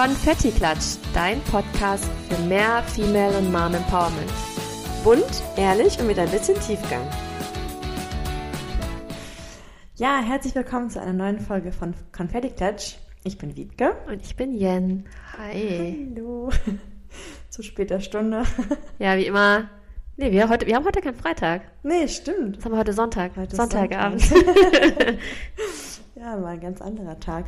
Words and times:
Konfetti 0.00 0.50
Klatsch, 0.50 0.96
dein 1.12 1.42
Podcast 1.42 2.08
für 2.26 2.42
mehr 2.44 2.82
Female 2.84 3.36
und 3.36 3.52
Mom 3.52 3.74
Empowerment. 3.74 4.32
Bunt, 5.04 5.42
ehrlich 5.58 6.00
und 6.00 6.06
mit 6.06 6.18
ein 6.18 6.30
bisschen 6.30 6.58
Tiefgang. 6.58 7.06
Ja, 9.96 10.22
herzlich 10.22 10.54
willkommen 10.54 10.88
zu 10.88 11.02
einer 11.02 11.12
neuen 11.12 11.38
Folge 11.38 11.70
von 11.70 11.92
Konfetti 12.12 12.48
Klatsch. 12.48 12.94
Ich 13.24 13.36
bin 13.36 13.54
Wiebke. 13.56 13.94
Und 14.08 14.22
ich 14.22 14.36
bin 14.36 14.54
Jen. 14.54 15.04
Hi. 15.36 16.08
Hallo. 16.16 16.48
Zu 17.50 17.62
später 17.62 18.00
Stunde. 18.00 18.44
Ja, 18.98 19.18
wie 19.18 19.26
immer. 19.26 19.68
Nee, 20.16 20.32
wir, 20.32 20.48
heute, 20.48 20.66
wir 20.66 20.76
haben 20.76 20.86
heute 20.86 21.02
keinen 21.02 21.16
Freitag. 21.16 21.60
Nee, 21.82 22.08
stimmt. 22.08 22.56
Das 22.56 22.64
haben 22.64 22.72
wir 22.72 22.78
heute 22.78 22.94
Sonntag. 22.94 23.32
Heute 23.36 23.54
Sonntagabend. 23.54 24.22
Ja, 26.16 26.36
mal 26.36 26.48
ein 26.48 26.60
ganz 26.60 26.82
anderer 26.82 27.18
Tag. 27.18 27.46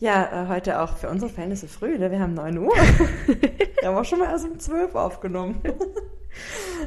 Ja, 0.00 0.44
äh, 0.44 0.48
heute 0.48 0.80
auch 0.80 0.96
für 0.96 1.08
unsere 1.08 1.30
Verhältnisse 1.30 1.68
früh, 1.68 1.98
ne? 1.98 2.10
wir 2.10 2.18
haben 2.18 2.34
9 2.34 2.58
Uhr. 2.58 2.72
wir 3.26 3.88
haben 3.88 3.96
auch 3.96 4.04
schon 4.04 4.18
mal 4.18 4.30
erst 4.30 4.44
um 4.44 4.58
12 4.58 4.94
Uhr 4.94 5.02
aufgenommen. 5.02 5.60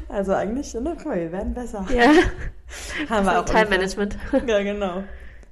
Also 0.10 0.34
eigentlich, 0.34 0.74
ne? 0.74 0.94
guck 0.98 1.06
mal, 1.06 1.16
wir 1.16 1.32
werden 1.32 1.54
besser. 1.54 1.86
ja. 1.96 2.12
Haben 3.10 3.26
wir 3.26 3.40
auch 3.40 3.46
Time 3.46 3.68
Management. 3.70 4.18
Ja, 4.46 4.62
genau. 4.62 5.04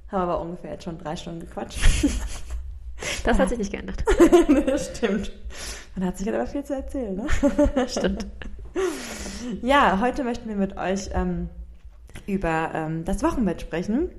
Haben 0.08 0.22
aber 0.22 0.38
ungefähr 0.42 0.72
jetzt 0.72 0.84
schon 0.84 0.98
drei 0.98 1.16
Stunden 1.16 1.40
gequatscht. 1.40 1.78
Das 3.24 3.38
hat 3.38 3.48
sich 3.48 3.56
nicht 3.56 3.72
geändert. 3.72 4.04
das 4.66 4.94
stimmt. 4.94 5.32
Man 5.94 6.08
hat 6.08 6.18
sich 6.18 6.26
halt 6.26 6.36
aber 6.36 6.46
viel 6.46 6.62
zu 6.62 6.74
erzählen, 6.74 7.16
ne? 7.16 7.26
Stimmt. 7.88 8.26
Ja, 9.62 9.98
heute 10.00 10.22
möchten 10.22 10.50
wir 10.50 10.56
mit 10.56 10.76
euch 10.76 11.08
ähm, 11.14 11.48
über 12.26 12.70
ähm, 12.74 13.06
das 13.06 13.22
Wochenbett 13.22 13.62
sprechen. 13.62 14.10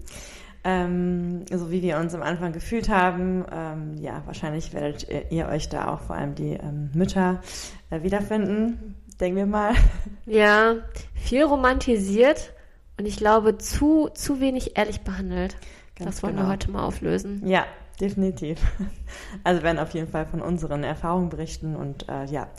Ähm, 0.63 1.45
so 1.52 1.71
wie 1.71 1.81
wir 1.81 1.97
uns 1.97 2.13
am 2.13 2.21
Anfang 2.21 2.52
gefühlt 2.52 2.89
haben. 2.89 3.45
Ähm, 3.52 3.95
ja, 3.99 4.21
wahrscheinlich 4.25 4.73
werdet 4.73 5.07
ihr, 5.09 5.31
ihr 5.31 5.47
euch 5.47 5.70
da 5.70 5.93
auch 5.93 6.02
vor 6.02 6.16
allem 6.16 6.35
die 6.35 6.53
ähm, 6.53 6.89
Mütter 6.93 7.41
äh, 7.89 8.02
wiederfinden, 8.02 8.95
denken 9.19 9.38
wir 9.38 9.45
mal. 9.45 9.73
Ja, 10.25 10.75
viel 11.14 11.44
romantisiert 11.44 12.52
und 12.97 13.05
ich 13.05 13.16
glaube 13.16 13.58
zu, 13.58 14.09
zu 14.14 14.41
wenig 14.41 14.77
ehrlich 14.77 15.02
behandelt. 15.02 15.55
Ganz 15.95 16.16
das 16.16 16.23
wollen 16.23 16.36
genau. 16.36 16.47
wir 16.47 16.52
heute 16.52 16.69
mal 16.69 16.83
auflösen. 16.83 17.47
Ja, 17.47 17.66
definitiv. 17.99 18.59
Also 19.44 19.64
werden 19.64 19.80
auf 19.80 19.92
jeden 19.92 20.09
Fall 20.09 20.25
von 20.25 20.42
unseren 20.42 20.83
Erfahrungen 20.83 21.30
berichten 21.30 21.75
und 21.75 22.09
äh, 22.09 22.25
ja, 22.25 22.49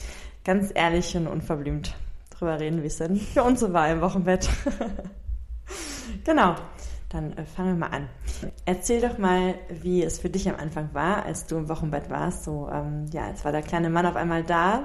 ganz 0.44 0.70
ehrlich 0.74 1.14
und 1.16 1.26
unverblümt 1.26 1.94
drüber 2.30 2.58
reden, 2.58 2.82
wie 2.82 2.86
es 2.86 2.96
denn 2.96 3.16
für 3.16 3.42
uns 3.42 3.60
so 3.60 3.72
war 3.72 3.90
im 3.90 4.00
Wochenbett. 4.00 4.48
genau, 6.24 6.54
dann 7.08 7.32
äh, 7.36 7.44
fangen 7.44 7.78
wir 7.78 7.88
mal 7.88 7.96
an. 7.96 8.08
Erzähl 8.64 9.00
doch 9.00 9.18
mal, 9.18 9.54
wie 9.82 10.02
es 10.02 10.18
für 10.18 10.28
dich 10.28 10.48
am 10.48 10.56
Anfang 10.56 10.90
war, 10.92 11.24
als 11.24 11.46
du 11.46 11.56
im 11.56 11.68
Wochenbett 11.68 12.10
warst. 12.10 12.44
So, 12.44 12.68
ähm, 12.72 13.06
ja, 13.12 13.28
jetzt 13.28 13.44
war 13.44 13.52
der 13.52 13.62
kleine 13.62 13.90
Mann 13.90 14.06
auf 14.06 14.16
einmal 14.16 14.44
da 14.44 14.84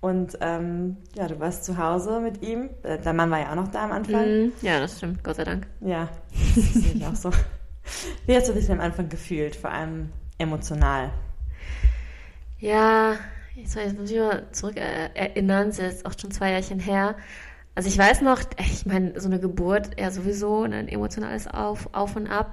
und 0.00 0.38
ähm, 0.40 0.96
ja, 1.14 1.28
du 1.28 1.38
warst 1.40 1.64
zu 1.64 1.76
Hause 1.76 2.20
mit 2.20 2.42
ihm. 2.42 2.70
Äh, 2.82 2.98
der 2.98 3.12
Mann 3.12 3.30
war 3.30 3.38
ja 3.38 3.50
auch 3.50 3.56
noch 3.56 3.68
da 3.68 3.84
am 3.84 3.92
Anfang. 3.92 4.26
Mhm. 4.26 4.52
Ja, 4.62 4.80
das 4.80 4.96
stimmt, 4.96 5.22
Gott 5.22 5.36
sei 5.36 5.44
Dank. 5.44 5.66
Ja, 5.80 6.08
das 6.56 6.72
sehe 6.74 6.92
ich 6.94 7.06
auch 7.06 7.14
so. 7.14 7.30
Wie 8.26 8.34
hast 8.34 8.48
du 8.48 8.52
dich 8.52 8.70
am 8.70 8.80
Anfang 8.80 9.08
gefühlt, 9.08 9.54
vor 9.56 9.70
allem 9.70 10.10
emotional? 10.38 11.12
Ja, 12.58 13.16
jetzt 13.54 13.72
soll 13.72 13.84
ich 13.84 13.98
muss 13.98 14.10
ich 14.10 14.18
mal 14.18 14.46
zurück 14.52 14.76
erinnern, 14.76 15.68
es 15.68 15.78
ist 15.78 15.84
jetzt 15.84 16.06
auch 16.06 16.18
schon 16.18 16.30
zwei 16.30 16.50
Jährchen 16.50 16.80
her. 16.80 17.16
Also 17.80 17.88
ich 17.88 17.96
weiß 17.96 18.20
noch, 18.20 18.40
ich 18.58 18.84
meine, 18.84 19.18
so 19.18 19.26
eine 19.26 19.40
Geburt, 19.40 19.98
ja 19.98 20.10
sowieso, 20.10 20.64
ein 20.64 20.86
emotionales 20.86 21.46
Auf, 21.46 21.88
Auf 21.92 22.14
und 22.14 22.26
Ab. 22.26 22.52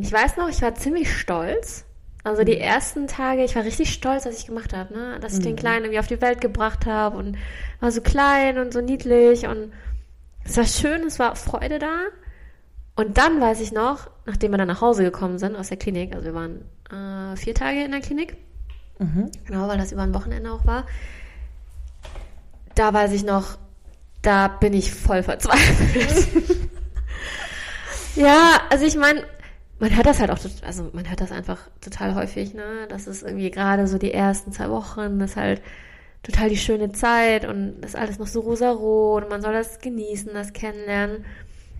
Ich 0.00 0.12
weiß 0.12 0.38
noch, 0.38 0.48
ich 0.48 0.60
war 0.60 0.74
ziemlich 0.74 1.16
stolz. 1.16 1.84
Also 2.24 2.42
die 2.42 2.58
ersten 2.58 3.06
Tage, 3.06 3.44
ich 3.44 3.54
war 3.54 3.62
richtig 3.62 3.92
stolz, 3.92 4.26
was 4.26 4.40
ich 4.40 4.46
gemacht 4.46 4.74
habe, 4.74 4.92
ne? 4.92 5.20
Dass 5.20 5.34
ich 5.34 5.44
den 5.44 5.54
Kleinen 5.54 5.84
irgendwie 5.84 6.00
auf 6.00 6.08
die 6.08 6.20
Welt 6.20 6.40
gebracht 6.40 6.84
habe 6.84 7.16
und 7.16 7.38
war 7.78 7.92
so 7.92 8.00
klein 8.00 8.58
und 8.58 8.72
so 8.72 8.80
niedlich 8.80 9.46
und 9.46 9.72
es 10.44 10.56
war 10.56 10.64
schön, 10.64 11.02
es 11.06 11.20
war 11.20 11.36
Freude 11.36 11.78
da. 11.78 12.06
Und 12.96 13.18
dann 13.18 13.40
weiß 13.40 13.60
ich 13.60 13.70
noch, 13.70 14.10
nachdem 14.24 14.50
wir 14.50 14.58
dann 14.58 14.66
nach 14.66 14.80
Hause 14.80 15.04
gekommen 15.04 15.38
sind 15.38 15.54
aus 15.54 15.68
der 15.68 15.76
Klinik, 15.76 16.12
also 16.12 16.24
wir 16.24 16.34
waren 16.34 16.64
äh, 16.90 17.36
vier 17.36 17.54
Tage 17.54 17.84
in 17.84 17.92
der 17.92 18.00
Klinik, 18.00 18.36
Mhm. 18.98 19.30
Genau, 19.44 19.68
weil 19.68 19.78
das 19.78 19.92
über 19.92 20.02
ein 20.02 20.14
Wochenende 20.14 20.50
auch 20.50 20.64
war. 20.64 20.86
Da 22.74 22.92
weiß 22.92 23.12
ich 23.12 23.24
noch, 23.24 23.58
da 24.26 24.48
bin 24.48 24.72
ich 24.72 24.92
voll 24.92 25.22
verzweifelt. 25.22 26.28
ja, 28.16 28.60
also 28.70 28.84
ich 28.84 28.96
meine, 28.96 29.24
man 29.78 29.94
hört 29.94 30.06
das 30.06 30.20
halt 30.20 30.30
auch, 30.30 30.38
also 30.66 30.90
man 30.92 31.08
hört 31.08 31.20
das 31.20 31.32
einfach 31.32 31.58
total 31.80 32.14
häufig, 32.14 32.54
ne? 32.54 32.86
Das 32.88 33.06
ist 33.06 33.22
irgendwie 33.22 33.50
gerade 33.50 33.86
so 33.86 33.98
die 33.98 34.12
ersten 34.12 34.52
zwei 34.52 34.70
Wochen, 34.70 35.18
das 35.18 35.30
ist 35.32 35.36
halt 35.36 35.62
total 36.22 36.48
die 36.48 36.56
schöne 36.56 36.92
Zeit 36.92 37.44
und 37.44 37.80
das 37.80 37.90
ist 37.90 37.96
alles 37.96 38.18
noch 38.18 38.26
so 38.26 38.40
rosarot 38.40 39.24
und 39.24 39.30
man 39.30 39.42
soll 39.42 39.52
das 39.52 39.78
genießen, 39.78 40.32
das 40.34 40.52
kennenlernen. 40.52 41.24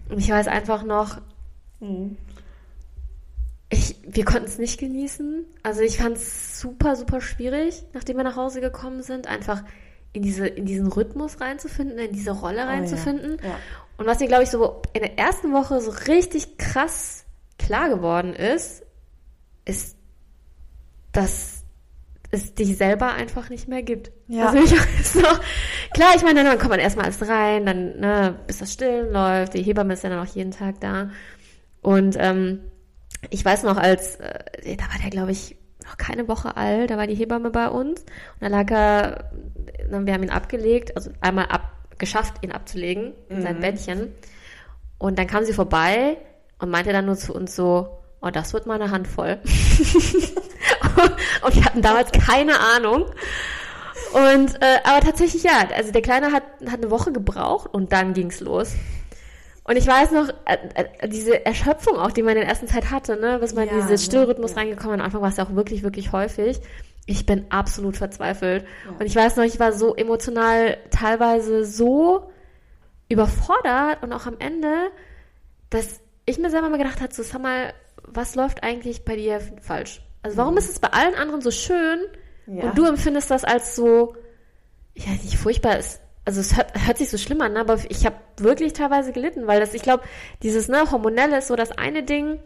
Und 0.08 0.18
ich 0.18 0.30
weiß 0.30 0.46
einfach 0.46 0.84
noch, 0.84 1.20
Mhm. 1.80 2.16
ich, 3.70 3.96
wir 4.06 4.24
konnten 4.24 4.46
es 4.46 4.58
nicht 4.58 4.78
genießen. 4.78 5.44
Also 5.62 5.82
ich 5.82 5.98
fand 5.98 6.16
es 6.16 6.60
super, 6.60 6.96
super 6.96 7.20
schwierig, 7.20 7.84
nachdem 7.92 8.16
wir 8.16 8.24
nach 8.24 8.36
Hause 8.36 8.60
gekommen 8.60 9.02
sind, 9.02 9.26
einfach 9.26 9.62
in, 10.16 10.22
diese, 10.22 10.46
in 10.46 10.64
diesen 10.64 10.86
Rhythmus 10.86 11.40
reinzufinden, 11.40 11.98
in 11.98 12.12
diese 12.12 12.30
Rolle 12.30 12.66
reinzufinden. 12.66 13.38
ja. 13.42 13.58
Und 13.98 14.06
was 14.06 14.18
mir, 14.18 14.28
glaube 14.28 14.42
ich, 14.42 14.50
so 14.50 14.82
in 14.92 15.02
der 15.02 15.18
ersten 15.18 15.52
Woche 15.52 15.80
so 15.80 15.90
richtig 15.90 16.58
krass 16.58 17.24
klar 17.58 17.88
geworden 17.88 18.34
ist, 18.34 18.82
ist, 19.64 19.96
dass 21.12 21.64
es 22.30 22.54
dich 22.54 22.76
selber 22.76 23.12
einfach 23.12 23.48
nicht 23.48 23.68
mehr 23.68 23.82
gibt. 23.82 24.10
Ja. 24.28 24.48
Also 24.48 24.58
ich 24.58 25.14
noch, 25.22 25.40
klar, 25.94 26.12
ich 26.14 26.22
meine, 26.22 26.44
dann 26.44 26.58
kommt 26.58 26.70
man 26.70 26.80
erstmal 26.80 27.06
alles 27.06 27.26
rein, 27.26 27.64
dann, 27.64 28.00
ne, 28.00 28.38
bis 28.46 28.58
das 28.58 28.72
Stillen 28.72 29.12
läuft, 29.12 29.54
die 29.54 29.62
Hebamme 29.62 29.94
ist 29.94 30.02
ja 30.02 30.10
dann 30.10 30.26
auch 30.26 30.34
jeden 30.34 30.50
Tag 30.50 30.80
da. 30.80 31.10
Und 31.80 32.16
ähm, 32.18 32.60
ich 33.30 33.44
weiß 33.44 33.62
noch, 33.62 33.76
als, 33.76 34.16
äh, 34.16 34.76
da 34.76 34.84
war 34.84 34.98
der, 35.00 35.10
glaube 35.10 35.32
ich, 35.32 35.56
noch 35.86 35.96
keine 35.96 36.28
Woche 36.28 36.56
alt, 36.56 36.90
da 36.90 36.96
war 36.96 37.06
die 37.06 37.14
Hebamme 37.14 37.50
bei 37.50 37.68
uns 37.68 38.00
und 38.00 38.40
da 38.40 38.48
lag 38.48 38.70
er, 38.70 39.30
dann, 39.90 40.06
wir 40.06 40.14
haben 40.14 40.22
ihn 40.22 40.30
abgelegt, 40.30 40.96
also 40.96 41.10
einmal 41.20 41.46
ab, 41.46 41.72
geschafft, 41.98 42.34
ihn 42.42 42.52
abzulegen 42.52 43.14
in 43.28 43.42
sein 43.42 43.60
Bettchen. 43.60 44.12
Und 44.98 45.18
dann 45.18 45.26
kam 45.26 45.44
sie 45.44 45.52
vorbei 45.52 46.18
und 46.58 46.70
meinte 46.70 46.92
dann 46.92 47.06
nur 47.06 47.16
zu 47.16 47.34
uns 47.34 47.54
so, 47.54 47.98
oh, 48.20 48.30
das 48.30 48.52
wird 48.52 48.66
mal 48.66 48.80
eine 48.80 48.90
Handvoll. 48.90 49.38
und 51.42 51.54
wir 51.54 51.64
hatten 51.64 51.82
damals 51.82 52.12
keine 52.12 52.58
Ahnung. 52.74 53.06
Und, 54.12 54.54
äh, 54.62 54.78
aber 54.84 55.00
tatsächlich 55.00 55.42
ja, 55.42 55.68
also 55.74 55.92
der 55.92 56.02
Kleine 56.02 56.32
hat, 56.32 56.44
hat 56.70 56.82
eine 56.82 56.90
Woche 56.90 57.12
gebraucht 57.12 57.72
und 57.72 57.92
dann 57.92 58.14
ging's 58.14 58.40
los. 58.40 58.74
Und 59.68 59.76
ich 59.76 59.86
weiß 59.86 60.12
noch, 60.12 60.28
äh, 60.44 60.56
äh, 60.74 61.08
diese 61.08 61.44
Erschöpfung 61.44 61.96
auch, 61.96 62.12
die 62.12 62.22
man 62.22 62.34
in 62.36 62.40
der 62.42 62.48
ersten 62.48 62.68
Zeit 62.68 62.90
hatte, 62.90 63.16
ne, 63.16 63.38
bis 63.40 63.52
man 63.54 63.66
Ja, 63.66 63.72
in 63.72 63.76
diesen 63.78 63.90
ne, 63.92 63.98
Stillrhythmus 63.98 64.52
ja. 64.52 64.58
reingekommen. 64.58 65.00
Am 65.00 65.06
Anfang 65.06 65.22
war 65.22 65.28
es 65.30 65.36
ja 65.38 65.44
auch 65.44 65.54
wirklich, 65.54 65.82
wirklich 65.82 66.12
häufig. 66.12 66.60
Ich 67.06 67.26
bin 67.26 67.46
absolut 67.50 67.96
verzweifelt. 67.96 68.64
Und 68.98 69.06
ich 69.06 69.14
weiß 69.16 69.36
noch, 69.36 69.44
ich 69.44 69.58
war 69.58 69.72
so 69.72 69.94
emotional 69.96 70.76
teilweise 70.90 71.64
so 71.64 72.30
überfordert 73.08 74.02
und 74.02 74.12
auch 74.12 74.26
am 74.26 74.36
Ende, 74.38 74.72
dass 75.70 76.00
ich 76.26 76.38
mir 76.38 76.50
selber 76.50 76.68
mal 76.68 76.78
gedacht 76.78 77.00
habe, 77.00 77.12
so, 77.12 77.22
sag 77.22 77.40
mal, 77.42 77.72
was 78.02 78.34
läuft 78.34 78.62
eigentlich 78.62 79.04
bei 79.04 79.16
dir 79.16 79.40
falsch? 79.62 80.02
Also 80.22 80.36
warum 80.36 80.56
ist 80.56 80.68
es 80.70 80.78
bei 80.80 80.88
allen 80.88 81.14
anderen 81.14 81.40
so 81.40 81.50
schön 81.52 82.00
Ja. 82.46 82.64
und 82.64 82.78
du 82.78 82.84
empfindest 82.84 83.30
das 83.30 83.44
als 83.44 83.76
so, 83.76 84.14
ja, 84.94 85.10
nicht 85.10 85.36
furchtbar 85.36 85.78
ist. 85.78 86.00
Also 86.26 86.40
es 86.40 86.56
hört, 86.56 86.72
hört 86.86 86.98
sich 86.98 87.08
so 87.08 87.16
schlimm 87.18 87.40
an, 87.40 87.54
ne? 87.54 87.60
aber 87.60 87.78
ich 87.88 88.04
habe 88.04 88.16
wirklich 88.36 88.72
teilweise 88.74 89.12
gelitten, 89.12 89.46
weil 89.46 89.60
das, 89.60 89.72
ich 89.74 89.82
glaube, 89.82 90.02
dieses 90.42 90.68
ne, 90.68 90.90
hormonelle 90.90 91.38
ist 91.38 91.48
so 91.48 91.56
das 91.56 91.72
eine 91.72 92.02
Ding, 92.02 92.40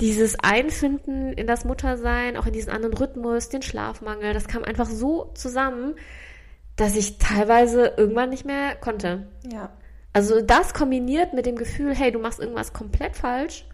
dieses 0.00 0.36
Einfinden 0.40 1.32
in 1.34 1.46
das 1.46 1.64
Muttersein, 1.64 2.36
auch 2.36 2.46
in 2.46 2.52
diesen 2.52 2.72
anderen 2.72 2.96
Rhythmus, 2.96 3.50
den 3.50 3.62
Schlafmangel, 3.62 4.32
das 4.32 4.48
kam 4.48 4.64
einfach 4.64 4.88
so 4.88 5.30
zusammen, 5.34 5.94
dass 6.76 6.96
ich 6.96 7.18
teilweise 7.18 7.92
irgendwann 7.96 8.30
nicht 8.30 8.46
mehr 8.46 8.74
konnte. 8.76 9.28
Ja. 9.52 9.70
Also 10.12 10.40
das 10.40 10.74
kombiniert 10.74 11.34
mit 11.34 11.46
dem 11.46 11.56
Gefühl, 11.56 11.94
hey, 11.94 12.12
du 12.12 12.18
machst 12.18 12.40
irgendwas 12.40 12.72
komplett 12.72 13.14
falsch, 13.14 13.66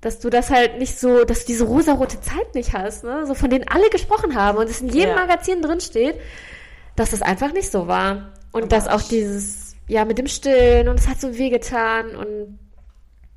dass 0.00 0.20
du 0.20 0.30
das 0.30 0.50
halt 0.50 0.78
nicht 0.78 0.98
so, 0.98 1.24
dass 1.24 1.40
du 1.40 1.46
diese 1.46 1.64
rosarote 1.64 2.20
Zeit 2.20 2.54
nicht 2.54 2.74
hast, 2.74 3.04
ne? 3.04 3.26
so 3.26 3.34
von 3.34 3.50
denen 3.50 3.66
alle 3.68 3.88
gesprochen 3.90 4.34
haben 4.34 4.58
und 4.58 4.68
es 4.68 4.82
in 4.82 4.88
jedem 4.88 5.10
Ja. 5.10 5.16
Magazin 5.16 5.62
drin 5.62 5.80
steht, 5.80 6.20
dass 6.94 7.10
das 7.10 7.22
einfach 7.22 7.52
nicht 7.52 7.70
so 7.70 7.88
war. 7.88 8.32
Und 8.54 8.70
dass 8.70 8.86
auch 8.86 9.02
dieses, 9.02 9.74
ja, 9.88 10.04
mit 10.04 10.16
dem 10.16 10.28
Stillen 10.28 10.86
und 10.88 11.00
es 11.00 11.08
hat 11.08 11.20
so 11.20 11.36
wehgetan 11.36 12.14
und 12.14 12.56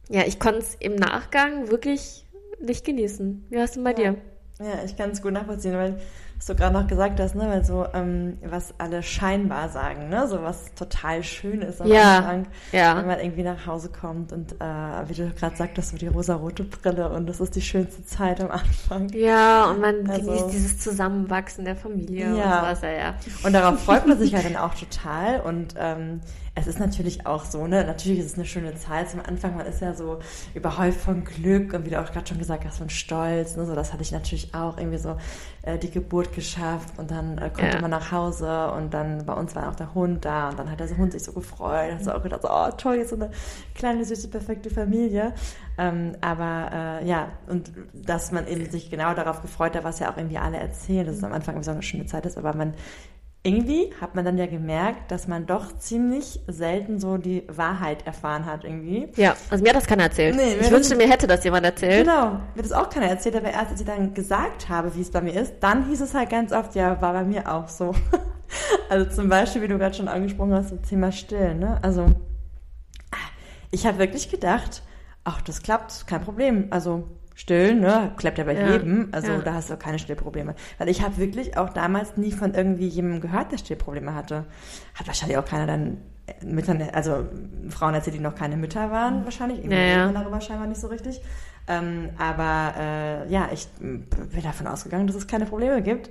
ja, 0.09 0.21
ich 0.27 0.39
konnte 0.39 0.59
es 0.59 0.75
im 0.75 0.93
Nachgang 0.93 1.71
wirklich 1.71 2.23
nicht 2.61 2.85
genießen. 2.85 3.47
Wie 3.49 3.57
hast 3.57 3.77
du 3.77 3.83
bei 3.83 3.93
dir? 3.93 4.15
Ja, 4.59 4.83
ich 4.85 4.95
kann 4.95 5.09
es 5.09 5.23
gut 5.23 5.33
nachvollziehen, 5.33 5.73
weil 5.73 5.99
was 6.37 6.45
du 6.45 6.55
gerade 6.55 6.73
noch 6.73 6.87
gesagt 6.87 7.19
hast, 7.19 7.35
ne, 7.35 7.47
weil 7.49 7.65
so, 7.65 7.85
ähm, 7.93 8.37
was 8.45 8.73
alle 8.77 9.01
scheinbar 9.03 9.69
sagen, 9.69 10.09
ne, 10.09 10.27
so 10.27 10.43
was 10.43 10.73
total 10.75 11.23
schön 11.23 11.61
ist 11.61 11.81
am 11.81 11.87
Ja, 11.87 12.17
Anfang, 12.19 12.47
ja. 12.71 12.95
wenn 12.97 13.07
man 13.07 13.19
irgendwie 13.19 13.43
nach 13.43 13.65
Hause 13.65 13.89
kommt 13.89 14.31
und 14.31 14.53
äh, 14.53 14.65
wie 15.09 15.13
du 15.13 15.29
gerade 15.31 15.55
sagtest, 15.55 15.89
so 15.89 15.97
die 15.97 16.07
rosarote 16.07 16.63
Brille 16.63 17.09
und 17.09 17.27
das 17.27 17.39
ist 17.39 17.55
die 17.55 17.61
schönste 17.61 18.05
Zeit 18.05 18.39
am 18.39 18.51
Anfang. 18.51 19.09
Ja, 19.13 19.65
und 19.71 19.81
man 19.81 20.09
Also- 20.09 20.25
genießt 20.31 20.51
dieses 20.53 20.79
Zusammenwachsen 20.79 21.65
der 21.65 21.75
Familie 21.75 22.27
Ja. 22.37 22.59
und 22.59 22.59
sowas, 22.65 22.81
ja, 22.83 22.91
ja. 22.91 23.15
Und 23.43 23.53
darauf 23.53 23.83
freut 23.83 24.05
man 24.07 24.17
sich 24.19 24.31
ja 24.31 24.39
dann 24.43 24.55
auch 24.57 24.75
total. 24.75 25.41
Und 25.41 25.73
ähm, 25.77 26.21
es 26.55 26.65
ist 26.65 26.79
natürlich 26.79 27.27
auch 27.27 27.45
so, 27.45 27.67
ne? 27.67 27.83
Natürlich 27.85 28.17
ist 28.19 28.25
es 28.27 28.33
eine 28.35 28.45
schöne 28.45 28.73
Zeit 28.75 29.11
zum 29.11 29.19
Anfang. 29.23 29.55
Man 29.57 29.67
ist 29.67 29.79
ja 29.79 29.93
so 29.93 30.17
überhäuft 30.55 30.99
von 30.99 31.23
Glück 31.23 31.73
und 31.73 31.85
wie 31.85 31.91
du 31.91 32.01
auch 32.01 32.11
gerade 32.11 32.25
schon 32.27 32.39
gesagt 32.39 32.65
hast, 32.65 32.79
von 32.79 32.89
Stolz. 32.89 33.55
Ne? 33.55 33.65
So, 33.67 33.75
das 33.75 33.93
hatte 33.93 34.01
ich 34.01 34.11
natürlich 34.11 34.55
auch 34.55 34.77
irgendwie 34.79 34.97
so 34.97 35.17
äh, 35.61 35.77
die 35.77 35.91
Geburt 35.91 36.26
geschafft 36.33 36.97
und 36.97 37.11
dann 37.11 37.37
äh, 37.37 37.49
konnte 37.49 37.75
Ja. 37.75 37.81
man 37.81 37.91
nach 37.91 38.11
Hause 38.11 38.71
und 38.71 38.93
dann 38.93 39.25
bei 39.25 39.33
uns 39.33 39.55
war 39.55 39.69
auch 39.69 39.75
der 39.75 39.93
Hund 39.93 40.25
da 40.25 40.49
und 40.49 40.59
dann 40.59 40.69
hat 40.71 40.79
der 40.79 40.95
Hund 40.97 41.11
sich 41.11 41.23
so 41.23 41.33
gefreut. 41.33 41.93
Hat 41.93 42.03
so 42.03 42.11
auch 42.11 42.23
gedacht, 42.23 42.41
so, 42.43 42.49
oh 42.51 42.69
toll, 42.77 42.95
jetzt 42.95 43.09
so 43.09 43.15
eine 43.15 43.29
kleine, 43.75 44.05
süße, 44.05 44.27
perfekte 44.29 44.69
Familie. 44.69 45.33
Ähm, 45.77 46.15
aber 46.21 46.69
äh, 47.01 47.07
ja, 47.07 47.29
und 47.47 47.71
dass 47.93 48.31
man 48.31 48.47
eben 48.47 48.69
sich 48.69 48.89
genau 48.89 49.13
darauf 49.13 49.41
gefreut 49.41 49.75
hat, 49.75 49.83
was 49.83 49.99
ja 49.99 50.11
auch 50.11 50.17
irgendwie 50.17 50.37
alle 50.37 50.57
erzählen, 50.57 51.05
dass 51.05 51.17
es 51.17 51.23
am 51.23 51.33
Anfang 51.33 51.61
so 51.63 51.71
eine 51.71 51.83
schöne 51.83 52.05
Zeit 52.05 52.25
ist, 52.25 52.37
aber 52.37 52.53
man 52.55 52.73
irgendwie 53.43 53.93
hat 54.01 54.15
man 54.15 54.25
dann 54.25 54.37
ja 54.37 54.45
gemerkt, 54.45 55.11
dass 55.11 55.27
man 55.27 55.45
doch 55.45 55.77
ziemlich 55.77 56.41
selten 56.47 56.99
so 56.99 57.17
die 57.17 57.43
Wahrheit 57.47 58.05
erfahren 58.05 58.45
hat 58.45 58.63
irgendwie. 58.63 59.07
Ja, 59.15 59.35
also 59.49 59.63
mir 59.63 59.69
hat 59.69 59.77
das 59.77 59.87
keiner 59.87 60.03
erzählt. 60.03 60.35
Nee, 60.35 60.57
ich 60.59 60.69
wünschte, 60.69 60.95
mir 60.95 61.09
hätte 61.09 61.27
das 61.27 61.43
jemand 61.43 61.65
erzählt. 61.65 62.05
Genau, 62.05 62.39
mir 62.55 62.61
das 62.61 62.73
auch 62.73 62.89
keiner 62.89 63.07
erzählt, 63.07 63.35
aber 63.35 63.49
erst 63.49 63.71
als 63.71 63.79
ich 63.79 63.87
dann 63.87 64.13
gesagt 64.13 64.67
habe, 64.67 64.93
wie 64.95 65.01
es 65.01 65.11
bei 65.11 65.21
mir 65.21 65.33
ist, 65.33 65.55
dann 65.61 65.87
hieß 65.87 66.01
es 66.01 66.13
halt 66.13 66.29
ganz 66.29 66.51
oft, 66.51 66.75
ja, 66.75 67.01
war 67.01 67.13
bei 67.13 67.23
mir 67.23 67.51
auch 67.51 67.67
so. 67.67 67.93
Also 68.89 69.13
zum 69.13 69.27
Beispiel, 69.27 69.61
wie 69.61 69.67
du 69.67 69.77
gerade 69.77 69.93
schon 69.93 70.07
angesprochen 70.07 70.53
hast, 70.53 70.71
das 70.71 70.81
Thema 70.87 71.11
Stillen, 71.11 71.59
ne? 71.59 71.79
Also 71.81 72.05
ich 73.71 73.85
habe 73.85 73.97
wirklich 73.97 74.31
gedacht, 74.31 74.83
ach, 75.25 75.41
das 75.41 75.61
klappt, 75.61 76.07
kein 76.07 76.21
Problem. 76.21 76.67
Also 76.69 77.03
stillen, 77.37 77.81
ne, 77.81 78.11
klappt 78.17 78.39
ja 78.39 78.43
bei 78.43 78.55
Ja, 78.55 78.71
jedem. 78.71 79.09
Also 79.11 79.31
ja. 79.31 79.37
da 79.39 79.53
hast 79.53 79.69
du 79.69 79.75
auch 79.75 79.79
keine 79.79 79.99
Stillprobleme. 79.99 80.55
Weil 80.79 80.89
ich 80.89 81.03
habe 81.03 81.17
wirklich 81.17 81.55
auch 81.55 81.69
damals 81.69 82.17
nie 82.17 82.31
von 82.31 82.55
irgendwie 82.55 82.87
jemandem 82.87 83.21
gehört, 83.21 83.51
der 83.51 83.59
Stillprobleme 83.59 84.15
hatte. 84.15 84.45
Hat 84.95 85.05
wahrscheinlich 85.05 85.37
auch 85.37 85.45
keiner 85.45 85.67
dann 85.67 85.97
Müttern, 86.43 86.81
also 86.93 87.25
Frauen 87.69 87.93
erzählt, 87.93 88.15
die 88.15 88.19
noch 88.19 88.35
keine 88.35 88.57
Mütter 88.57 88.91
waren, 88.91 89.23
wahrscheinlich. 89.23 89.59
Irgendwie 89.59 89.75
Ja, 89.77 90.07
ja. 90.07 90.11
darüber 90.11 90.41
scheinbar 90.41 90.67
nicht 90.67 90.81
so 90.81 90.87
richtig. 90.87 91.21
Ähm, 91.67 92.09
aber 92.17 92.73
äh, 92.79 93.31
ja, 93.31 93.49
ich 93.53 93.67
m, 93.79 94.07
bin 94.09 94.41
davon 94.43 94.65
ausgegangen, 94.67 95.05
dass 95.05 95.15
es 95.15 95.27
keine 95.27 95.45
Probleme 95.45 95.81
gibt. 95.83 96.09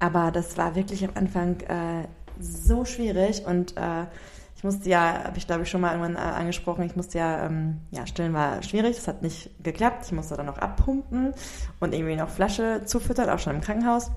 Aber 0.00 0.32
das 0.32 0.58
war 0.58 0.74
wirklich 0.74 1.04
am 1.04 1.12
Anfang 1.14 1.60
äh, 1.60 2.08
so 2.40 2.84
schwierig 2.84 3.46
und 3.46 3.76
äh, 3.76 4.06
ich 4.64 4.72
musste 4.76 4.88
ja, 4.88 5.24
habe 5.24 5.36
ich 5.36 5.46
glaube 5.46 5.64
ich 5.64 5.68
schon 5.68 5.82
mal 5.82 5.90
irgendwann 5.90 6.16
äh, 6.16 6.26
angesprochen, 6.26 6.84
ich 6.84 6.96
musste 6.96 7.18
ja, 7.18 7.44
ähm, 7.44 7.82
ja, 7.90 8.06
stillen 8.06 8.32
war 8.32 8.62
schwierig, 8.62 8.96
das 8.96 9.06
hat 9.06 9.20
nicht 9.20 9.50
geklappt. 9.62 10.06
Ich 10.06 10.12
musste 10.12 10.38
dann 10.38 10.46
noch 10.46 10.56
abpumpen 10.56 11.34
und 11.80 11.92
irgendwie 11.92 12.16
noch 12.16 12.30
Flasche 12.30 12.80
zufüttern, 12.86 13.28
auch 13.28 13.38
schon 13.38 13.56
im 13.56 13.60
Krankenhaus. 13.60 14.10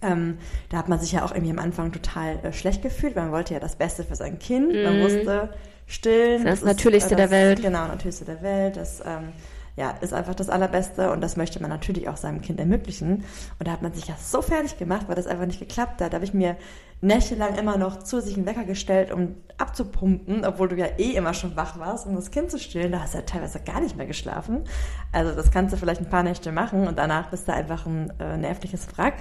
Ähm, 0.00 0.38
da 0.70 0.78
hat 0.78 0.88
man 0.88 0.98
sich 0.98 1.12
ja 1.12 1.26
auch 1.26 1.32
irgendwie 1.32 1.50
am 1.50 1.58
Anfang 1.58 1.92
total 1.92 2.38
äh, 2.42 2.54
schlecht 2.54 2.80
gefühlt, 2.80 3.14
weil 3.16 3.24
man 3.24 3.32
wollte 3.32 3.52
ja 3.52 3.60
das 3.60 3.76
Beste 3.76 4.02
für 4.02 4.16
sein 4.16 4.38
Kind. 4.38 4.82
Man 4.82 4.96
Mhm. 4.96 5.00
wusste, 5.02 5.50
stillen. 5.86 6.46
Das 6.46 6.62
Natürlichste 6.62 7.14
der 7.14 7.30
Welt. 7.30 7.60
Genau, 7.60 7.86
Natürlichste 7.86 8.24
der 8.24 8.40
Welt. 8.40 8.78
Das 8.78 9.00
ähm, 9.04 9.34
ja, 9.76 9.90
ist 10.00 10.12
einfach 10.12 10.34
das 10.34 10.48
Allerbeste 10.50 11.10
und 11.12 11.20
das 11.20 11.36
möchte 11.36 11.60
man 11.60 11.70
natürlich 11.70 12.08
auch 12.08 12.16
seinem 12.16 12.40
Kind 12.42 12.60
ermöglichen. 12.60 13.24
Und 13.58 13.66
da 13.66 13.72
hat 13.72 13.82
man 13.82 13.92
sich 13.92 14.06
ja 14.08 14.14
so 14.18 14.42
fertig 14.42 14.78
gemacht, 14.78 15.06
weil 15.08 15.14
das 15.14 15.26
einfach 15.26 15.46
nicht 15.46 15.60
geklappt 15.60 16.00
hat. 16.02 16.12
Da 16.12 16.16
habe 16.16 16.24
ich 16.24 16.34
mir 16.34 16.56
nächtelang 17.00 17.56
immer 17.56 17.78
noch 17.78 18.00
zusätzlich 18.02 18.36
einen 18.36 18.46
Wecker 18.46 18.64
gestellt, 18.64 19.10
um 19.10 19.36
abzupumpen, 19.56 20.44
obwohl 20.44 20.68
du 20.68 20.76
ja 20.76 20.86
eh 20.98 21.12
immer 21.12 21.32
schon 21.32 21.56
wach 21.56 21.78
warst, 21.78 22.06
um 22.06 22.14
das 22.14 22.30
Kind 22.30 22.50
zu 22.50 22.58
stillen. 22.58 22.92
Da 22.92 23.00
hast 23.00 23.14
du 23.14 23.18
ja 23.18 23.24
teilweise 23.24 23.60
gar 23.60 23.80
nicht 23.80 23.96
mehr 23.96 24.06
geschlafen. 24.06 24.64
Also 25.12 25.34
das 25.34 25.50
kannst 25.50 25.72
du 25.72 25.78
vielleicht 25.78 26.00
ein 26.02 26.10
paar 26.10 26.22
Nächte 26.22 26.52
machen 26.52 26.86
und 26.86 26.98
danach 26.98 27.28
bist 27.30 27.48
du 27.48 27.54
einfach 27.54 27.86
ein 27.86 28.12
äh, 28.20 28.36
nervliches 28.36 28.86
Wrack. 28.98 29.14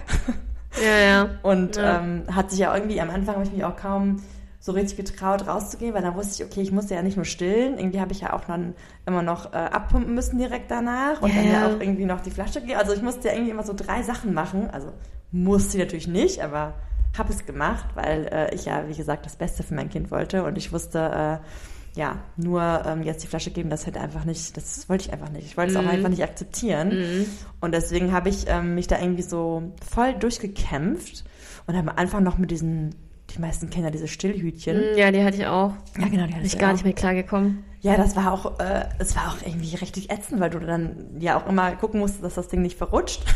Ja, 0.84 0.98
ja. 1.00 1.30
Und 1.42 1.78
Ja. 1.78 2.00
ähm, 2.00 2.24
hat 2.34 2.52
sich 2.52 2.60
ja 2.60 2.76
irgendwie, 2.76 3.02
am 3.02 3.10
Anfang 3.10 3.36
habe 3.36 3.46
ich 3.46 3.52
mich 3.52 3.64
auch 3.64 3.76
kaum 3.76 4.22
so 4.62 4.74
richtig 4.74 4.98
getraut, 4.98 5.48
rauszugehen, 5.48 5.94
weil 5.94 6.02
dann 6.02 6.16
wusste 6.16 6.44
ich, 6.44 6.50
okay, 6.50 6.62
ich 6.62 6.72
musste 6.72 6.94
ja 6.94 7.02
nicht 7.02 7.16
nur 7.16 7.26
stillen. 7.26 7.78
Irgendwie 7.78 8.02
habe 8.02 8.12
ich 8.12 8.22
ja 8.22 8.34
auch 8.34 8.44
dann 8.46 8.74
immer 9.06 9.22
noch 9.22 9.54
äh, 9.54 9.58
abpumpen 9.58 10.14
müssen 10.14 10.38
direkt 10.38 10.70
danach 10.70 11.22
und 11.22 11.30
Ja, 11.30 11.36
dann 11.36 11.50
ja 11.52 11.68
auch 11.68 11.80
irgendwie 11.80 12.06
noch 12.06 12.20
die 12.22 12.32
Flasche 12.32 12.62
gehen. 12.62 12.78
Also 12.78 12.94
ich 12.94 13.02
musste 13.02 13.30
ja 13.30 13.34
irgendwie 13.36 13.52
immer 13.52 13.64
so 13.64 13.74
drei 13.74 14.04
Sachen 14.04 14.34
machen. 14.34 14.70
Also 14.70 14.92
musste 15.32 15.78
ich 15.78 15.84
natürlich 15.84 16.08
nicht, 16.08 16.42
aber 16.44 16.74
habe 17.18 17.32
es 17.32 17.46
gemacht, 17.46 17.86
weil 17.96 18.28
äh, 18.32 18.54
ich 18.54 18.66
ja, 18.66 18.88
wie 18.88 18.96
gesagt, 18.96 19.26
das 19.26 19.36
Beste 19.38 19.64
für 19.64 19.74
mein 19.76 19.90
Kind 19.90 20.12
wollte 20.12 20.44
und 20.44 20.58
ich 20.58 20.72
wusste, 20.74 21.40
äh, 21.44 22.00
ja, 22.00 22.18
nur 22.38 22.84
ähm, 22.86 23.02
jetzt 23.04 23.24
die 23.24 23.28
Flasche 23.28 23.50
geben, 23.52 23.70
das 23.72 23.88
hätte 23.88 24.00
einfach 24.00 24.24
nicht, 24.24 24.56
das 24.58 24.88
wollte 24.90 25.06
ich 25.08 25.14
einfach 25.14 25.30
nicht. 25.32 25.46
Ich 25.46 25.58
wollte 25.58 25.72
es 25.72 25.78
auch 25.78 25.84
Mhm. 25.84 25.90
einfach 25.90 26.10
nicht 26.10 26.24
akzeptieren. 26.24 26.90
Mhm. 27.00 27.26
Und 27.62 27.74
deswegen 27.74 28.12
habe 28.14 28.30
ich 28.30 28.46
ähm, 28.48 28.76
mich 28.76 28.88
da 28.88 29.00
irgendwie 29.00 29.24
so 29.24 29.72
voll 29.90 30.14
durchgekämpft 30.14 31.24
und 31.66 31.76
habe 31.76 31.90
am 31.92 31.98
Anfang 31.98 32.24
noch 32.24 32.38
mit 32.38 32.52
diesen, 32.52 32.94
die 33.36 33.40
meisten 33.40 33.70
kennen 33.70 33.86
ja 33.86 33.92
diese 33.92 34.08
Stillhütchen. 34.08 34.94
Mm, 34.94 34.98
Ja, 34.98 35.12
die 35.12 35.24
hatte 35.24 35.38
ich 35.38 35.46
auch. 35.48 35.74
Ja, 36.00 36.08
genau, 36.08 36.26
die 36.28 36.34
hatte 36.36 36.46
ich 36.46 36.54
ich 36.54 36.60
gar 36.60 36.70
auch. 36.70 36.74
nicht 36.74 36.84
mehr 36.84 36.94
klargekommen. 36.94 37.64
Ja, 37.82 37.96
das 37.96 38.16
war 38.16 38.34
auch, 38.34 38.60
äh, 38.60 38.86
es 39.00 39.16
war 39.16 39.30
auch 39.30 39.38
irgendwie 39.46 39.76
richtig 39.76 40.12
ätzend, 40.12 40.42
weil 40.42 40.50
du 40.50 40.60
dann 40.60 41.16
ja 41.20 41.38
auch 41.40 41.48
immer 41.48 41.72
gucken 41.76 42.00
musst, 42.02 42.22
dass 42.24 42.34
das 42.36 42.48
Ding 42.50 42.62
nicht 42.62 42.78
verrutscht. 42.78 43.22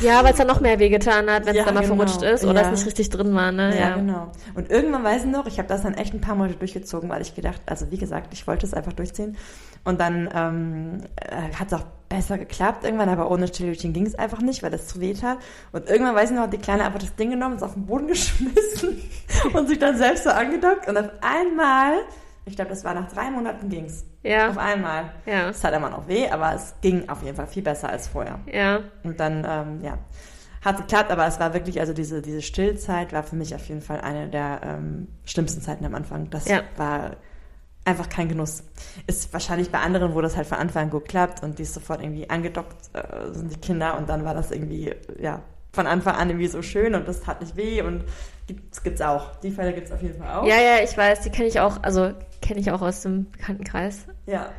Ja, 0.00 0.22
weil 0.22 0.30
es 0.30 0.38
dann 0.38 0.46
noch 0.46 0.60
mehr 0.60 0.78
wehgetan 0.78 1.28
hat, 1.28 1.46
wenn 1.46 1.50
es 1.50 1.56
Ja, 1.58 1.64
dann 1.64 1.74
mal 1.74 1.80
genau. 1.82 1.96
verrutscht 1.96 2.22
ist 2.22 2.44
oder 2.44 2.62
Ja. 2.62 2.70
es 2.70 2.78
nicht 2.78 2.86
richtig 2.86 3.10
drin 3.10 3.34
war, 3.34 3.50
ne? 3.50 3.76
Ja, 3.76 3.96
genau. 3.96 4.30
Und 4.54 4.70
irgendwann 4.70 5.02
weiß 5.02 5.24
ich 5.24 5.30
noch, 5.30 5.46
ich 5.48 5.58
habe 5.58 5.66
das 5.66 5.82
dann 5.82 5.94
echt 5.94 6.14
ein 6.14 6.20
paar 6.20 6.36
Monate 6.36 6.54
durchgezogen, 6.54 7.10
weil 7.10 7.20
ich 7.22 7.34
gedacht, 7.34 7.60
also 7.66 7.90
wie 7.90 7.98
gesagt, 7.98 8.32
ich 8.32 8.46
wollte 8.46 8.64
es 8.66 8.72
einfach 8.72 8.92
durchziehen. 8.92 9.36
Und 9.82 10.00
dann 10.00 10.28
ähm, 10.32 11.00
äh, 11.16 11.52
hat 11.58 11.66
es 11.66 11.72
auch 11.72 11.84
besser 12.10 12.36
geklappt 12.36 12.84
irgendwann, 12.84 13.08
aber 13.08 13.30
ohne 13.30 13.46
Stillhütchen 13.48 13.92
ging 13.94 14.04
es 14.04 14.14
einfach 14.16 14.42
nicht, 14.42 14.62
weil 14.62 14.70
das 14.70 14.88
zu 14.88 15.00
weh 15.00 15.14
tat. 15.14 15.38
Und 15.72 15.88
irgendwann 15.88 16.14
weiß 16.16 16.30
ich 16.30 16.36
noch, 16.36 16.42
hat 16.42 16.52
die 16.52 16.58
Kleine 16.58 16.84
einfach 16.84 16.98
das 16.98 17.14
Ding 17.14 17.30
genommen, 17.30 17.56
ist 17.56 17.62
auf 17.62 17.72
den 17.74 17.86
Boden 17.86 18.06
geschmissen 18.08 19.00
und 19.54 19.68
sich 19.68 19.78
dann 19.78 19.96
selbst 19.96 20.24
so 20.24 20.30
angedockt. 20.30 20.88
Und 20.88 20.98
auf 20.98 21.08
einmal, 21.22 21.94
ich 22.44 22.56
glaube, 22.56 22.68
das 22.70 22.84
war 22.84 22.92
nach 22.94 23.10
drei 23.10 23.30
Monaten 23.30 23.68
ging's. 23.70 24.04
Ja, 24.22 24.50
Auf 24.50 24.58
einmal. 24.58 25.12
ja, 25.24 25.48
Es 25.48 25.60
tat 25.60 25.72
immer 25.72 25.88
noch 25.88 26.06
weh, 26.08 26.28
aber 26.28 26.52
es 26.54 26.74
ging 26.82 27.08
auf 27.08 27.22
jeden 27.22 27.36
Fall 27.36 27.46
viel 27.46 27.62
besser 27.62 27.88
als 27.88 28.08
vorher. 28.08 28.38
ja. 28.52 28.80
Und 29.04 29.18
dann, 29.18 29.46
ähm, 29.48 29.80
ja, 29.82 29.96
hat 30.62 30.76
geklappt, 30.76 31.10
aber 31.10 31.26
es 31.26 31.40
war 31.40 31.54
wirklich, 31.54 31.80
also 31.80 31.94
diese, 31.94 32.20
diese 32.20 32.42
Stillzeit 32.42 33.14
war 33.14 33.22
für 33.22 33.36
mich 33.36 33.54
auf 33.54 33.66
jeden 33.68 33.80
Fall 33.80 34.00
eine 34.02 34.28
der 34.28 34.60
ähm, 34.62 35.08
schlimmsten 35.24 35.62
Zeiten 35.62 35.86
am 35.86 35.94
Anfang. 35.94 36.28
Das 36.28 36.46
Ja. 36.48 36.60
war 36.76 37.12
einfach 37.90 38.08
kein 38.08 38.28
Genuss. 38.28 38.62
Ist 39.06 39.32
wahrscheinlich 39.32 39.70
bei 39.70 39.78
anderen, 39.80 40.14
wo 40.14 40.20
das 40.20 40.36
halt 40.36 40.46
von 40.46 40.58
Anfang 40.58 40.84
an 40.84 40.90
gut 40.90 41.06
klappt 41.08 41.42
und 41.42 41.58
die 41.58 41.62
ist 41.64 41.74
sofort 41.74 42.00
irgendwie 42.02 42.28
angedockt 42.30 42.76
äh, 42.94 43.32
sind 43.32 43.52
die 43.52 43.60
Kinder 43.60 43.96
und 43.98 44.08
dann 44.08 44.24
war 44.24 44.34
das 44.34 44.50
irgendwie, 44.50 44.94
ja, 45.20 45.42
von 45.72 45.86
Anfang 45.86 46.16
an 46.16 46.30
irgendwie 46.30 46.48
so 46.48 46.62
schön 46.62 46.94
und 46.94 47.06
das 47.06 47.20
tat 47.20 47.40
nicht 47.40 47.56
weh 47.56 47.82
und 47.82 48.04
gibt's, 48.46 48.82
gibt's 48.82 49.00
auch. 49.00 49.36
Die 49.40 49.50
Fälle 49.52 49.72
gibt's 49.72 49.92
auf 49.92 50.02
jeden 50.02 50.18
Fall 50.18 50.34
auch. 50.38 50.46
Ja, 50.46 50.56
ja, 50.60 50.82
ich 50.82 50.96
weiß, 50.96 51.20
die 51.20 51.30
kenne 51.30 51.48
ich 51.48 51.60
auch, 51.60 51.82
also 51.82 52.12
kenne 52.42 52.58
ich 52.60 52.70
auch 52.72 52.82
aus 52.82 53.02
dem 53.02 53.30
Bekanntenkreis. 53.30 54.06
ja. 54.26 54.50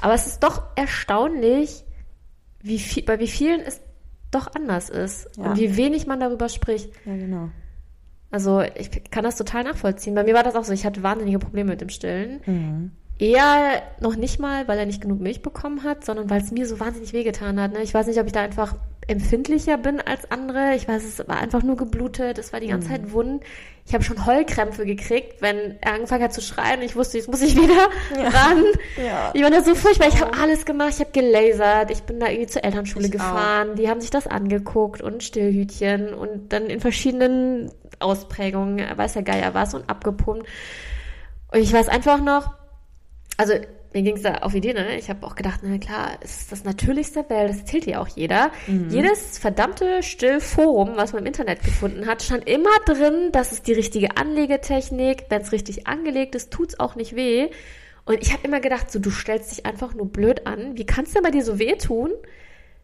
Aber 0.00 0.14
es 0.14 0.28
ist 0.28 0.44
doch 0.44 0.62
erstaunlich, 0.76 1.84
wie 2.62 2.78
viel, 2.78 3.02
bei 3.04 3.18
wie 3.18 3.26
vielen 3.26 3.60
es 3.60 3.80
doch 4.30 4.48
anders 4.54 4.90
ist 4.90 5.28
Ja. 5.36 5.44
und 5.50 5.58
wie 5.58 5.76
wenig 5.76 6.06
man 6.06 6.20
darüber 6.20 6.48
spricht. 6.48 6.90
Ja, 7.04 7.16
genau. 7.16 7.48
Also 8.30 8.62
ich 8.74 9.10
kann 9.10 9.24
das 9.24 9.36
total 9.36 9.64
nachvollziehen. 9.64 10.14
Bei 10.14 10.22
mir 10.24 10.34
war 10.34 10.42
das 10.42 10.54
auch 10.54 10.64
so, 10.64 10.72
ich 10.72 10.84
hatte 10.84 11.02
wahnsinnige 11.02 11.38
Probleme 11.38 11.70
mit 11.70 11.80
dem 11.80 11.88
Stillen. 11.88 12.40
Mhm. 12.44 12.90
Eher 13.20 13.82
noch 14.00 14.14
nicht 14.14 14.38
mal, 14.38 14.68
weil 14.68 14.78
er 14.78 14.86
nicht 14.86 15.00
genug 15.00 15.20
Milch 15.20 15.42
bekommen 15.42 15.82
hat, 15.82 16.04
sondern 16.04 16.30
weil 16.30 16.40
es 16.40 16.52
mir 16.52 16.66
so 16.68 16.78
wahnsinnig 16.78 17.12
wehgetan 17.12 17.60
hat. 17.60 17.72
Ne? 17.72 17.82
Ich 17.82 17.92
weiß 17.92 18.06
nicht, 18.06 18.20
ob 18.20 18.26
ich 18.26 18.32
da 18.32 18.42
einfach 18.42 18.76
empfindlicher 19.08 19.76
bin 19.76 20.00
als 20.00 20.30
andere. 20.30 20.74
Ich 20.76 20.86
weiß, 20.86 21.02
es 21.02 21.26
war 21.26 21.38
einfach 21.38 21.62
nur 21.64 21.76
geblutet, 21.76 22.38
es 22.38 22.52
war 22.52 22.60
die 22.60 22.68
ganze 22.68 22.88
Zeit 22.88 23.10
wund. 23.10 23.42
Ich 23.86 23.94
habe 23.94 24.04
schon 24.04 24.24
Heulkrämpfe 24.26 24.84
gekriegt, 24.84 25.40
wenn 25.40 25.78
er 25.80 25.94
angefangen 25.94 26.22
hat 26.24 26.34
zu 26.34 26.42
schreien. 26.42 26.82
Ich 26.82 26.94
wusste, 26.94 27.16
jetzt 27.16 27.28
muss 27.28 27.40
ich 27.40 27.56
wieder 27.56 27.88
Ja. 28.14 28.28
ran. 28.28 28.64
Ja. 29.02 29.30
Ich 29.32 29.42
war 29.42 29.50
da 29.50 29.62
so 29.62 29.74
furchtbar. 29.74 30.08
Ich 30.08 30.20
habe 30.20 30.38
alles 30.38 30.66
gemacht. 30.66 30.90
Ich 30.90 31.00
habe 31.00 31.10
gelasert. 31.10 31.90
Ich 31.90 32.02
bin 32.02 32.20
da 32.20 32.28
irgendwie 32.28 32.48
zur 32.48 32.62
Elternschule 32.64 33.06
Ich 33.06 33.12
gefahren. 33.12 33.76
Die 33.76 33.88
haben 33.88 34.00
sich 34.02 34.10
das 34.10 34.26
angeguckt 34.26 35.00
und 35.00 35.22
Stillhütchen 35.24 36.12
und 36.12 36.52
dann 36.52 36.66
in 36.66 36.80
verschiedenen 36.80 37.72
Ausprägungen, 38.00 38.84
weiß 38.96 39.14
der 39.14 39.22
Geier 39.22 39.54
was, 39.54 39.74
und 39.74 39.88
abgepumpt. 39.88 40.46
Und 41.52 41.60
ich 41.60 41.72
weiß 41.72 41.88
einfach 41.88 42.20
noch, 42.20 42.50
also 43.36 43.54
mir 43.94 44.02
ging 44.02 44.16
es 44.16 44.22
da 44.22 44.34
auf 44.38 44.54
Idee, 44.54 44.74
ne? 44.74 44.98
Ich 44.98 45.08
habe 45.08 45.26
auch 45.26 45.34
gedacht, 45.34 45.60
na 45.62 45.78
klar, 45.78 46.10
es 46.20 46.42
ist 46.42 46.52
das 46.52 46.64
Natürlichste 46.64 47.22
der 47.22 47.30
Welt, 47.38 47.50
das 47.50 47.58
erzählt 47.60 47.86
ja 47.86 48.00
auch 48.00 48.08
jeder. 48.08 48.50
Jedes 48.90 49.38
verdammte 49.38 50.02
Stillforum, 50.02 50.92
was 50.96 51.14
man 51.14 51.22
im 51.22 51.26
Internet 51.26 51.62
gefunden 51.62 52.06
hat, 52.06 52.22
stand 52.22 52.46
immer 52.46 52.68
drin, 52.84 53.30
das 53.32 53.52
ist 53.52 53.66
die 53.66 53.72
richtige 53.72 54.16
Anlegetechnik. 54.18 55.24
Wenn 55.30 55.40
es 55.40 55.52
richtig 55.52 55.86
angelegt 55.86 56.34
ist, 56.34 56.50
tut's 56.50 56.78
auch 56.78 56.96
nicht 56.96 57.16
weh. 57.16 57.48
Und 58.04 58.20
ich 58.20 58.32
habe 58.34 58.46
immer 58.46 58.60
gedacht, 58.60 58.90
so 58.90 58.98
du 58.98 59.10
stellst 59.10 59.52
dich 59.52 59.64
einfach 59.64 59.94
nur 59.94 60.10
blöd 60.10 60.46
an. 60.46 60.76
Wie 60.76 60.84
kannst 60.86 61.16
du 61.16 61.22
bei 61.22 61.30
dir 61.30 61.42
so 61.44 61.58
wehtun? 61.58 62.10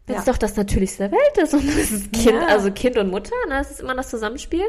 wenn 0.06 0.16
Ja. 0.16 0.20
es 0.20 0.26
doch 0.26 0.36
das 0.36 0.54
Natürlichste 0.56 1.08
der 1.08 1.12
Welt 1.12 1.38
ist 1.38 1.54
und 1.54 1.66
das 1.66 1.90
ist 1.90 2.12
Kind, 2.12 2.26
Ja. 2.34 2.46
also 2.48 2.70
Kind 2.70 2.98
und 2.98 3.10
Mutter, 3.10 3.34
ne, 3.48 3.54
das 3.54 3.70
ist 3.70 3.80
immer 3.80 3.94
das 3.94 4.10
Zusammenspiel. 4.10 4.64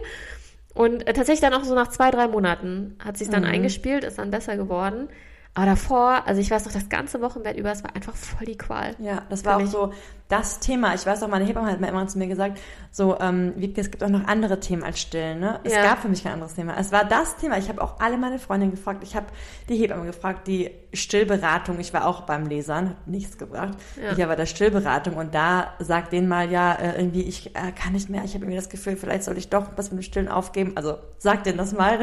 Und 0.75 1.08
äh, 1.08 1.13
tatsächlich 1.13 1.39
dann 1.41 1.53
auch 1.60 1.63
so 1.63 1.74
nach 1.74 1.88
zwei, 1.88 2.12
drei 2.12 2.27
Monaten 2.27 2.98
hat 3.03 3.17
sich 3.17 3.29
dann 3.29 3.41
Mhm. 3.44 3.50
eingespielt, 3.50 4.03
ist 4.03 4.20
dann 4.20 4.29
besser 4.29 4.58
geworden. 4.58 5.08
Aber 5.55 5.65
davor, 5.67 6.24
also 6.27 6.41
ich 6.41 6.51
weiß 6.51 6.65
noch, 6.65 6.74
das 6.74 6.89
ganze 6.89 7.21
Wochenbett 7.21 7.55
über, 7.57 7.71
es 7.71 7.81
war 7.83 7.95
einfach 7.95 8.13
voll 8.13 8.45
die 8.45 8.57
Qual. 8.57 8.93
Ja, 9.00 9.24
das 9.29 9.45
war 9.45 9.55
auch 9.55 9.62
mich. 9.62 9.69
so 9.69 9.93
das 10.27 10.59
Thema. 10.59 10.93
Ich 10.95 11.05
weiß 11.05 11.24
auch, 11.24 11.27
meine 11.29 11.45
Hebamme 11.45 11.71
hat 11.71 11.79
mir 11.79 11.88
immer 11.88 12.05
zu 12.07 12.17
mir 12.17 12.27
gesagt, 12.27 12.59
so, 12.91 13.17
ähm, 13.21 13.53
Wiebke, 13.55 13.79
es 13.79 13.89
gibt 13.89 14.03
auch 14.03 14.09
noch 14.09 14.27
andere 14.27 14.59
Themen 14.59 14.83
als 14.83 15.00
Stillen. 15.00 15.39
Ne? 15.39 15.59
Es 15.63 15.74
Ja. 15.74 15.83
gab 15.83 16.00
für 16.00 16.09
mich 16.09 16.24
kein 16.24 16.33
anderes 16.33 16.55
Thema. 16.55 16.75
Es 16.77 16.91
war 16.91 17.05
das 17.05 17.38
Thema. 17.38 17.57
Ich 17.57 17.69
habe 17.69 17.81
auch 17.81 18.00
alle 18.01 18.17
meine 18.17 18.38
Freundinnen 18.39 18.71
gefragt. 18.71 19.01
Ich 19.03 19.15
habe 19.15 19.27
die 19.69 19.75
Hebamme 19.77 20.05
gefragt, 20.05 20.47
die 20.47 20.71
Stillberatung. 20.93 21.79
Ich 21.79 21.93
war 21.93 22.05
auch 22.05 22.21
beim 22.21 22.47
Lesern, 22.47 22.89
hat 22.89 23.07
nichts 23.07 23.38
gebracht. 23.38 23.77
Ja. 24.01 24.12
Ich 24.12 24.17
war 24.17 24.27
bei 24.27 24.35
der 24.35 24.47
Stillberatung 24.47 25.15
und 25.15 25.33
da 25.35 25.74
sagt 25.79 26.12
denen 26.12 26.27
mal, 26.27 26.51
ja, 26.51 26.74
äh, 26.74 26.97
irgendwie, 27.00 27.21
ich 27.21 27.55
äh, 27.55 27.71
kann 27.71 27.93
nicht 27.93 28.09
mehr. 28.09 28.24
Ich 28.25 28.33
habe 28.33 28.43
irgendwie 28.43 28.57
das 28.57 28.69
Gefühl, 28.69 28.97
vielleicht 28.97 29.24
soll 29.24 29.38
ich 29.38 29.50
doch 29.50 29.69
was 29.77 29.91
mit 29.91 30.01
dem 30.01 30.03
Stillen 30.03 30.27
aufgeben. 30.27 30.74
Also 30.75 30.97
sag 31.17 31.43
denen 31.45 31.57
das 31.59 31.71
mal. 31.71 32.00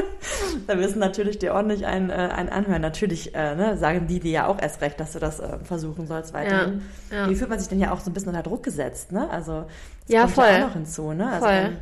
da 0.66 0.78
wissen 0.78 0.98
natürlich 0.98 1.38
die 1.38 1.50
ordentlich 1.50 1.86
ein, 1.86 2.10
äh, 2.10 2.14
ein 2.14 2.48
anhören. 2.48 2.82
Natürlich 2.82 3.34
äh, 3.34 3.54
ne, 3.54 3.76
sagen 3.76 4.06
die 4.06 4.20
dir 4.20 4.30
ja 4.30 4.46
auch 4.46 4.60
erst 4.60 4.80
recht, 4.80 4.98
dass 5.00 5.12
du 5.12 5.18
das 5.18 5.40
äh, 5.40 5.58
versuchen 5.64 6.06
sollst 6.06 6.32
weiterhin. 6.34 6.82
Ja, 7.10 7.16
ja. 7.18 7.30
Wie 7.30 7.34
fühlt 7.34 7.50
man 7.50 7.58
sich 7.58 7.68
denn 7.68 7.80
ja 7.80 7.92
auch 7.92 8.00
so 8.00 8.10
ein 8.10 8.14
bisschen 8.14 8.28
unter 8.30 8.42
Druck 8.42 8.62
gesetzt, 8.62 9.12
ne? 9.12 9.28
Also 9.30 9.62
das 9.62 10.08
Ja, 10.08 10.20
kommt 10.22 10.34
voll. 10.34 10.46
ja 10.46 10.56
auch 10.56 10.60
noch 10.68 10.72
hinzu, 10.74 11.12
ne? 11.12 11.30
Also 11.30 11.46
Voll. 11.46 11.76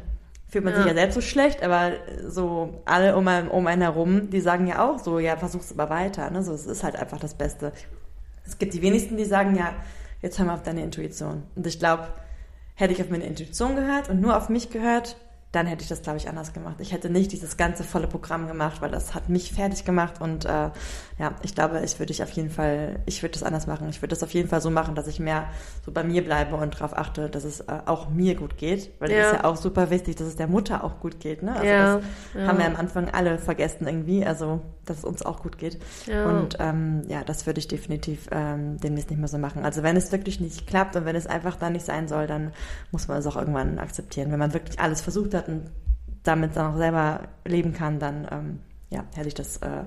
fühlt 0.48 0.64
man 0.64 0.72
Ja. 0.74 0.78
sich 0.80 0.88
ja 0.88 0.94
selbst 0.94 1.14
so 1.14 1.20
schlecht, 1.20 1.62
aber 1.62 1.92
so 2.26 2.82
alle 2.84 3.16
um 3.16 3.26
einen, 3.28 3.48
um 3.48 3.66
einen 3.66 3.82
herum, 3.82 4.30
die 4.30 4.40
sagen 4.40 4.66
ja 4.66 4.84
auch 4.88 4.98
so, 4.98 5.18
ja, 5.18 5.36
versuch's 5.36 5.72
aber 5.72 5.90
weiter, 5.90 6.30
ne? 6.30 6.42
So, 6.42 6.52
es 6.52 6.66
ist 6.66 6.82
halt 6.84 6.96
einfach 6.96 7.18
das 7.20 7.34
Beste. 7.34 7.72
Es 8.46 8.58
gibt 8.58 8.74
die 8.74 8.82
wenigsten, 8.82 9.16
die 9.16 9.24
sagen, 9.24 9.56
ja, 9.56 9.74
jetzt 10.22 10.38
hör 10.38 10.46
mal 10.46 10.54
auf 10.54 10.62
deine 10.62 10.82
Intuition. 10.82 11.42
Und 11.54 11.66
ich 11.66 11.78
glaube, 11.78 12.04
hätte 12.74 12.92
ich 12.92 13.00
auf 13.00 13.08
meine 13.10 13.24
Intuition 13.24 13.76
gehört 13.76 14.08
und 14.10 14.20
nur 14.20 14.36
auf 14.36 14.48
mich 14.48 14.70
gehört, 14.70 15.16
dann 15.54 15.66
hätte 15.66 15.82
ich 15.82 15.88
das, 15.88 16.02
glaube 16.02 16.18
ich, 16.18 16.28
anders 16.28 16.52
gemacht. 16.52 16.76
Ich 16.80 16.92
hätte 16.92 17.10
nicht 17.10 17.32
dieses 17.32 17.56
ganze 17.56 17.84
volle 17.84 18.06
Programm 18.06 18.46
gemacht, 18.48 18.80
weil 18.82 18.90
das 18.90 19.14
hat 19.14 19.28
mich 19.28 19.52
fertig 19.52 19.84
gemacht 19.84 20.20
und 20.20 20.44
äh, 20.44 20.70
ja, 21.18 21.32
ich 21.42 21.54
glaube, 21.54 21.80
ich 21.84 21.98
würde 21.98 22.12
ich 22.12 22.22
auf 22.22 22.30
jeden 22.30 22.50
Fall, 22.50 22.98
ich 23.06 23.22
würde 23.22 23.34
das 23.34 23.42
anders 23.42 23.66
machen. 23.66 23.88
Ich 23.88 24.02
würde 24.02 24.08
das 24.14 24.22
auf 24.22 24.32
jeden 24.34 24.48
Fall 24.48 24.60
so 24.60 24.70
machen, 24.70 24.94
dass 24.94 25.06
ich 25.06 25.20
mehr 25.20 25.44
so 25.84 25.92
bei 25.92 26.02
mir 26.02 26.24
bleibe 26.24 26.56
und 26.56 26.74
darauf 26.74 26.96
achte, 26.96 27.28
dass 27.30 27.44
es 27.44 27.60
äh, 27.60 27.64
auch 27.86 28.08
mir 28.10 28.34
gut 28.34 28.56
geht, 28.56 28.90
weil 28.98 29.10
es 29.10 29.16
Ja. 29.16 29.26
ist 29.30 29.32
ja 29.34 29.44
auch 29.44 29.56
super 29.56 29.90
wichtig, 29.90 30.16
dass 30.16 30.26
es 30.26 30.36
der 30.36 30.48
Mutter 30.48 30.82
auch 30.82 30.98
gut 31.00 31.20
geht. 31.20 31.42
Ne? 31.42 31.52
Also 31.52 31.64
Ja, 31.64 31.96
das 31.96 32.04
ja. 32.34 32.46
haben 32.48 32.58
wir 32.58 32.66
am 32.66 32.76
Anfang 32.76 33.10
alle 33.10 33.38
vergessen 33.38 33.86
irgendwie, 33.86 34.24
also 34.26 34.60
dass 34.84 34.98
es 34.98 35.04
uns 35.04 35.22
auch 35.22 35.42
gut 35.42 35.58
geht. 35.58 35.78
Ja. 36.06 36.26
Und 36.26 36.56
ähm, 36.60 37.02
ja, 37.08 37.24
das 37.24 37.46
würde 37.46 37.58
ich 37.58 37.68
definitiv 37.68 38.28
ähm, 38.30 38.78
demnächst 38.78 39.10
nicht 39.10 39.18
mehr 39.18 39.28
so 39.28 39.38
machen. 39.38 39.64
Also 39.64 39.82
wenn 39.82 39.96
es 39.96 40.12
wirklich 40.12 40.40
nicht 40.40 40.66
klappt 40.66 40.96
und 40.96 41.04
wenn 41.04 41.16
es 41.16 41.26
einfach 41.26 41.56
dann 41.56 41.72
nicht 41.72 41.84
sein 41.84 42.08
soll, 42.08 42.26
dann 42.26 42.52
muss 42.92 43.08
man 43.08 43.18
es 43.18 43.26
auch 43.26 43.36
irgendwann 43.36 43.78
akzeptieren. 43.78 44.30
Wenn 44.30 44.38
man 44.38 44.54
wirklich 44.54 44.78
alles 44.80 45.00
versucht 45.00 45.34
hat 45.34 45.48
und 45.48 45.70
damit 46.22 46.56
dann 46.56 46.72
auch 46.72 46.76
selber 46.76 47.28
leben 47.44 47.72
kann, 47.72 47.98
dann 47.98 48.26
ähm, 48.30 48.58
ja, 48.90 49.04
hätte 49.14 49.28
ich 49.28 49.34
das, 49.34 49.58
äh, 49.58 49.84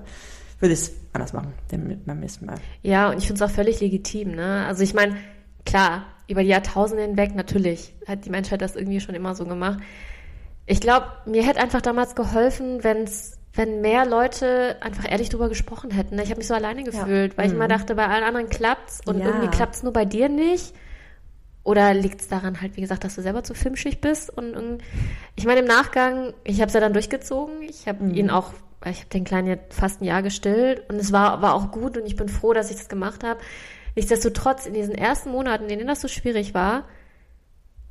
würde 0.60 0.74
ich 0.74 0.80
es 0.80 0.92
anders 1.12 1.32
machen, 1.32 1.52
dem, 1.70 2.02
beim 2.04 2.20
nächsten 2.20 2.46
Mal. 2.46 2.56
Ja, 2.82 3.10
und 3.10 3.18
ich 3.18 3.26
finde 3.26 3.42
es 3.44 3.50
auch 3.50 3.54
völlig 3.54 3.80
legitim, 3.80 4.34
ne? 4.34 4.64
Also 4.66 4.82
ich 4.82 4.94
meine, 4.94 5.16
klar, 5.64 6.04
über 6.28 6.42
die 6.42 6.48
Jahrtausende 6.48 7.02
hinweg, 7.02 7.34
natürlich 7.34 7.94
hat 8.06 8.24
die 8.24 8.30
Menschheit 8.30 8.60
das 8.60 8.76
irgendwie 8.76 9.00
schon 9.00 9.14
immer 9.14 9.34
so 9.34 9.46
gemacht. 9.46 9.80
Ich 10.66 10.80
glaube, 10.80 11.06
mir 11.24 11.42
hätte 11.42 11.60
einfach 11.60 11.80
damals 11.80 12.14
geholfen, 12.14 12.84
wenn's, 12.84 13.37
wenn 13.54 13.80
mehr 13.80 14.06
Leute 14.06 14.76
einfach 14.80 15.10
ehrlich 15.10 15.28
drüber 15.30 15.48
gesprochen 15.48 15.90
hätten. 15.90 16.16
ne? 16.16 16.22
Ich 16.22 16.30
habe 16.30 16.38
mich 16.38 16.46
so 16.46 16.54
alleine 16.54 16.84
gefühlt, 16.84 17.36
weil 17.36 17.46
ich 17.46 17.52
Mhm. 17.52 17.58
immer 17.58 17.68
dachte, 17.68 17.94
bei 17.94 18.06
allen 18.06 18.24
anderen 18.24 18.48
klappt's 18.48 19.00
und 19.06 19.18
Ja. 19.18 19.26
irgendwie 19.26 19.48
klappt's 19.48 19.82
nur 19.82 19.92
bei 19.92 20.04
dir 20.04 20.28
nicht. 20.28 20.74
Oder 21.64 21.92
liegt 21.92 22.20
es 22.20 22.28
daran 22.28 22.60
halt, 22.62 22.76
wie 22.76 22.80
gesagt, 22.80 23.04
dass 23.04 23.14
du 23.16 23.20
selber 23.22 23.42
zu 23.44 23.54
filmschig 23.54 24.00
bist? 24.00 24.30
Und, 24.30 24.54
und 24.54 24.78
ich 25.36 25.44
meine, 25.44 25.60
im 25.60 25.66
Nachgang, 25.66 26.32
ich 26.44 26.60
habe 26.60 26.68
es 26.68 26.72
ja 26.74 26.80
dann 26.80 26.92
durchgezogen. 26.92 27.62
Ich 27.62 27.86
habe 27.88 28.04
Mhm. 28.04 28.14
ihn 28.14 28.30
auch, 28.30 28.52
ich 28.86 29.00
habe 29.00 29.10
den 29.12 29.24
Kleinen 29.24 29.48
jetzt 29.48 29.74
fast 29.74 30.00
ein 30.00 30.04
Jahr 30.04 30.22
gestillt 30.22 30.88
und 30.88 30.96
es 30.96 31.12
war, 31.12 31.42
war 31.42 31.54
auch 31.54 31.70
gut 31.70 31.96
und 31.98 32.06
ich 32.06 32.16
bin 32.16 32.28
froh, 32.28 32.52
dass 32.54 32.70
ich 32.70 32.76
das 32.76 32.88
gemacht 32.88 33.22
habe. 33.24 33.40
Nichtsdestotrotz, 33.96 34.64
in 34.66 34.74
diesen 34.74 34.94
ersten 34.94 35.30
Monaten, 35.30 35.64
in 35.64 35.70
denen 35.70 35.88
das 35.88 36.00
so 36.00 36.08
schwierig 36.08 36.54
war, 36.54 36.84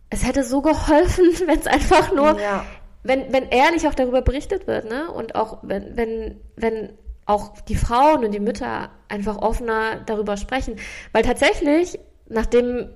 es 0.10 0.26
hätte 0.26 0.44
so 0.44 0.62
geholfen, 0.62 1.26
wenn 1.46 1.60
es 1.60 1.68
einfach 1.68 2.14
nur, 2.14 2.40
Ja. 2.40 2.66
Wenn, 3.08 3.32
wenn 3.34 3.50
ehrlich 3.50 3.88
auch 3.88 3.94
darüber 3.96 4.22
berichtet 4.22 4.68
wird, 4.68 4.90
ne? 4.90 5.10
Und 5.12 5.36
auch 5.36 5.60
wenn, 5.64 5.96
wenn, 5.98 6.40
wenn 6.56 6.90
auch 7.26 7.60
die 7.62 7.76
Frauen 7.76 8.24
und 8.24 8.32
die 8.34 8.40
Mütter 8.40 8.90
einfach 9.10 9.38
offener 9.38 10.02
darüber 10.06 10.38
sprechen. 10.38 10.76
Weil 11.12 11.24
tatsächlich, 11.24 12.00
nachdem, 12.30 12.90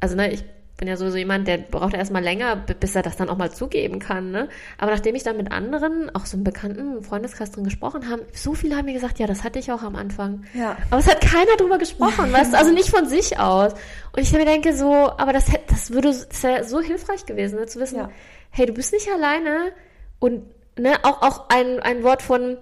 also 0.00 0.14
ne, 0.16 0.30
ich 0.32 0.44
bin 0.78 0.88
ja 0.88 0.96
sowieso 0.96 1.16
jemand, 1.16 1.46
der 1.46 1.58
braucht 1.58 1.94
erstmal 1.94 2.22
länger, 2.24 2.56
bis 2.56 2.96
er 2.96 3.02
das 3.02 3.16
dann 3.16 3.28
auch 3.28 3.36
mal 3.36 3.52
zugeben 3.52 3.98
kann, 4.00 4.30
ne? 4.32 4.48
Aber 4.78 4.90
nachdem 4.90 5.14
ich 5.14 5.22
dann 5.22 5.36
mit 5.36 5.52
anderen, 5.52 6.10
auch 6.14 6.26
so 6.26 6.36
im 6.36 6.42
bekannten 6.44 7.02
Freundeskreis 7.02 7.52
drin 7.52 7.62
gesprochen 7.64 8.08
habe, 8.10 8.26
so 8.32 8.54
viele 8.54 8.76
haben 8.76 8.86
mir 8.86 8.92
gesagt, 8.94 9.18
ja, 9.20 9.26
das 9.28 9.44
hatte 9.44 9.58
ich 9.60 9.70
auch 9.70 9.82
am 9.82 9.94
Anfang. 9.96 10.44
Ja. 10.54 10.76
Aber 10.90 10.98
es 10.98 11.08
hat 11.08 11.20
keiner 11.20 11.56
drüber 11.56 11.78
gesprochen, 11.78 12.32
weißt 12.32 12.52
du, 12.52 12.58
also 12.58 12.72
nicht 12.72 12.88
von 12.90 13.06
sich 13.06 13.38
aus. 13.38 13.74
Und 14.14 14.22
ich 14.22 14.32
mir 14.32 14.44
denke 14.44 14.74
so, 14.76 14.92
aber 14.92 15.32
das, 15.32 15.52
hätte- 15.52 15.66
das 15.68 15.90
würde, 15.92 16.08
das 16.08 16.42
wäre 16.42 16.64
so 16.64 16.80
hilfreich 16.80 17.26
gewesen, 17.26 17.58
ne, 17.60 17.66
zu 17.66 17.78
wissen, 17.78 17.98
Ja. 17.98 18.10
Hey, 18.52 18.66
du 18.66 18.72
bist 18.72 18.92
nicht 18.92 19.10
alleine 19.10 19.72
und 20.20 20.44
ne, 20.78 20.94
auch, 21.02 21.22
auch 21.22 21.48
ein, 21.48 21.80
ein 21.80 22.04
Wort 22.04 22.22
von, 22.22 22.58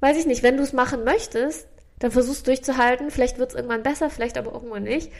weiß 0.00 0.18
ich 0.18 0.26
nicht, 0.26 0.42
wenn 0.42 0.58
du 0.58 0.62
es 0.62 0.72
machen 0.72 1.04
möchtest, 1.04 1.66
dann 2.02 2.10
versuchst 2.10 2.48
durchzuhalten, 2.48 3.10
vielleicht 3.10 3.38
wird 3.38 3.50
es 3.50 3.54
irgendwann 3.54 3.84
besser, 3.84 4.10
vielleicht 4.10 4.36
aber 4.36 4.52
irgendwann 4.52 4.82
nicht. 4.82 5.12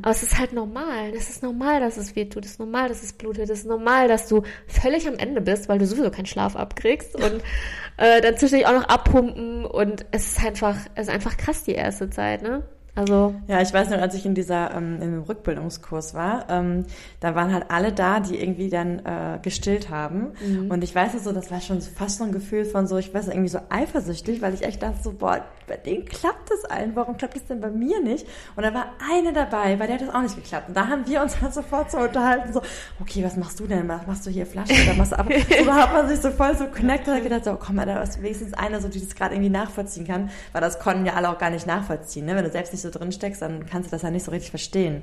Aber 0.00 0.12
es 0.12 0.22
ist 0.22 0.38
halt 0.38 0.54
normal. 0.54 1.12
Es 1.14 1.28
ist 1.28 1.42
normal, 1.42 1.80
dass 1.80 1.98
es 1.98 2.16
weh 2.16 2.24
tut. 2.24 2.46
Es 2.46 2.52
ist 2.52 2.58
normal, 2.58 2.88
dass 2.88 3.02
es 3.02 3.12
blutet. 3.12 3.50
Es 3.50 3.60
ist 3.60 3.66
normal, 3.66 4.08
dass 4.08 4.26
du 4.26 4.42
völlig 4.66 5.06
am 5.06 5.16
Ende 5.16 5.42
bist, 5.42 5.68
weil 5.68 5.78
du 5.78 5.86
sowieso 5.86 6.10
keinen 6.10 6.24
Schlaf 6.24 6.56
abkriegst 6.56 7.14
und 7.14 7.42
äh, 7.98 8.22
dann 8.22 8.38
zwischendurch 8.38 8.66
auch 8.68 8.80
noch 8.80 8.88
abpumpen 8.88 9.66
und 9.66 10.06
es 10.12 10.28
ist 10.28 10.44
einfach, 10.44 10.76
es 10.94 11.08
ist 11.08 11.14
einfach 11.14 11.36
krass 11.36 11.64
die 11.64 11.74
erste 11.74 12.08
Zeit, 12.08 12.40
ne? 12.40 12.62
Also, 12.94 13.34
Ja, 13.46 13.60
ich 13.60 13.72
weiß 13.72 13.90
noch, 13.90 13.98
als 13.98 14.14
ich 14.14 14.26
in 14.26 14.34
dieser 14.34 14.74
ähm, 14.74 15.00
im 15.00 15.22
Rückbildungskurs 15.22 16.14
war, 16.14 16.46
ähm, 16.50 16.84
da 17.20 17.34
waren 17.34 17.52
halt 17.52 17.66
alle 17.68 17.92
da, 17.92 18.20
die 18.20 18.40
irgendwie 18.40 18.68
dann 18.68 18.98
äh, 19.00 19.38
gestillt 19.42 19.90
haben. 19.90 20.32
Mhm. 20.44 20.70
Und 20.70 20.82
ich 20.84 20.94
weiß 20.94 21.14
noch 21.14 21.20
so, 21.20 21.32
das 21.32 21.50
war 21.50 21.60
schon 21.60 21.80
fast 21.80 22.18
so 22.18 22.24
ein 22.24 22.32
Gefühl 22.32 22.64
von 22.64 22.86
so, 22.86 22.98
ich 22.98 23.14
weiß 23.14 23.28
irgendwie 23.28 23.48
so 23.48 23.60
eifersüchtig, 23.68 24.42
weil 24.42 24.54
ich 24.54 24.62
echt 24.62 24.82
dachte 24.82 24.98
so, 25.02 25.12
boah, 25.12 25.44
bei 25.66 25.76
denen 25.76 26.04
klappt 26.04 26.50
das 26.50 26.64
allen, 26.64 26.96
warum 26.96 27.16
klappt 27.16 27.36
das 27.36 27.46
denn 27.46 27.60
bei 27.60 27.70
mir 27.70 28.02
nicht? 28.02 28.26
Und 28.56 28.64
da 28.64 28.74
war 28.74 28.86
eine 29.10 29.32
dabei, 29.32 29.76
bei 29.76 29.86
der 29.86 29.94
hat 29.96 30.02
das 30.02 30.14
auch 30.14 30.22
nicht 30.22 30.36
geklappt. 30.36 30.68
Und 30.68 30.76
da 30.76 30.88
haben 30.88 31.06
wir 31.06 31.22
uns 31.22 31.40
halt 31.40 31.54
sofort 31.54 31.90
so 31.90 31.98
unterhalten, 31.98 32.52
so, 32.52 32.60
okay, 33.00 33.24
was 33.24 33.36
machst 33.36 33.60
du 33.60 33.66
denn? 33.66 33.88
Was 33.88 34.06
machst 34.06 34.26
du 34.26 34.30
hier 34.30 34.46
Flasche 34.46 34.74
oder 34.82 34.94
machst 34.94 35.12
du 35.12 35.18
ab? 35.18 35.28
so, 35.58 35.64
da 35.64 35.74
hat 35.74 35.92
man 35.92 36.08
sich 36.08 36.20
so 36.20 36.30
voll 36.30 36.56
so 36.56 36.66
connected 36.66 37.14
und 37.14 37.22
gedacht, 37.22 37.44
so, 37.44 37.56
komm 37.56 37.76
mal, 37.76 37.86
da 37.86 38.02
ist 38.02 38.20
wenigstens 38.20 38.52
eine, 38.54 38.80
so, 38.80 38.88
die 38.88 39.00
das 39.00 39.14
gerade 39.14 39.34
irgendwie 39.34 39.50
nachvollziehen 39.50 40.06
kann, 40.06 40.30
weil 40.52 40.60
das 40.60 40.80
konnten 40.80 41.06
ja 41.06 41.14
alle 41.14 41.30
auch 41.30 41.38
gar 41.38 41.50
nicht 41.50 41.66
nachvollziehen. 41.66 42.26
Ne? 42.26 42.34
Wenn 42.34 42.44
du 42.44 42.50
selbst 42.50 42.72
nicht 42.72 42.82
so 42.82 42.89
drin 42.90 43.12
steckst, 43.12 43.42
dann 43.42 43.66
kannst 43.66 43.88
du 43.88 43.90
das 43.90 44.02
ja 44.02 44.10
nicht 44.10 44.24
so 44.24 44.30
richtig 44.30 44.50
verstehen. 44.50 45.02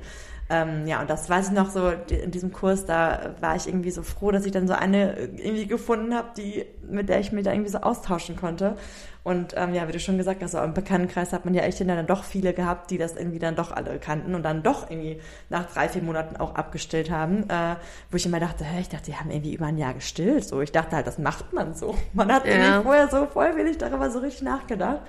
Ähm, 0.49 0.87
ja, 0.87 1.01
und 1.01 1.09
das 1.09 1.29
weiß 1.29 1.47
ich 1.47 1.53
noch 1.53 1.69
so, 1.69 1.89
in 1.89 2.31
diesem 2.31 2.53
Kurs, 2.53 2.85
da 2.85 3.35
war 3.41 3.57
ich 3.57 3.67
irgendwie 3.67 3.91
so 3.91 4.01
froh, 4.01 4.31
dass 4.31 4.45
ich 4.45 4.53
dann 4.53 4.65
so 4.65 4.73
eine 4.73 5.17
irgendwie 5.17 5.67
gefunden 5.67 6.15
habe, 6.15 6.29
die, 6.37 6.65
mit 6.89 7.09
der 7.09 7.19
ich 7.19 7.33
mich 7.33 7.43
da 7.43 7.51
irgendwie 7.51 7.69
so 7.69 7.79
austauschen 7.79 8.37
konnte. 8.37 8.77
Und 9.25 9.55
ähm, 9.57 9.73
ja, 9.73 9.89
wie 9.89 9.91
du 9.91 9.99
schon 9.99 10.17
gesagt 10.17 10.41
hast, 10.41 10.51
so 10.51 10.59
im 10.59 10.73
Bekanntenkreis 10.73 11.33
hat 11.33 11.43
man 11.43 11.53
ja 11.53 11.63
echt 11.63 11.81
dann 11.81 12.07
doch 12.07 12.23
viele 12.23 12.53
gehabt, 12.53 12.91
die 12.91 12.97
das 12.97 13.17
irgendwie 13.17 13.39
dann 13.39 13.57
doch 13.57 13.71
alle 13.71 13.99
kannten 13.99 14.35
und 14.35 14.43
dann 14.43 14.63
doch 14.63 14.89
irgendwie 14.89 15.19
nach 15.49 15.65
drei, 15.65 15.89
vier 15.89 16.01
Monaten 16.01 16.37
auch 16.37 16.55
abgestillt 16.55 17.11
haben, 17.11 17.43
äh, 17.49 17.75
wo 18.09 18.15
ich 18.15 18.25
immer 18.25 18.39
dachte, 18.39 18.63
hä, 18.63 18.79
ich 18.79 18.87
dachte, 18.87 19.07
die 19.07 19.15
haben 19.17 19.29
irgendwie 19.29 19.53
über 19.53 19.65
ein 19.65 19.77
Jahr 19.77 19.93
gestillt. 19.93 20.45
So, 20.45 20.61
ich 20.61 20.71
dachte 20.71 20.95
halt, 20.95 21.07
das 21.07 21.17
macht 21.17 21.51
man 21.51 21.73
so. 21.73 21.93
Man 22.13 22.31
hat 22.31 22.45
Ja. 22.45 22.53
irgendwie 22.53 22.83
vorher 22.83 23.09
so 23.09 23.25
voll 23.25 23.57
wenig 23.57 23.77
darüber 23.77 24.09
so 24.11 24.19
richtig 24.19 24.43
nachgedacht. 24.43 25.01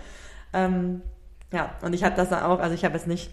Ähm, 0.53 1.03
ja, 1.53 1.75
und 1.83 1.95
ich 1.95 2.05
habe 2.05 2.17
das 2.17 2.29
dann 2.29 2.43
auch, 2.43 2.61
also 2.61 2.75
ich 2.75 2.85
habe 2.85 2.97
jetzt 2.97 3.07
nicht, 3.07 3.31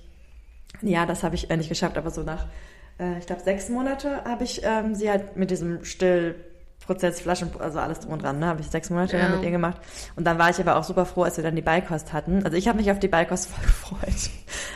ja, 0.81 1.05
das 1.05 1.23
habe 1.23 1.35
ich 1.35 1.49
äh, 1.49 1.57
nicht 1.57 1.69
geschafft, 1.69 1.97
aber 1.97 2.11
so 2.11 2.23
nach, 2.23 2.47
äh, 2.99 3.17
ich 3.19 3.25
glaube, 3.25 3.41
sechs 3.41 3.69
Monate 3.69 4.23
habe 4.23 4.43
ich 4.43 4.61
ähm, 4.63 4.95
sie 4.95 5.09
halt 5.09 5.35
mit 5.35 5.51
diesem 5.51 5.83
Stillprozess, 6.85 7.19
Flaschen, 7.21 7.49
also 7.59 7.79
alles 7.79 7.99
drum 8.01 8.13
und 8.13 8.23
dran, 8.23 8.39
ne, 8.39 8.45
habe 8.45 8.61
ich 8.61 8.67
sechs 8.69 8.89
Monate 8.89 9.17
Ja. 9.17 9.27
mit 9.29 9.43
ihr 9.43 9.51
gemacht. 9.51 9.77
Und 10.15 10.25
dann 10.25 10.37
war 10.37 10.49
ich 10.49 10.59
aber 10.59 10.75
auch 10.77 10.83
super 10.83 11.05
froh, 11.05 11.23
als 11.23 11.37
wir 11.37 11.43
dann 11.43 11.55
die 11.55 11.61
Beikost 11.61 12.13
hatten. 12.13 12.43
Also 12.45 12.57
ich 12.57 12.67
habe 12.67 12.77
mich 12.77 12.91
auf 12.91 12.99
die 12.99 13.07
Beikost 13.07 13.49
voll 13.49 13.63
gefreut, 13.65 14.29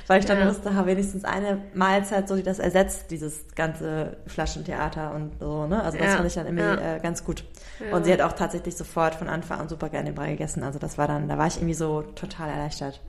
weil 0.07 0.19
ich 0.19 0.25
dann 0.25 0.39
Ja. 0.39 0.47
wusste, 0.47 0.75
ha, 0.75 0.85
wenigstens 0.85 1.23
eine 1.23 1.61
Mahlzeit, 1.73 2.27
so 2.27 2.35
die 2.35 2.43
das 2.43 2.59
ersetzt, 2.59 3.11
dieses 3.11 3.45
ganze 3.55 4.17
Flaschentheater 4.27 5.13
und 5.13 5.39
so, 5.39 5.67
ne? 5.67 5.83
Also 5.83 5.97
das 5.97 6.07
Ja. 6.07 6.15
fand 6.15 6.27
ich 6.27 6.33
dann 6.33 6.45
irgendwie 6.47 6.63
Ja. 6.83 6.95
äh, 6.95 6.99
ganz 6.99 7.23
gut. 7.23 7.43
Ja. 7.79 7.95
Und 7.95 8.05
sie 8.05 8.13
hat 8.13 8.21
auch 8.21 8.33
tatsächlich 8.33 8.75
sofort 8.75 9.15
von 9.15 9.29
Anfang 9.29 9.59
an 9.59 9.69
super 9.69 9.89
gerne 9.89 10.09
den 10.09 10.15
Brei 10.15 10.31
gegessen. 10.31 10.63
Also 10.63 10.79
das 10.79 10.97
war 10.97 11.07
dann, 11.07 11.27
da 11.27 11.37
war 11.37 11.47
ich 11.47 11.57
irgendwie 11.57 11.75
so 11.75 12.01
total 12.01 12.49
erleichtert. 12.49 13.01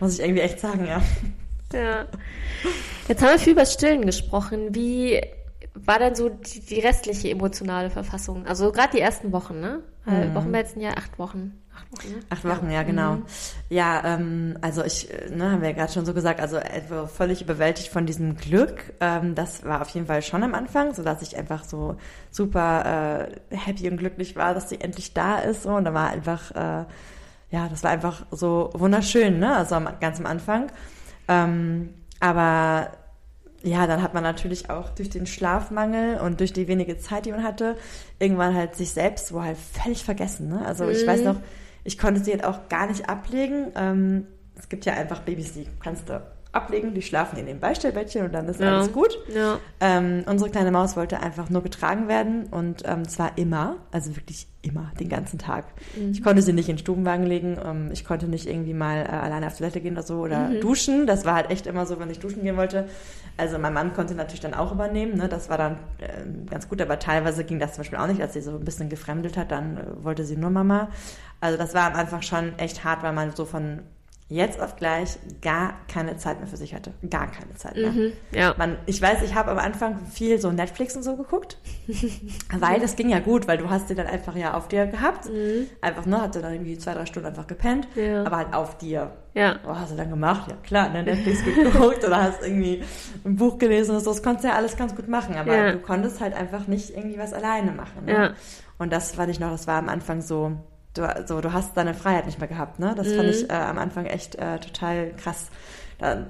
Muss 0.00 0.14
ich 0.14 0.20
irgendwie 0.20 0.42
echt 0.42 0.60
sagen, 0.60 0.86
ja. 0.86 1.02
Ja. 1.72 2.04
Jetzt 3.08 3.20
haben 3.22 3.30
wir 3.32 3.38
viel 3.38 3.52
über 3.54 3.66
Stillen 3.66 4.06
gesprochen. 4.06 4.74
Wie 4.74 5.20
war 5.74 5.98
denn 5.98 6.14
so 6.14 6.28
die, 6.28 6.60
die 6.60 6.80
restliche 6.80 7.30
emotionale 7.30 7.90
Verfassung? 7.90 8.46
Also 8.46 8.70
gerade 8.72 8.92
die 8.96 9.00
ersten 9.00 9.32
Wochen, 9.32 9.60
ne? 9.60 9.80
Weil 10.04 10.28
Mhm. 10.30 10.34
Wochenbett 10.34 10.68
sind 10.68 10.82
ja 10.82 10.90
acht 10.96 11.18
Wochen. 11.18 11.60
Acht 11.74 11.90
Wochen, 11.92 12.12
ne? 12.12 12.20
Acht 12.30 12.44
Wochen, 12.44 12.70
ja, 12.70 12.82
genau. 12.84 13.18
Ja, 13.70 14.02
ähm, 14.04 14.56
also 14.60 14.84
ich, 14.84 15.10
äh, 15.12 15.30
ne, 15.34 15.50
haben 15.50 15.62
wir 15.62 15.70
ja 15.70 15.74
gerade 15.74 15.92
schon 15.92 16.04
so 16.06 16.14
gesagt, 16.14 16.40
also 16.40 16.56
etwa 16.56 17.06
völlig 17.06 17.42
überwältigt 17.42 17.88
von 17.88 18.06
diesem 18.06 18.36
Glück. 18.36 18.92
Ähm, 19.00 19.34
das 19.34 19.64
war 19.64 19.80
auf 19.80 19.88
jeden 19.88 20.06
Fall 20.06 20.22
schon 20.22 20.42
am 20.42 20.54
Anfang, 20.54 20.94
so 20.94 21.02
dass 21.02 21.22
ich 21.22 21.36
einfach 21.36 21.64
so 21.64 21.96
super 22.30 23.28
äh, 23.50 23.56
happy 23.56 23.88
und 23.90 23.96
glücklich 23.96 24.36
war, 24.36 24.54
dass 24.54 24.68
sie 24.68 24.80
endlich 24.80 25.14
da 25.14 25.38
ist. 25.38 25.64
So. 25.64 25.70
Und 25.70 25.84
da 25.84 25.94
war 25.94 26.10
einfach, 26.10 26.50
äh, 26.52 26.84
ja, 27.50 27.68
das 27.68 27.82
war 27.82 27.90
einfach 27.90 28.26
so 28.30 28.70
wunderschön, 28.74 29.38
ne? 29.38 29.56
Also 29.56 29.74
am, 29.74 29.88
ganz 30.00 30.20
am 30.20 30.26
Anfang. 30.26 30.70
Ähm, 31.28 31.94
aber 32.20 32.88
ja, 33.64 33.86
dann 33.86 34.02
hat 34.02 34.14
man 34.14 34.22
natürlich 34.22 34.70
auch 34.70 34.90
durch 34.90 35.10
den 35.10 35.26
Schlafmangel 35.26 36.18
und 36.20 36.40
durch 36.40 36.52
die 36.52 36.68
wenige 36.68 36.98
Zeit, 36.98 37.26
die 37.26 37.32
man 37.32 37.42
hatte, 37.42 37.76
irgendwann 38.18 38.54
halt 38.54 38.76
sich 38.76 38.90
selbst 38.90 39.28
so 39.28 39.42
halt 39.42 39.56
völlig 39.56 40.04
vergessen. 40.04 40.48
Ne? 40.48 40.64
Also 40.64 40.88
ich 40.88 41.04
Mhm. 41.04 41.10
weiß 41.10 41.24
noch, 41.24 41.36
ich 41.82 41.98
konnte 41.98 42.22
sie 42.22 42.30
halt 42.32 42.44
auch 42.44 42.68
gar 42.68 42.86
nicht 42.86 43.08
ablegen. 43.08 43.72
Ähm, 43.74 44.26
es 44.56 44.68
gibt 44.68 44.84
ja 44.84 44.94
einfach 44.94 45.20
Babys, 45.22 45.54
die 45.54 45.66
kannst 45.82 46.08
du 46.08 46.22
ablegen, 46.54 46.94
die 46.94 47.02
schlafen 47.02 47.38
in 47.38 47.46
dem 47.46 47.60
Beistellbettchen 47.60 48.24
und 48.24 48.32
dann 48.32 48.46
ist 48.48 48.60
Ja. 48.60 48.76
alles 48.76 48.92
gut. 48.92 49.18
Ja. 49.34 49.58
Ähm, 49.80 50.24
unsere 50.26 50.50
kleine 50.50 50.70
Maus 50.70 50.96
wollte 50.96 51.20
einfach 51.20 51.50
nur 51.50 51.62
getragen 51.62 52.08
werden 52.08 52.44
und 52.50 52.82
ähm, 52.86 53.06
zwar 53.08 53.36
immer, 53.36 53.76
also 53.92 54.14
wirklich 54.16 54.46
immer, 54.62 54.90
den 54.98 55.10
ganzen 55.10 55.38
Tag. 55.38 55.66
Ich 56.10 56.22
konnte 56.22 56.40
sie 56.40 56.54
nicht 56.54 56.68
in 56.70 56.76
den 56.76 56.80
Stubenwagen 56.80 57.26
legen, 57.26 57.58
ähm, 57.62 57.90
ich 57.92 58.04
konnte 58.04 58.26
nicht 58.26 58.46
irgendwie 58.48 58.72
mal 58.72 59.04
äh, 59.04 59.08
alleine 59.08 59.46
auf 59.48 59.58
Toilette 59.58 59.80
gehen 59.80 59.92
oder 59.92 60.02
so 60.02 60.20
oder 60.20 60.48
duschen. 60.60 61.06
Das 61.06 61.24
war 61.26 61.34
halt 61.34 61.50
echt 61.50 61.66
immer 61.66 61.84
so, 61.84 61.98
wenn 62.00 62.08
ich 62.08 62.18
duschen 62.18 62.42
gehen 62.42 62.56
wollte. 62.56 62.88
Also 63.36 63.58
mein 63.58 63.74
Mann 63.74 63.92
konnte 63.92 64.14
natürlich 64.14 64.40
dann 64.40 64.54
auch 64.54 64.72
übernehmen, 64.72 65.16
ne? 65.18 65.28
das 65.28 65.50
war 65.50 65.58
dann 65.58 65.76
ähm, 66.00 66.46
ganz 66.48 66.68
gut, 66.68 66.80
aber 66.80 66.98
teilweise 66.98 67.44
ging 67.44 67.58
das 67.58 67.72
zum 67.74 67.80
Beispiel 67.82 67.98
auch 67.98 68.06
nicht, 68.06 68.22
als 68.22 68.32
sie 68.32 68.40
so 68.40 68.52
ein 68.52 68.64
bisschen 68.64 68.88
gefremdelt 68.88 69.36
hat, 69.36 69.50
dann 69.50 69.76
äh, 69.76 70.04
wollte 70.04 70.24
sie 70.24 70.36
nur 70.36 70.50
Mama. 70.50 70.88
Also 71.40 71.58
das 71.58 71.74
war 71.74 71.94
Anfang 71.94 72.22
schon 72.22 72.58
echt 72.58 72.84
hart, 72.84 73.02
weil 73.02 73.12
man 73.12 73.32
so 73.32 73.44
von 73.44 73.80
jetzt 74.34 74.60
auf 74.60 74.76
gleich 74.76 75.18
gar 75.42 75.74
keine 75.92 76.16
Zeit 76.16 76.38
mehr 76.38 76.46
für 76.48 76.56
sich 76.56 76.74
hatte. 76.74 76.92
Gar 77.08 77.30
keine 77.30 77.54
Zeit 77.54 77.76
mehr. 77.76 77.90
Mhm. 77.92 78.12
Ja. 78.32 78.54
Man, 78.58 78.76
ich 78.86 79.00
weiß, 79.00 79.22
ich 79.22 79.34
habe 79.34 79.50
am 79.50 79.58
Anfang 79.58 79.98
viel 80.12 80.40
so 80.40 80.50
Netflix 80.50 80.96
und 80.96 81.02
so 81.02 81.16
geguckt, 81.16 81.58
weil 82.58 82.80
das 82.80 82.96
ging 82.96 83.08
ja 83.10 83.20
gut, 83.20 83.46
weil 83.48 83.58
du 83.58 83.70
hast 83.70 83.88
sie 83.88 83.94
dann 83.94 84.06
einfach 84.06 84.34
ja 84.36 84.54
auf 84.54 84.68
dir 84.68 84.86
gehabt. 84.86 85.28
Einfach, 85.80 86.06
ne, 86.06 86.20
hatte 86.20 86.40
dann 86.42 86.52
irgendwie 86.52 86.78
zwei, 86.78 86.94
drei 86.94 87.06
Stunden 87.06 87.28
einfach 87.28 87.46
gepennt, 87.46 87.88
Mhm. 87.96 88.02
Ja. 88.02 88.24
aber 88.24 88.36
halt 88.38 88.54
auf 88.54 88.78
dir. 88.78 89.12
Ja. 89.34 89.56
Was 89.64 89.78
hast 89.78 89.92
du 89.92 89.96
dann 89.96 90.10
gemacht? 90.10 90.50
Ja 90.50 90.56
klar, 90.62 90.88
ne, 90.90 91.02
Netflix 91.02 91.44
geguckt 91.44 92.04
oder 92.04 92.22
hast 92.22 92.42
irgendwie 92.42 92.82
ein 93.24 93.36
Buch 93.36 93.58
gelesen 93.58 93.94
und 93.96 94.02
so. 94.02 94.10
Das 94.10 94.22
konntest 94.22 94.44
du 94.44 94.48
ja 94.48 94.54
alles 94.54 94.76
ganz 94.76 94.94
gut 94.94 95.08
machen, 95.08 95.34
aber 95.36 95.54
Ja. 95.56 95.72
du 95.72 95.78
konntest 95.78 96.20
halt 96.20 96.34
einfach 96.34 96.66
nicht 96.66 96.90
irgendwie 96.96 97.18
was 97.18 97.32
alleine 97.32 97.72
machen. 97.72 98.04
Ne? 98.06 98.12
Ja. 98.12 98.30
Und 98.78 98.92
das 98.92 99.12
fand 99.12 99.30
ich 99.30 99.40
noch, 99.40 99.50
das 99.50 99.66
war 99.66 99.78
am 99.78 99.88
Anfang 99.88 100.20
so, 100.20 100.52
du, 100.94 101.24
so, 101.26 101.40
du 101.40 101.52
hast 101.52 101.76
deine 101.76 101.94
Freiheit 101.94 102.26
nicht 102.26 102.38
mehr 102.38 102.48
gehabt, 102.48 102.78
ne? 102.78 102.94
Das 102.96 103.12
fand 103.12 103.28
Mhm. 103.28 103.30
ich 103.30 103.50
äh, 103.50 103.54
am 103.54 103.78
Anfang 103.78 104.06
echt 104.06 104.36
äh, 104.36 104.58
total 104.60 105.14
krass. 105.16 105.50
Da, 105.98 106.26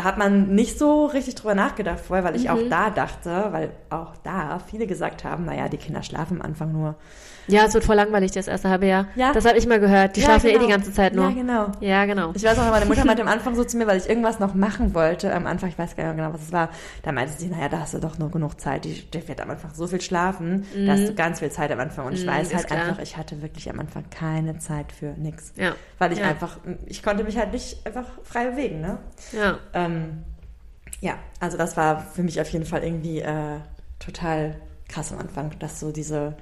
da 0.00 0.04
hat 0.04 0.16
man 0.16 0.54
nicht 0.54 0.78
so 0.78 1.04
richtig 1.04 1.34
drüber 1.34 1.54
nachgedacht 1.54 2.00
vorher, 2.00 2.24
weil 2.24 2.34
ich 2.34 2.44
Mhm. 2.44 2.50
auch 2.50 2.58
da 2.70 2.88
dachte, 2.90 3.48
weil 3.50 3.70
auch 3.90 4.16
da 4.22 4.58
viele 4.58 4.86
gesagt 4.86 5.24
haben, 5.24 5.44
naja, 5.44 5.68
die 5.68 5.76
Kinder 5.76 6.02
schlafen 6.02 6.40
am 6.40 6.46
Anfang 6.46 6.72
nur. 6.72 6.94
Ja, 7.46 7.64
es 7.64 7.74
wird 7.74 7.84
voll 7.84 7.96
langweilig, 7.96 8.30
das 8.30 8.46
erste 8.46 8.68
halbe 8.68 8.86
Jahr. 8.86 9.06
Ja. 9.16 9.32
Das 9.32 9.44
habe 9.44 9.58
ich 9.58 9.66
mal 9.66 9.80
gehört. 9.80 10.14
Die 10.14 10.20
Ja, 10.20 10.26
schlafen 10.26 10.46
ja 10.46 10.50
eh 10.50 10.54
genau. 10.54 10.66
die 10.66 10.72
ganze 10.72 10.92
Zeit 10.92 11.14
nur. 11.14 11.24
Ja, 11.28 11.34
genau. 11.34 11.72
Ja, 11.80 12.04
genau. 12.04 12.30
Ich 12.34 12.44
weiß 12.44 12.56
auch, 12.60 12.70
meine 12.70 12.86
Mutter 12.86 13.04
meinte 13.04 13.22
am 13.26 13.28
Anfang 13.28 13.56
so 13.56 13.64
zu 13.64 13.76
mir, 13.76 13.88
weil 13.88 13.98
ich 13.98 14.08
irgendwas 14.08 14.38
noch 14.38 14.54
machen 14.54 14.94
wollte. 14.94 15.34
Am 15.34 15.46
Anfang, 15.48 15.68
ich 15.68 15.76
weiß 15.78 15.96
gar 15.96 16.04
nicht 16.04 16.14
mehr 16.16 16.24
genau, 16.26 16.34
was 16.34 16.42
es 16.46 16.52
war. 16.52 16.68
Da 17.02 17.10
meinte 17.10 17.32
sie, 17.36 17.48
naja, 17.48 17.68
da 17.68 17.80
hast 17.80 17.92
du 17.94 17.98
doch 17.98 18.18
nur 18.18 18.30
genug 18.30 18.60
Zeit. 18.60 18.84
Die, 18.84 19.02
der 19.10 19.26
wird 19.26 19.40
am 19.40 19.50
Anfang 19.50 19.72
so 19.74 19.88
viel 19.88 20.00
schlafen. 20.00 20.64
Da 20.86 20.92
hast 20.92 21.08
du 21.08 21.14
ganz 21.14 21.40
viel 21.40 21.50
Zeit 21.50 21.72
am 21.72 21.80
Anfang. 21.80 22.06
Und 22.06 22.12
ich 22.12 22.24
Mhm, 22.24 22.30
weiß 22.30 22.54
halt 22.54 22.66
klar. 22.68 22.78
einfach, 22.86 23.02
ich 23.02 23.16
hatte 23.16 23.42
wirklich 23.42 23.68
am 23.68 23.80
Anfang 23.80 24.04
keine 24.10 24.58
Zeit 24.58 24.92
für 24.92 25.14
nix. 25.18 25.52
Ja. 25.56 25.72
Weil 25.98 26.12
ich 26.12 26.20
Ja. 26.20 26.26
einfach, 26.26 26.56
ich 26.86 27.02
konnte 27.02 27.24
mich 27.24 27.36
halt 27.36 27.52
nicht 27.52 27.84
einfach 27.84 28.04
frei 28.22 28.46
bewegen, 28.50 28.80
ne? 28.80 28.98
Ja. 29.32 29.58
Ähm, 29.74 29.89
ja, 31.00 31.14
also 31.40 31.56
das 31.56 31.76
war 31.76 32.00
für 32.00 32.22
mich 32.22 32.40
auf 32.40 32.48
jeden 32.50 32.66
Fall 32.66 32.82
irgendwie 32.84 33.20
äh, 33.20 33.58
total 33.98 34.56
krass 34.88 35.12
am 35.12 35.18
Anfang, 35.18 35.52
dass 35.58 35.80
so 35.80 35.92
diese, 35.92 36.34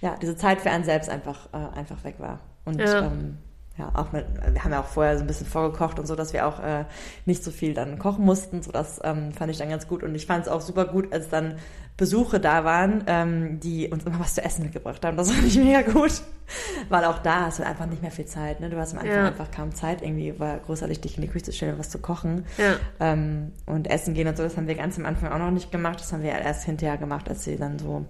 ja, 0.00 0.16
diese 0.20 0.36
Zeit 0.36 0.60
für 0.60 0.70
einen 0.70 0.84
selbst 0.84 1.10
einfach, 1.10 1.48
äh, 1.52 1.78
einfach 1.78 2.02
weg 2.04 2.16
war. 2.18 2.40
Und 2.64 2.80
Ja. 2.80 3.06
ähm, 3.06 3.38
ja, 3.78 3.90
auch 3.94 4.12
mit, 4.12 4.26
wir 4.52 4.62
haben 4.62 4.72
ja 4.72 4.80
auch 4.80 4.86
vorher 4.86 5.16
so 5.16 5.24
ein 5.24 5.26
bisschen 5.26 5.46
vorgekocht 5.46 5.98
und 5.98 6.06
so, 6.06 6.14
dass 6.14 6.32
wir 6.34 6.46
auch 6.46 6.60
äh, 6.60 6.84
nicht 7.24 7.42
so 7.42 7.50
viel 7.50 7.72
dann 7.72 7.98
kochen 7.98 8.24
mussten. 8.24 8.62
So 8.62 8.72
das 8.72 9.00
ähm, 9.02 9.32
fand 9.32 9.50
ich 9.50 9.56
dann 9.58 9.70
ganz 9.70 9.88
gut. 9.88 10.02
Und 10.02 10.14
ich 10.14 10.26
fand 10.26 10.44
es 10.44 10.52
auch 10.52 10.60
super 10.60 10.84
gut, 10.84 11.12
als 11.12 11.28
dann 11.30 11.54
Besuche 12.00 12.40
da 12.40 12.64
waren, 12.64 13.04
ähm, 13.06 13.60
die 13.60 13.86
uns 13.88 14.02
immer 14.04 14.18
was 14.18 14.34
zu 14.34 14.42
essen 14.42 14.64
mitgebracht 14.64 15.04
haben. 15.04 15.16
Das 15.16 15.30
fand 15.30 15.46
ich 15.46 15.56
mega 15.56 15.82
gut. 15.82 16.22
Weil 16.88 17.04
auch 17.04 17.18
da 17.18 17.42
hast 17.46 17.60
du 17.60 17.66
einfach 17.66 17.86
nicht 17.86 18.02
mehr 18.02 18.10
viel 18.10 18.24
Zeit. 18.24 18.58
Ne? 18.60 18.70
Du 18.70 18.76
hast 18.78 18.92
am 18.94 18.98
Anfang 19.00 19.14
Ja. 19.14 19.26
einfach 19.28 19.50
kaum 19.52 19.72
Zeit, 19.74 20.02
irgendwie 20.02 20.36
war 20.40 20.58
großartig 20.58 21.00
dich 21.00 21.16
in 21.16 21.22
die 21.22 21.28
Küche 21.28 21.44
zu 21.44 21.52
stellen 21.52 21.74
und 21.74 21.78
was 21.78 21.90
zu 21.90 21.98
kochen. 21.98 22.44
Ja. 22.58 22.74
Ähm, 22.98 23.52
und 23.66 23.88
essen 23.88 24.14
gehen 24.14 24.26
und 24.26 24.36
so, 24.36 24.42
das 24.42 24.56
haben 24.56 24.66
wir 24.66 24.74
ganz 24.74 24.98
am 24.98 25.06
Anfang 25.06 25.30
auch 25.30 25.38
noch 25.38 25.50
nicht 25.52 25.70
gemacht. 25.70 26.00
Das 26.00 26.12
haben 26.12 26.22
wir 26.24 26.32
erst 26.32 26.64
hinterher 26.64 26.96
gemacht, 26.96 27.28
als 27.28 27.44
sie 27.44 27.56
dann 27.56 27.78
so, 27.78 28.04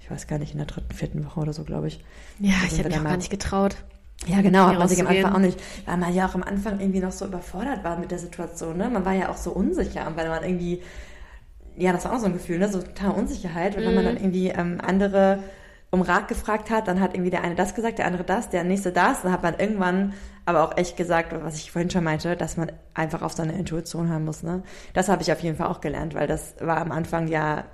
ich 0.00 0.10
weiß 0.10 0.26
gar 0.28 0.38
nicht, 0.38 0.52
in 0.52 0.58
der 0.58 0.66
dritten, 0.66 0.94
vierten 0.94 1.26
Woche 1.26 1.40
oder 1.40 1.52
so, 1.52 1.64
glaube 1.64 1.88
ich. 1.88 2.02
Ja, 2.38 2.54
ich 2.66 2.78
habe 2.78 2.88
mich 2.88 2.98
auch 2.98 3.02
mal- 3.02 3.10
gar 3.10 3.16
nicht 3.18 3.30
getraut. 3.30 3.76
Ja, 4.26 4.40
genau, 4.40 4.66
hat 4.66 4.78
man 4.78 4.88
sich 4.88 5.00
am. 5.00 5.06
Anfang 5.06 5.32
auch 5.34 5.38
nicht, 5.38 5.60
weil 5.86 5.96
man 5.96 6.12
ja 6.14 6.26
auch 6.26 6.34
am 6.34 6.42
Anfang 6.42 6.80
irgendwie 6.80 7.00
noch 7.00 7.12
so 7.12 7.26
überfordert 7.26 7.84
war 7.84 7.98
mit 7.98 8.10
der 8.10 8.18
Situation, 8.18 8.76
ne? 8.76 8.88
Man 8.88 9.04
war 9.04 9.12
ja 9.12 9.28
auch 9.28 9.36
so 9.36 9.50
unsicher, 9.52 10.10
weil 10.16 10.28
man 10.28 10.42
irgendwie, 10.42 10.82
ja, 11.78 11.92
das 11.92 12.04
war 12.04 12.14
auch 12.14 12.18
so 12.18 12.26
ein 12.26 12.32
Gefühl, 12.32 12.58
ne? 12.58 12.68
So 12.68 12.82
total 12.82 13.12
Unsicherheit, 13.12 13.76
und 13.76 13.84
wenn 13.84 13.94
man 13.94 14.04
dann 14.04 14.16
irgendwie 14.16 14.48
ähm, 14.48 14.80
andere 14.84 15.42
um 15.90 16.02
Rat 16.02 16.28
gefragt 16.28 16.70
hat, 16.70 16.86
dann 16.86 17.00
hat 17.00 17.14
irgendwie 17.14 17.30
der 17.30 17.42
eine 17.42 17.54
das 17.54 17.74
gesagt, 17.74 17.98
der 17.98 18.06
andere 18.06 18.24
das, 18.24 18.50
der 18.50 18.62
nächste 18.62 18.92
das, 18.92 19.22
dann 19.22 19.32
hat 19.32 19.42
man 19.42 19.58
irgendwann 19.58 20.12
aber 20.44 20.62
auch 20.62 20.76
echt 20.76 20.96
gesagt, 20.96 21.34
was 21.42 21.56
ich 21.56 21.70
vorhin 21.70 21.90
schon 21.90 22.04
meinte, 22.04 22.36
dass 22.36 22.56
man 22.56 22.72
einfach 22.94 23.22
auf 23.22 23.32
seine 23.32 23.58
Intuition 23.58 24.10
haben 24.10 24.24
muss, 24.24 24.42
ne? 24.42 24.62
Das 24.92 25.08
habe 25.08 25.22
ich 25.22 25.32
auf 25.32 25.40
jeden 25.40 25.56
Fall 25.56 25.68
auch 25.68 25.80
gelernt, 25.80 26.14
weil 26.14 26.26
das 26.26 26.56
war 26.60 26.78
am 26.78 26.92
Anfang 26.92 27.28
ja, 27.28 27.64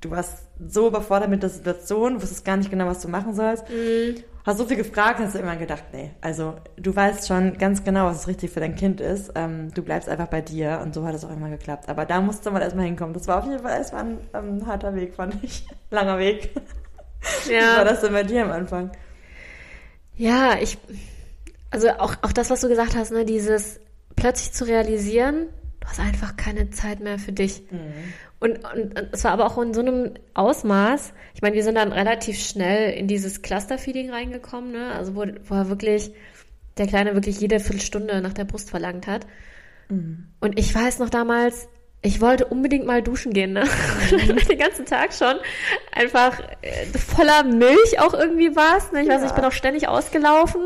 du 0.00 0.10
warst 0.10 0.48
so 0.58 0.88
überfordert 0.88 1.30
mit 1.30 1.42
der 1.42 1.50
Situation, 1.50 2.20
wusstest 2.20 2.44
gar 2.44 2.56
nicht 2.56 2.70
genau, 2.70 2.86
was 2.86 3.00
du 3.00 3.08
machen 3.08 3.34
sollst. 3.34 3.64
Hast 4.44 4.58
so 4.58 4.66
viel 4.66 4.76
gefragt, 4.76 5.20
hast 5.20 5.34
du 5.36 5.38
immer 5.38 5.54
gedacht, 5.56 5.84
nee, 5.92 6.10
also 6.20 6.54
du 6.76 6.94
weißt 6.94 7.28
schon 7.28 7.58
ganz 7.58 7.84
genau, 7.84 8.06
was 8.06 8.26
richtig 8.26 8.50
für 8.50 8.58
dein 8.60 8.74
Kind 8.74 9.00
ist. 9.00 9.30
Ähm, 9.36 9.72
du 9.72 9.82
bleibst 9.82 10.08
einfach 10.08 10.26
bei 10.26 10.40
dir 10.40 10.80
und 10.82 10.94
so 10.94 11.06
hat 11.06 11.14
es 11.14 11.24
auch 11.24 11.30
immer 11.30 11.48
geklappt. 11.48 11.88
Aber 11.88 12.04
da 12.06 12.20
musste 12.20 12.50
man 12.50 12.60
erstmal 12.60 12.86
hinkommen. 12.86 13.14
Das 13.14 13.28
war 13.28 13.38
auf 13.38 13.44
jeden 13.46 13.60
Fall 13.60 13.78
erstmal 13.78 14.04
ein 14.04 14.18
ähm, 14.34 14.66
harter 14.66 14.94
Weg, 14.96 15.14
fand 15.14 15.42
ich. 15.44 15.66
Langer 15.90 16.18
Weg. 16.18 16.50
Wie 17.46 17.52
war 17.52 17.60
Ja. 17.60 17.84
das 17.84 18.00
denn 18.00 18.12
bei 18.12 18.24
dir 18.24 18.42
am 18.44 18.50
Anfang? 18.50 18.90
Ja, 20.16 20.56
ich, 20.60 20.76
also 21.70 21.88
auch, 21.90 22.14
auch 22.22 22.32
das, 22.32 22.50
was 22.50 22.60
du 22.60 22.68
gesagt 22.68 22.96
hast, 22.96 23.12
ne, 23.12 23.24
dieses 23.24 23.80
plötzlich 24.16 24.52
zu 24.52 24.64
realisieren, 24.66 25.46
du 25.80 25.86
hast 25.88 26.00
einfach 26.00 26.36
keine 26.36 26.70
Zeit 26.70 27.00
mehr 27.00 27.18
für 27.18 27.32
dich. 27.32 27.62
Und, 28.42 28.58
und, 28.64 28.98
und 28.98 29.08
es 29.12 29.22
war 29.22 29.30
aber 29.30 29.46
auch 29.46 29.56
in 29.62 29.72
so 29.72 29.80
einem 29.80 30.14
Ausmaß, 30.34 31.12
ich 31.34 31.42
meine, 31.42 31.54
wir 31.54 31.62
sind 31.62 31.76
dann 31.76 31.92
relativ 31.92 32.40
schnell 32.40 32.92
in 32.92 33.06
dieses 33.06 33.40
Clusterfeeding 33.42 34.10
reingekommen, 34.10 34.72
ne, 34.72 34.92
also 34.92 35.14
wo, 35.14 35.24
wo 35.44 35.54
er 35.54 35.68
wirklich, 35.68 36.12
der 36.76 36.88
Kleine 36.88 37.14
wirklich 37.14 37.38
jede 37.38 37.60
Viertelstunde 37.60 38.20
nach 38.20 38.32
der 38.32 38.44
Brust 38.44 38.68
verlangt 38.68 39.06
hat. 39.06 39.26
Und 40.40 40.58
ich 40.58 40.74
weiß 40.74 40.98
noch 40.98 41.08
damals, 41.08 41.68
ich 42.04 42.20
wollte 42.20 42.46
unbedingt 42.46 42.84
mal 42.84 43.00
duschen 43.00 43.32
gehen, 43.32 43.52
ne? 43.52 43.62
Den 44.48 44.58
ganzen 44.58 44.86
Tag 44.86 45.12
schon. 45.12 45.36
Einfach 45.92 46.40
äh, 46.62 46.86
voller 46.98 47.44
Milch 47.44 48.00
auch 48.00 48.12
irgendwie 48.12 48.56
war's. 48.56 48.90
Ne? 48.90 49.02
Ich 49.02 49.08
weiß 49.08 49.20
nicht, 49.20 49.30
ich 49.30 49.36
bin 49.36 49.44
auch 49.44 49.52
ständig 49.52 49.86
ausgelaufen. 49.86 50.62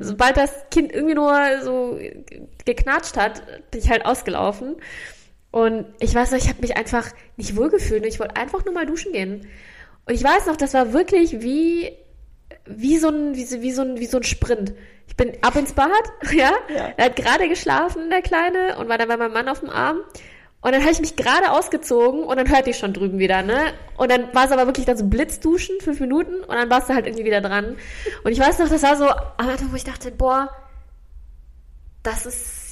Sobald 0.00 0.36
das 0.36 0.52
Kind 0.70 0.92
irgendwie 0.92 1.14
nur 1.14 1.34
so 1.62 1.98
geknatscht 2.66 3.16
hat, 3.16 3.42
bin 3.70 3.80
ich 3.80 3.88
halt 3.88 4.04
ausgelaufen. 4.04 4.76
Und 5.54 5.86
ich 6.00 6.12
weiß 6.12 6.32
noch, 6.32 6.38
ich 6.38 6.48
habe 6.48 6.62
mich 6.62 6.76
einfach 6.76 7.06
nicht 7.36 7.54
wohlgefühlt. 7.54 8.02
und 8.02 8.08
Ich 8.08 8.18
wollte 8.18 8.34
einfach 8.34 8.64
nur 8.64 8.74
mal 8.74 8.86
duschen 8.86 9.12
gehen. 9.12 9.46
Und 10.04 10.12
ich 10.12 10.24
weiß 10.24 10.46
noch, 10.46 10.56
das 10.56 10.74
war 10.74 10.92
wirklich 10.92 11.42
wie, 11.42 11.92
wie 12.66 12.98
so 12.98 13.06
ein, 13.08 13.36
wie 13.36 13.44
so, 13.44 13.62
wie 13.62 13.70
so 13.70 13.82
ein, 13.82 14.00
wie 14.00 14.06
so 14.06 14.16
ein 14.16 14.24
Sprint. 14.24 14.72
Ich 15.06 15.14
bin 15.14 15.32
ab 15.42 15.54
ins 15.54 15.72
Bad, 15.72 15.92
ja. 16.32 16.50
Ja. 16.68 16.92
Er 16.96 17.04
hat 17.04 17.14
gerade 17.14 17.48
geschlafen, 17.48 18.10
der 18.10 18.20
Kleine, 18.20 18.78
und 18.78 18.88
war 18.88 18.98
dann 18.98 19.06
bei 19.06 19.16
meinem 19.16 19.32
Mann 19.32 19.48
auf 19.48 19.60
dem 19.60 19.70
Arm. 19.70 19.98
Und 20.60 20.72
dann 20.72 20.82
habe 20.82 20.90
ich 20.90 20.98
mich 20.98 21.14
gerade 21.14 21.52
ausgezogen 21.52 22.24
und 22.24 22.36
dann 22.36 22.50
hörte 22.50 22.70
ich 22.70 22.76
schon 22.78 22.92
drüben 22.92 23.20
wieder, 23.20 23.42
ne? 23.42 23.74
Und 23.96 24.10
dann 24.10 24.34
war 24.34 24.46
es 24.46 24.50
aber 24.50 24.66
wirklich 24.66 24.86
dann 24.86 24.96
so 24.96 25.06
Blitzduschen, 25.06 25.80
fünf 25.80 26.00
Minuten, 26.00 26.34
und 26.42 26.56
dann 26.56 26.68
warst 26.68 26.88
du 26.88 26.94
halt 26.94 27.06
irgendwie 27.06 27.26
wieder 27.26 27.40
dran. 27.40 27.76
Und 28.24 28.32
ich 28.32 28.40
weiß 28.40 28.58
noch, 28.58 28.68
das 28.68 28.82
war 28.82 28.96
so 28.96 29.08
am 29.08 29.48
Anfang, 29.50 29.70
wo 29.70 29.76
ich 29.76 29.84
dachte, 29.84 30.10
boah, 30.10 30.50
das 32.02 32.26
ist, 32.26 32.63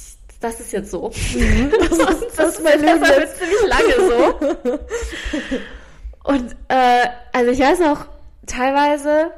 das 0.42 0.60
ist 0.60 0.72
jetzt 0.72 0.90
so. 0.90 1.08
das, 1.10 1.18
ist, 1.18 2.38
das 2.38 2.58
ist 2.58 2.62
mein 2.62 2.80
Leben 2.80 3.04
jetzt 3.04 3.38
ziemlich 3.38 3.66
lange 3.66 3.94
so. 4.08 5.58
Und 6.24 6.56
äh, 6.68 7.06
also 7.32 7.50
ich 7.50 7.58
weiß 7.58 7.80
noch, 7.80 8.06
teilweise, 8.46 9.32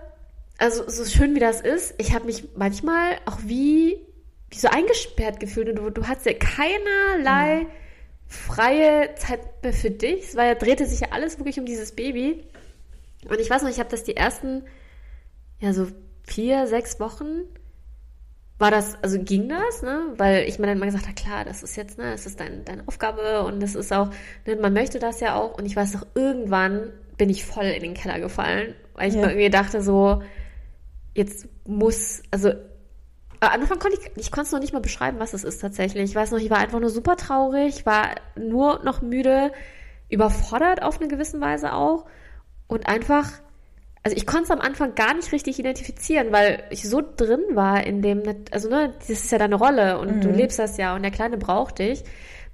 also 0.58 0.88
so 0.88 1.04
schön 1.04 1.34
wie 1.34 1.40
das 1.40 1.60
ist, 1.60 1.94
ich 1.98 2.14
habe 2.14 2.26
mich 2.26 2.48
manchmal 2.56 3.18
auch 3.26 3.38
wie, 3.42 3.98
wie 4.50 4.58
so 4.58 4.68
eingesperrt 4.68 5.40
gefühlt 5.40 5.68
und 5.70 5.76
du, 5.76 5.90
du 5.90 6.06
hast 6.06 6.26
ja 6.26 6.34
keinerlei 6.34 7.66
freie 8.26 9.14
Zeit 9.14 9.62
mehr 9.62 9.72
für 9.72 9.90
dich. 9.90 10.24
Es 10.24 10.36
war 10.36 10.44
ja, 10.44 10.54
drehte 10.54 10.86
sich 10.86 11.00
ja 11.00 11.08
alles 11.10 11.38
wirklich 11.38 11.58
um 11.58 11.66
dieses 11.66 11.92
Baby. 11.92 12.44
Und 13.28 13.40
ich 13.40 13.48
weiß 13.48 13.62
noch, 13.62 13.70
ich 13.70 13.78
habe 13.78 13.90
das 13.90 14.04
die 14.04 14.16
ersten, 14.16 14.64
ja, 15.60 15.72
so 15.72 15.88
vier, 16.24 16.66
sechs 16.66 17.00
Wochen 17.00 17.44
war 18.64 18.70
das, 18.70 18.96
also 19.02 19.18
ging 19.22 19.50
das, 19.50 19.82
ne? 19.82 20.14
Weil 20.16 20.48
ich 20.48 20.58
mir 20.58 20.66
dann 20.66 20.78
mal 20.78 20.86
gesagt 20.86 21.04
habe, 21.04 21.14
klar, 21.14 21.44
das 21.44 21.62
ist 21.62 21.76
jetzt, 21.76 21.98
ne, 21.98 22.12
das 22.12 22.24
ist 22.24 22.40
dein, 22.40 22.64
deine 22.64 22.82
Aufgabe 22.88 23.42
und 23.42 23.62
das 23.62 23.74
ist 23.74 23.92
auch, 23.92 24.08
ne, 24.46 24.56
man 24.56 24.72
möchte 24.72 24.98
das 24.98 25.20
ja 25.20 25.34
auch. 25.34 25.58
Und 25.58 25.66
ich 25.66 25.76
weiß 25.76 25.92
noch, 25.92 26.06
irgendwann 26.14 26.90
bin 27.18 27.28
ich 27.28 27.44
voll 27.44 27.66
in 27.66 27.82
den 27.82 27.92
Keller 27.92 28.20
gefallen, 28.20 28.74
weil 28.94 29.10
ich 29.10 29.16
ja. 29.16 29.20
mir 29.20 29.32
irgendwie 29.32 29.50
dachte, 29.50 29.82
so, 29.82 30.22
jetzt 31.14 31.46
muss, 31.66 32.22
also 32.30 32.52
am 33.40 33.50
Anfang 33.50 33.78
konnte 33.78 33.98
ich, 34.00 34.10
ich 34.16 34.32
konnte 34.32 34.46
es 34.46 34.52
noch 34.52 34.60
nicht 34.60 34.72
mal 34.72 34.80
beschreiben, 34.80 35.18
was 35.18 35.34
es 35.34 35.44
ist 35.44 35.58
tatsächlich. 35.58 36.02
Ich 36.02 36.16
weiß 36.16 36.30
noch, 36.30 36.38
ich 36.38 36.48
war 36.48 36.56
einfach 36.56 36.80
nur 36.80 36.88
super 36.88 37.16
traurig, 37.16 37.84
war 37.84 38.14
nur 38.34 38.82
noch 38.82 39.02
müde, 39.02 39.52
überfordert 40.08 40.82
auf 40.82 41.00
eine 41.00 41.08
gewisse 41.08 41.38
Weise 41.38 41.74
auch 41.74 42.06
und 42.66 42.88
einfach 42.88 43.30
also 44.04 44.16
ich 44.16 44.26
konnte 44.26 44.44
es 44.44 44.50
am 44.50 44.60
Anfang 44.60 44.94
gar 44.94 45.14
nicht 45.14 45.32
richtig 45.32 45.58
identifizieren, 45.58 46.30
weil 46.30 46.62
ich 46.68 46.86
so 46.86 47.02
drin 47.16 47.40
war 47.54 47.86
in 47.86 48.02
dem, 48.02 48.22
also 48.50 48.68
ne, 48.68 48.92
das 48.98 49.08
ist 49.08 49.32
ja 49.32 49.38
deine 49.38 49.54
Rolle 49.54 49.98
und 49.98 50.16
mhm. 50.16 50.20
du 50.20 50.30
lebst 50.30 50.58
das 50.58 50.76
ja 50.76 50.94
und 50.94 51.02
der 51.02 51.10
Kleine 51.10 51.38
braucht 51.38 51.78
dich. 51.78 52.04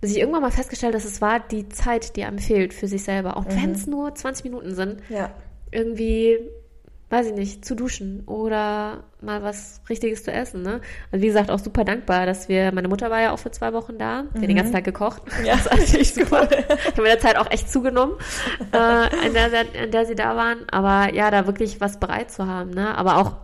Bis 0.00 0.12
ich 0.12 0.18
irgendwann 0.18 0.42
mal 0.42 0.52
festgestellt, 0.52 0.94
dass 0.94 1.04
es 1.04 1.20
war 1.20 1.40
die 1.40 1.68
Zeit, 1.68 2.16
die 2.16 2.24
einem 2.24 2.38
fehlt 2.38 2.72
für 2.72 2.86
sich 2.86 3.02
selber. 3.02 3.36
Auch 3.36 3.44
mhm. 3.44 3.62
wenn 3.62 3.70
es 3.72 3.86
nur 3.86 4.14
20 4.14 4.44
Minuten 4.44 4.74
sind. 4.74 5.02
Ja. 5.10 5.34
Irgendwie 5.72 6.38
weiß 7.10 7.26
ich 7.26 7.34
nicht, 7.34 7.64
zu 7.64 7.74
duschen 7.74 8.22
oder 8.26 9.02
mal 9.20 9.42
was 9.42 9.82
Richtiges 9.88 10.22
zu 10.22 10.32
essen. 10.32 10.62
Ne? 10.62 10.80
Also 11.10 11.22
wie 11.22 11.26
gesagt, 11.26 11.50
auch 11.50 11.58
super 11.58 11.84
dankbar, 11.84 12.24
dass 12.24 12.48
wir, 12.48 12.72
meine 12.72 12.86
Mutter 12.86 13.10
war 13.10 13.20
ja 13.20 13.32
auch 13.32 13.38
für 13.38 13.50
zwei 13.50 13.72
Wochen 13.72 13.98
da, 13.98 14.24
die 14.34 14.38
mhm. 14.38 14.46
den 14.46 14.56
ganzen 14.56 14.72
Tag 14.72 14.84
gekocht. 14.84 15.22
Ja, 15.44 15.56
das 15.64 15.66
ist 15.66 15.72
natürlich 15.72 16.14
super. 16.14 16.48
ich 16.50 16.86
habe 16.86 16.98
in 16.98 17.04
der 17.04 17.18
Zeit 17.18 17.36
auch 17.36 17.50
echt 17.50 17.70
zugenommen, 17.70 18.14
äh, 18.72 19.26
in, 19.26 19.34
der, 19.34 19.74
in 19.74 19.90
der 19.90 20.06
sie 20.06 20.14
da 20.14 20.36
waren. 20.36 20.68
Aber 20.70 21.12
ja, 21.12 21.32
da 21.32 21.46
wirklich 21.46 21.80
was 21.80 21.98
bereit 21.98 22.30
zu 22.30 22.46
haben. 22.46 22.70
Ne? 22.70 22.96
Aber 22.96 23.16
auch, 23.16 23.36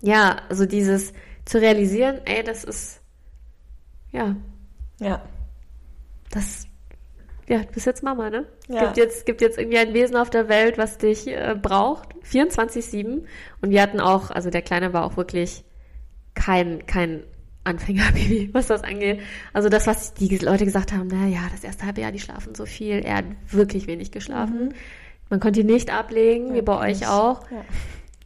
ja, 0.00 0.36
also 0.48 0.64
dieses 0.64 1.12
zu 1.44 1.60
realisieren, 1.60 2.20
ey, 2.24 2.42
das 2.42 2.64
ist, 2.64 3.02
ja. 4.12 4.34
Ja. 4.98 5.20
Das 6.30 6.66
ja, 7.48 7.58
du 7.58 7.72
bist 7.72 7.86
jetzt 7.86 8.02
Mama, 8.02 8.30
ne? 8.30 8.46
Ja. 8.68 8.84
Gibt 8.84 8.96
jetzt, 8.96 9.26
gibt 9.26 9.40
jetzt 9.40 9.58
irgendwie 9.58 9.78
ein 9.78 9.94
Wesen 9.94 10.16
auf 10.16 10.30
der 10.30 10.48
Welt, 10.48 10.78
was 10.78 10.98
dich 10.98 11.26
äh, 11.26 11.56
braucht. 11.60 12.14
24-7. 12.24 13.24
Und 13.60 13.70
wir 13.70 13.82
hatten 13.82 14.00
auch, 14.00 14.30
also 14.30 14.50
der 14.50 14.62
Kleine 14.62 14.92
war 14.92 15.04
auch 15.04 15.16
wirklich 15.16 15.64
kein, 16.34 16.86
kein 16.86 17.24
Anfängerbaby, 17.64 18.50
was 18.52 18.68
das 18.68 18.84
angeht. 18.84 19.20
Also 19.52 19.68
das, 19.68 19.86
was 19.86 20.14
die 20.14 20.38
Leute 20.38 20.64
gesagt 20.64 20.92
haben, 20.92 21.08
na 21.10 21.26
ja, 21.26 21.42
das 21.50 21.64
erste 21.64 21.86
halbe 21.86 22.00
Jahr, 22.00 22.12
die 22.12 22.20
schlafen 22.20 22.54
so 22.54 22.64
viel. 22.64 23.00
Er 23.04 23.16
hat 23.16 23.24
wirklich 23.48 23.86
wenig 23.86 24.12
geschlafen. 24.12 24.66
Mhm. 24.66 24.74
Man 25.28 25.40
konnte 25.40 25.60
ihn 25.60 25.66
nicht 25.66 25.92
ablegen, 25.92 26.48
ja, 26.48 26.54
wie 26.56 26.62
bei 26.62 26.90
euch 26.90 27.08
auch. 27.08 27.42
Ja. 27.50 27.64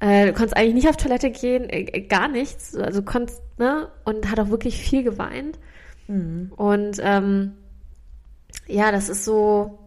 Äh, 0.01 0.27
du 0.27 0.33
konntest 0.35 0.57
eigentlich 0.57 0.75
nicht 0.75 0.89
auf 0.89 0.97
Toilette 0.97 1.31
gehen, 1.31 1.69
äh, 1.71 1.83
äh 1.83 2.01
gar 2.03 2.29
nichts. 2.29 2.77
Also 2.77 3.03
konntest, 3.03 3.43
ne? 3.59 3.89
Und 4.05 4.31
hat 4.31 4.41
auch 4.41 4.51
wirklich 4.51 4.77
viel 4.77 5.03
geweint. 5.03 5.59
Mhm. 6.09 6.53
Und 6.57 7.01
ähm, 7.03 7.53
ja, 8.67 8.93
das 8.93 9.09
ist 9.09 9.25
so, 9.25 9.79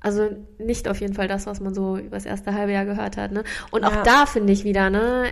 also 0.00 0.28
nicht 0.58 0.88
auf 0.88 1.00
jeden 1.00 1.14
Fall 1.14 1.28
das, 1.28 1.46
was 1.46 1.60
man 1.60 1.74
so 1.74 1.96
über 1.96 2.16
das 2.16 2.26
erste 2.26 2.54
halbe 2.54 2.72
Jahr 2.72 2.84
gehört 2.84 3.16
hat. 3.16 3.32
Ne? 3.32 3.44
Und 3.70 3.84
auch 3.84 3.94
ja. 3.94 4.02
da 4.02 4.26
finde 4.26 4.52
ich 4.52 4.64
wieder, 4.64 4.90
ne, 4.90 5.30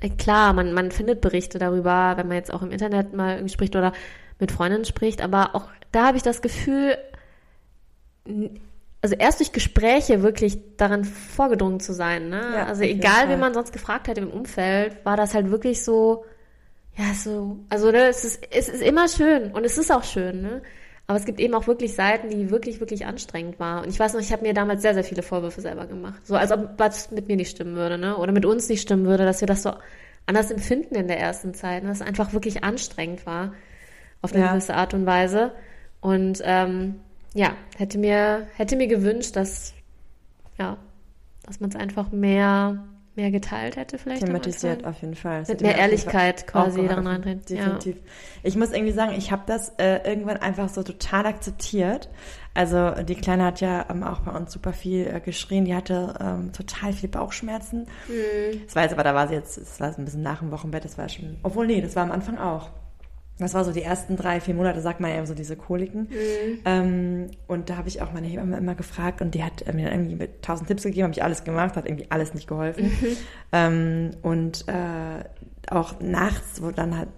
äh, 0.00 0.10
klar, 0.10 0.52
man, 0.52 0.72
man 0.72 0.90
findet 0.90 1.20
Berichte 1.20 1.58
darüber, 1.58 2.14
wenn 2.16 2.28
man 2.28 2.36
jetzt 2.36 2.52
auch 2.52 2.62
im 2.62 2.70
Internet 2.70 3.12
mal 3.14 3.36
irgendwie 3.36 3.52
spricht 3.52 3.76
oder 3.76 3.92
mit 4.38 4.52
Freundinnen 4.52 4.84
spricht, 4.84 5.22
aber 5.22 5.54
auch 5.54 5.68
da 5.92 6.06
habe 6.06 6.16
ich 6.16 6.22
das 6.22 6.42
Gefühl, 6.42 6.98
also 9.00 9.14
erst 9.16 9.40
durch 9.40 9.52
Gespräche 9.52 10.22
wirklich 10.22 10.76
daran 10.76 11.04
vorgedrungen 11.04 11.80
zu 11.80 11.94
sein. 11.94 12.28
Ne? 12.28 12.42
Ja, 12.54 12.66
also 12.66 12.82
egal, 12.82 13.28
wie 13.28 13.36
man 13.36 13.54
sonst 13.54 13.72
gefragt 13.72 14.08
hat 14.08 14.18
im 14.18 14.30
Umfeld, 14.30 15.04
war 15.04 15.16
das 15.16 15.32
halt 15.34 15.50
wirklich 15.50 15.84
so, 15.84 16.24
ja, 16.96 17.14
so, 17.14 17.58
also 17.68 17.90
ne, 17.90 18.08
es, 18.08 18.24
ist, 18.24 18.42
es 18.50 18.68
ist 18.68 18.82
immer 18.82 19.08
schön 19.08 19.52
und 19.52 19.64
es 19.64 19.78
ist 19.78 19.92
auch 19.92 20.04
schön, 20.04 20.42
ne? 20.42 20.62
Aber 21.06 21.18
es 21.18 21.24
gibt 21.24 21.38
eben 21.38 21.54
auch 21.54 21.68
wirklich 21.68 21.94
Seiten, 21.94 22.30
die 22.30 22.50
wirklich, 22.50 22.80
wirklich 22.80 23.06
anstrengend 23.06 23.60
waren. 23.60 23.84
Und 23.84 23.90
ich 23.90 23.98
weiß 23.98 24.14
noch, 24.14 24.20
ich 24.20 24.32
habe 24.32 24.42
mir 24.42 24.54
damals 24.54 24.82
sehr, 24.82 24.94
sehr 24.94 25.04
viele 25.04 25.22
Vorwürfe 25.22 25.60
selber 25.60 25.86
gemacht. 25.86 26.26
So 26.26 26.34
als 26.34 26.50
ob 26.50 26.70
was 26.78 27.12
mit 27.12 27.28
mir 27.28 27.36
nicht 27.36 27.50
stimmen 27.50 27.76
würde, 27.76 27.96
ne? 27.96 28.16
Oder 28.16 28.32
mit 28.32 28.44
uns 28.44 28.68
nicht 28.68 28.82
stimmen 28.82 29.06
würde, 29.06 29.24
dass 29.24 29.40
wir 29.40 29.46
das 29.46 29.62
so 29.62 29.72
anders 30.26 30.50
empfinden 30.50 30.96
in 30.96 31.06
der 31.06 31.20
ersten 31.20 31.54
Zeit. 31.54 31.84
Ne? 31.84 31.90
Dass 31.90 32.00
es 32.00 32.06
einfach 32.06 32.32
wirklich 32.32 32.64
anstrengend 32.64 33.24
war. 33.24 33.54
Auf 34.20 34.32
eine 34.32 34.42
ja. 34.42 34.50
gewisse 34.50 34.74
Art 34.74 34.94
und 34.94 35.06
Weise. 35.06 35.52
Und 36.00 36.40
ähm, 36.44 36.96
ja, 37.34 37.54
hätte 37.76 37.98
mir, 37.98 38.48
hätte 38.56 38.76
mir 38.76 38.88
gewünscht, 38.88 39.36
dass, 39.36 39.74
ja, 40.58 40.76
dass 41.44 41.60
man 41.60 41.70
es 41.70 41.76
einfach 41.76 42.10
mehr 42.10 42.84
mehr 43.16 43.30
geteilt 43.30 43.76
hätte 43.76 43.98
vielleicht. 43.98 44.24
Thematisiert 44.24 44.84
auf 44.84 45.00
jeden 45.00 45.14
Fall. 45.14 45.44
Mit 45.48 45.60
mehr 45.60 45.76
Ehrlichkeit 45.76 46.46
quasi 46.46 46.86
daran 46.86 47.06
reindrehen. 47.06 47.42
Definitiv. 47.48 47.96
Ja. 47.96 48.02
Ich 48.42 48.56
muss 48.56 48.72
irgendwie 48.72 48.92
sagen, 48.92 49.14
ich 49.16 49.32
habe 49.32 49.42
das 49.46 49.70
äh, 49.78 50.08
irgendwann 50.08 50.36
einfach 50.36 50.68
so 50.68 50.82
total 50.82 51.26
akzeptiert. 51.26 52.08
Also 52.54 52.90
die 53.02 53.14
Kleine 53.14 53.44
hat 53.44 53.60
ja 53.60 53.86
ähm, 53.90 54.02
auch 54.02 54.20
bei 54.20 54.32
uns 54.32 54.52
super 54.52 54.72
viel 54.72 55.06
äh, 55.06 55.20
geschrien. 55.20 55.64
Die 55.64 55.74
hatte 55.74 56.14
ähm, 56.20 56.52
total 56.52 56.92
viel 56.92 57.08
Bauchschmerzen. 57.08 57.86
Mhm. 58.08 58.62
Das 58.64 58.74
war 58.76 58.82
jetzt 58.82 58.92
aber, 58.92 59.04
da 59.04 59.14
war 59.14 59.28
sie 59.28 59.34
jetzt, 59.34 59.58
das 59.58 59.80
war 59.80 59.96
ein 59.96 60.04
bisschen 60.04 60.22
nach 60.22 60.38
dem 60.38 60.50
Wochenbett, 60.50 60.84
das 60.84 60.96
war 60.96 61.08
schon, 61.08 61.36
obwohl 61.42 61.66
nee, 61.66 61.80
das 61.80 61.96
war 61.96 62.02
am 62.02 62.12
Anfang 62.12 62.38
auch. 62.38 62.70
Das 63.38 63.52
war 63.52 63.64
so 63.64 63.72
die 63.72 63.82
ersten 63.82 64.16
drei, 64.16 64.40
vier 64.40 64.54
Monate, 64.54 64.80
sagt 64.80 65.00
man 65.00 65.10
ja 65.10 65.26
so 65.26 65.34
diese 65.34 65.56
Koliken. 65.56 66.02
Mhm. 66.02 66.60
Ähm, 66.64 67.26
und 67.46 67.68
da 67.68 67.76
habe 67.76 67.88
ich 67.88 68.00
auch 68.00 68.12
meine 68.12 68.26
Hebamme 68.26 68.56
immer 68.56 68.74
gefragt 68.74 69.20
und 69.20 69.34
die 69.34 69.44
hat 69.44 69.64
mir 69.74 69.84
dann 69.84 69.92
irgendwie 69.92 70.16
mit 70.16 70.42
tausend 70.42 70.68
Tipps 70.68 70.84
gegeben, 70.84 71.04
habe 71.04 71.12
ich 71.12 71.22
alles 71.22 71.44
gemacht, 71.44 71.76
hat 71.76 71.86
irgendwie 71.86 72.10
alles 72.10 72.32
nicht 72.32 72.46
geholfen. 72.46 72.86
Mhm. 72.86 73.16
Ähm, 73.52 74.10
und 74.22 74.66
äh, 74.68 75.24
auch 75.68 76.00
nachts, 76.00 76.62
wo 76.62 76.70
dann 76.70 76.96
hat, 76.96 77.08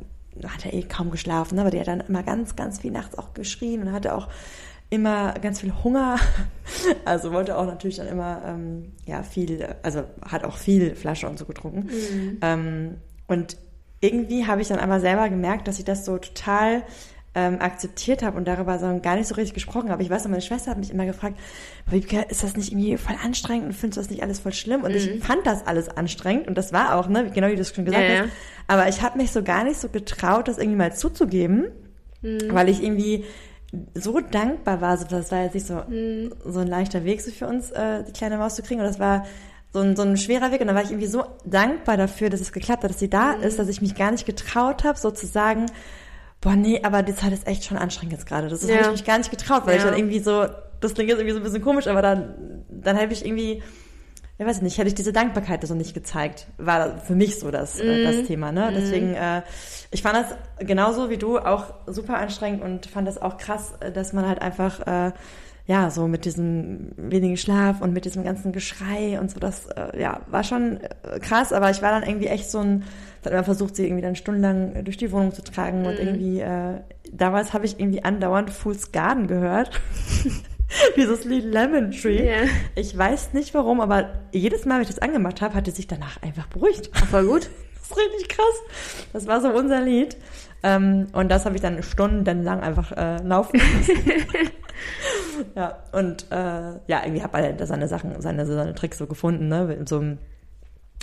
hat 0.44 0.66
er 0.66 0.74
eh 0.74 0.82
kaum 0.82 1.10
geschlafen, 1.10 1.56
ne? 1.56 1.60
aber 1.60 1.70
die 1.70 1.78
hat 1.78 1.88
dann 1.88 2.00
immer 2.00 2.22
ganz, 2.22 2.56
ganz 2.56 2.80
viel 2.80 2.90
nachts 2.90 3.16
auch 3.16 3.34
geschrien 3.34 3.82
und 3.82 3.92
hatte 3.92 4.14
auch 4.14 4.28
immer 4.90 5.34
ganz 5.34 5.60
viel 5.60 5.72
Hunger. 5.84 6.16
Also 7.04 7.32
wollte 7.32 7.56
auch 7.56 7.64
natürlich 7.64 7.96
dann 7.96 8.08
immer 8.08 8.42
ähm, 8.46 8.92
ja 9.06 9.22
viel, 9.22 9.74
also 9.82 10.04
hat 10.20 10.44
auch 10.44 10.58
viel 10.58 10.94
Flasche 10.94 11.26
und 11.26 11.38
so 11.38 11.46
getrunken. 11.46 11.88
Mhm. 11.88 12.38
Ähm, 12.42 12.94
und 13.26 13.56
irgendwie 14.00 14.46
habe 14.46 14.60
ich 14.60 14.68
dann 14.68 14.78
aber 14.78 15.00
selber 15.00 15.28
gemerkt, 15.28 15.68
dass 15.68 15.78
ich 15.78 15.84
das 15.84 16.04
so 16.04 16.18
total 16.18 16.82
ähm, 17.34 17.60
akzeptiert 17.60 18.22
habe 18.22 18.36
und 18.36 18.48
darüber 18.48 18.78
so 18.78 18.86
gar 19.00 19.16
nicht 19.16 19.28
so 19.28 19.34
richtig 19.34 19.54
gesprochen 19.54 19.90
habe. 19.90 20.02
Ich 20.02 20.10
weiß 20.10 20.24
noch, 20.24 20.30
meine 20.30 20.42
Schwester 20.42 20.70
hat 20.70 20.78
mich 20.78 20.90
immer 20.90 21.06
gefragt, 21.06 21.38
ist 22.28 22.42
das 22.42 22.56
nicht 22.56 22.72
irgendwie 22.72 22.96
voll 22.96 23.16
anstrengend 23.22 23.66
und 23.66 23.72
findest 23.74 23.96
du 23.96 24.00
das 24.00 24.10
nicht 24.10 24.22
alles 24.22 24.40
voll 24.40 24.52
schlimm? 24.52 24.82
Und 24.82 24.90
mhm. 24.90 24.96
ich 24.96 25.24
fand 25.24 25.46
das 25.46 25.66
alles 25.66 25.88
anstrengend 25.88 26.48
und 26.48 26.56
das 26.56 26.72
war 26.72 26.96
auch, 26.96 27.08
ne, 27.08 27.30
genau 27.30 27.48
wie 27.48 27.54
du 27.54 27.62
es 27.62 27.74
schon 27.74 27.84
gesagt 27.84 28.04
ja, 28.04 28.10
hast. 28.10 28.24
Ja. 28.26 28.30
Aber 28.66 28.88
ich 28.88 29.02
habe 29.02 29.18
mich 29.18 29.30
so 29.30 29.42
gar 29.42 29.64
nicht 29.64 29.78
so 29.78 29.88
getraut, 29.88 30.48
das 30.48 30.58
irgendwie 30.58 30.78
mal 30.78 30.94
zuzugeben, 30.94 31.70
mhm. 32.22 32.52
weil 32.52 32.68
ich 32.68 32.82
irgendwie 32.82 33.24
so 33.94 34.20
dankbar 34.20 34.80
war. 34.80 34.96
So, 34.96 35.04
das 35.04 35.30
war 35.30 35.44
jetzt 35.44 35.54
nicht 35.54 35.66
so, 35.66 35.82
mhm. 35.88 36.32
so 36.44 36.60
ein 36.60 36.66
leichter 36.68 37.04
Weg 37.04 37.20
so 37.20 37.30
für 37.30 37.46
uns, 37.46 37.70
äh, 37.70 38.04
die 38.04 38.12
kleine 38.12 38.38
Maus 38.38 38.56
zu 38.56 38.62
kriegen. 38.62 38.80
Und 38.80 38.86
das 38.86 38.98
war 38.98 39.26
so 39.72 39.80
ein, 39.80 39.96
so 39.96 40.02
ein 40.02 40.16
schwerer 40.16 40.50
Weg. 40.50 40.60
Und 40.60 40.68
da 40.68 40.74
war 40.74 40.82
ich 40.82 40.90
irgendwie 40.90 41.08
so 41.08 41.24
dankbar 41.44 41.96
dafür, 41.96 42.30
dass 42.30 42.40
es 42.40 42.52
geklappt 42.52 42.84
hat, 42.84 42.90
dass 42.90 42.98
sie 42.98 43.10
da 43.10 43.36
mhm. 43.36 43.42
ist, 43.42 43.58
dass 43.58 43.68
ich 43.68 43.82
mich 43.82 43.94
gar 43.94 44.10
nicht 44.10 44.26
getraut 44.26 44.84
habe, 44.84 44.98
so 44.98 45.10
zu 45.10 45.26
sagen, 45.26 45.66
boah, 46.40 46.56
nee, 46.56 46.80
aber 46.82 47.02
die 47.02 47.14
Zeit 47.14 47.32
ist 47.32 47.46
echt 47.46 47.64
schon 47.64 47.76
anstrengend 47.76 48.12
jetzt 48.12 48.26
gerade. 48.26 48.48
Das, 48.48 48.66
ja. 48.66 48.76
habe 48.76 48.84
ich 48.86 48.92
mich 48.92 49.04
gar 49.04 49.18
nicht 49.18 49.30
getraut, 49.30 49.62
weil 49.66 49.74
ja. 49.74 49.78
ich 49.78 49.84
dann 49.84 49.96
irgendwie 49.96 50.20
so, 50.20 50.46
das 50.80 50.94
klingt 50.94 51.10
jetzt 51.10 51.18
irgendwie 51.18 51.34
so 51.34 51.40
ein 51.40 51.42
bisschen 51.42 51.62
komisch, 51.62 51.86
aber 51.86 52.02
dann, 52.02 52.64
dann 52.68 52.96
habe 52.96 53.12
ich 53.12 53.24
irgendwie, 53.24 53.62
ich 54.38 54.46
weiß 54.46 54.62
nicht, 54.62 54.78
hätte 54.78 54.88
ich 54.88 54.94
diese 54.94 55.12
Dankbarkeit 55.12 55.66
so 55.66 55.74
nicht 55.74 55.94
gezeigt. 55.94 56.46
War 56.58 56.98
für 56.98 57.16
mich 57.16 57.40
so 57.40 57.50
das, 57.50 57.80
äh, 57.80 57.84
mhm. 57.84 58.04
das 58.04 58.26
Thema, 58.26 58.52
ne? 58.52 58.70
Mhm. 58.70 58.74
Deswegen, 58.74 59.14
äh, 59.14 59.42
ich 59.90 60.02
fand 60.02 60.16
das 60.16 60.66
genauso 60.66 61.10
wie 61.10 61.16
du 61.16 61.38
auch 61.38 61.74
super 61.86 62.18
anstrengend 62.18 62.62
und 62.62 62.86
fand 62.86 63.08
das 63.08 63.20
auch 63.20 63.36
krass, 63.36 63.72
äh, 63.80 63.90
dass 63.90 64.12
man 64.12 64.28
halt 64.28 64.40
einfach, 64.40 64.86
äh, 64.86 65.12
ja, 65.68 65.90
so 65.90 66.08
mit 66.08 66.24
diesem 66.24 66.92
wenigen 66.96 67.36
Schlaf 67.36 67.82
und 67.82 67.92
mit 67.92 68.06
diesem 68.06 68.24
ganzen 68.24 68.52
Geschrei 68.52 69.20
und 69.20 69.30
so, 69.30 69.38
das, 69.38 69.66
äh, 69.66 70.00
ja, 70.00 70.22
war 70.30 70.42
schon 70.42 70.80
äh, 70.80 71.20
krass, 71.20 71.52
aber 71.52 71.70
ich 71.70 71.82
war 71.82 71.90
dann 71.90 72.08
irgendwie 72.08 72.28
echt 72.28 72.50
so 72.50 72.58
ein, 72.58 72.84
hat 73.22 73.32
immer 73.32 73.44
versucht, 73.44 73.76
sie 73.76 73.84
irgendwie 73.84 74.00
dann 74.00 74.16
stundenlang 74.16 74.82
durch 74.84 74.96
die 74.96 75.12
Wohnung 75.12 75.34
zu 75.34 75.44
tragen 75.44 75.80
mhm. 75.80 75.86
und 75.86 75.98
irgendwie, 75.98 76.40
äh, 76.40 76.80
damals 77.12 77.52
habe 77.52 77.66
ich 77.66 77.78
irgendwie 77.78 78.02
andauernd 78.02 78.48
Fool's 78.48 78.92
Garden 78.92 79.26
gehört. 79.26 79.78
Dieses 80.96 81.24
Lied 81.24 81.44
Lemon 81.44 81.90
Tree. 81.90 82.24
Yeah. 82.24 82.46
Ich 82.74 82.96
weiß 82.96 83.34
nicht 83.34 83.52
warum, 83.52 83.82
aber 83.82 84.12
jedes 84.32 84.64
Mal, 84.64 84.76
wenn 84.76 84.82
ich 84.82 84.88
das 84.88 85.00
angemacht 85.00 85.42
habe, 85.42 85.54
hatte 85.54 85.70
sich 85.70 85.86
danach 85.86 86.22
einfach 86.22 86.46
beruhigt. 86.46 86.90
Ach, 86.94 87.12
war 87.12 87.24
gut. 87.24 87.50
Das 87.88 87.96
ist 87.96 88.04
richtig 88.04 88.28
krass. 88.28 89.06
Das 89.14 89.26
war 89.26 89.40
so 89.40 89.48
unser 89.48 89.80
Lied. 89.80 90.18
Ähm, 90.62 91.06
und 91.12 91.30
das 91.30 91.44
habe 91.44 91.54
ich 91.54 91.62
dann 91.62 91.82
stundenlang 91.82 92.60
einfach 92.60 92.92
äh, 92.92 93.22
laufen 93.22 93.58
lassen. 93.58 93.92
ja, 95.54 95.78
und 95.92 96.26
äh, 96.30 96.80
ja, 96.86 97.02
irgendwie 97.04 97.22
habe 97.22 97.38
er 97.38 97.66
seine 97.66 97.88
Sachen, 97.88 98.20
seine, 98.20 98.44
seine 98.46 98.74
Tricks 98.74 98.98
so 98.98 99.06
gefunden, 99.06 99.48
ne? 99.48 99.72
In 99.72 99.86
so 99.86 99.98
einem 99.98 100.18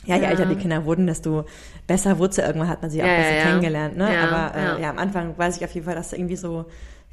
ja, 0.06 0.18
je 0.18 0.24
ja. 0.24 0.30
älter 0.30 0.46
die 0.46 0.56
Kinder 0.56 0.86
wurden, 0.86 1.08
desto 1.08 1.46
besser 1.88 2.20
wurde 2.20 2.36
sie 2.36 2.42
irgendwann, 2.42 2.70
hat 2.70 2.82
man 2.82 2.92
sie 2.92 3.02
auch 3.02 3.08
ja, 3.08 3.16
besser 3.16 3.36
ja. 3.36 3.44
kennengelernt. 3.44 3.98
Ne? 3.98 4.08
Aber 4.08 4.56
äh, 4.56 4.82
ja. 4.82 4.90
am 4.92 5.00
Anfang 5.00 5.38
weiß 5.38 5.58
ich 5.58 5.66
auf 5.66 5.72
jeden 5.72 5.86
Fall, 5.86 5.96
dass 5.96 6.14
irgendwie 6.14 6.36
so 6.36 6.66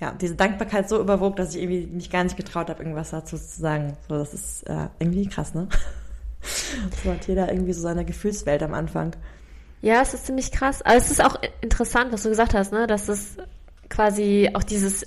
ja, 0.02 0.12
diese 0.20 0.34
Dankbarkeit 0.34 0.88
so 0.88 1.00
überwog, 1.00 1.36
dass 1.36 1.54
ich 1.54 1.62
irgendwie 1.62 1.86
mich 1.86 2.10
gar 2.10 2.24
nicht 2.24 2.36
getraut 2.36 2.68
habe, 2.68 2.82
irgendwas 2.82 3.10
dazu 3.10 3.38
zu 3.38 3.60
sagen. 3.60 3.96
So, 4.08 4.18
das 4.18 4.34
ist 4.34 4.68
äh, 4.68 4.88
irgendwie 4.98 5.26
krass, 5.28 5.54
ne? 5.54 5.68
so 7.04 7.12
hat 7.12 7.26
jeder 7.28 7.50
irgendwie 7.52 7.72
so 7.72 7.82
seine 7.82 8.04
Gefühlswelt 8.04 8.62
am 8.62 8.74
Anfang. 8.74 9.12
Ja, 9.82 10.00
es 10.00 10.14
ist 10.14 10.26
ziemlich 10.26 10.52
krass. 10.52 10.80
Aber 10.82 10.96
es 10.96 11.10
ist 11.10 11.22
auch 11.22 11.36
interessant, 11.60 12.12
was 12.12 12.22
du 12.22 12.30
gesagt 12.30 12.54
hast, 12.54 12.72
ne? 12.72 12.86
Dass 12.86 13.08
es 13.08 13.36
quasi 13.90 14.48
auch 14.54 14.62
dieses, 14.62 15.04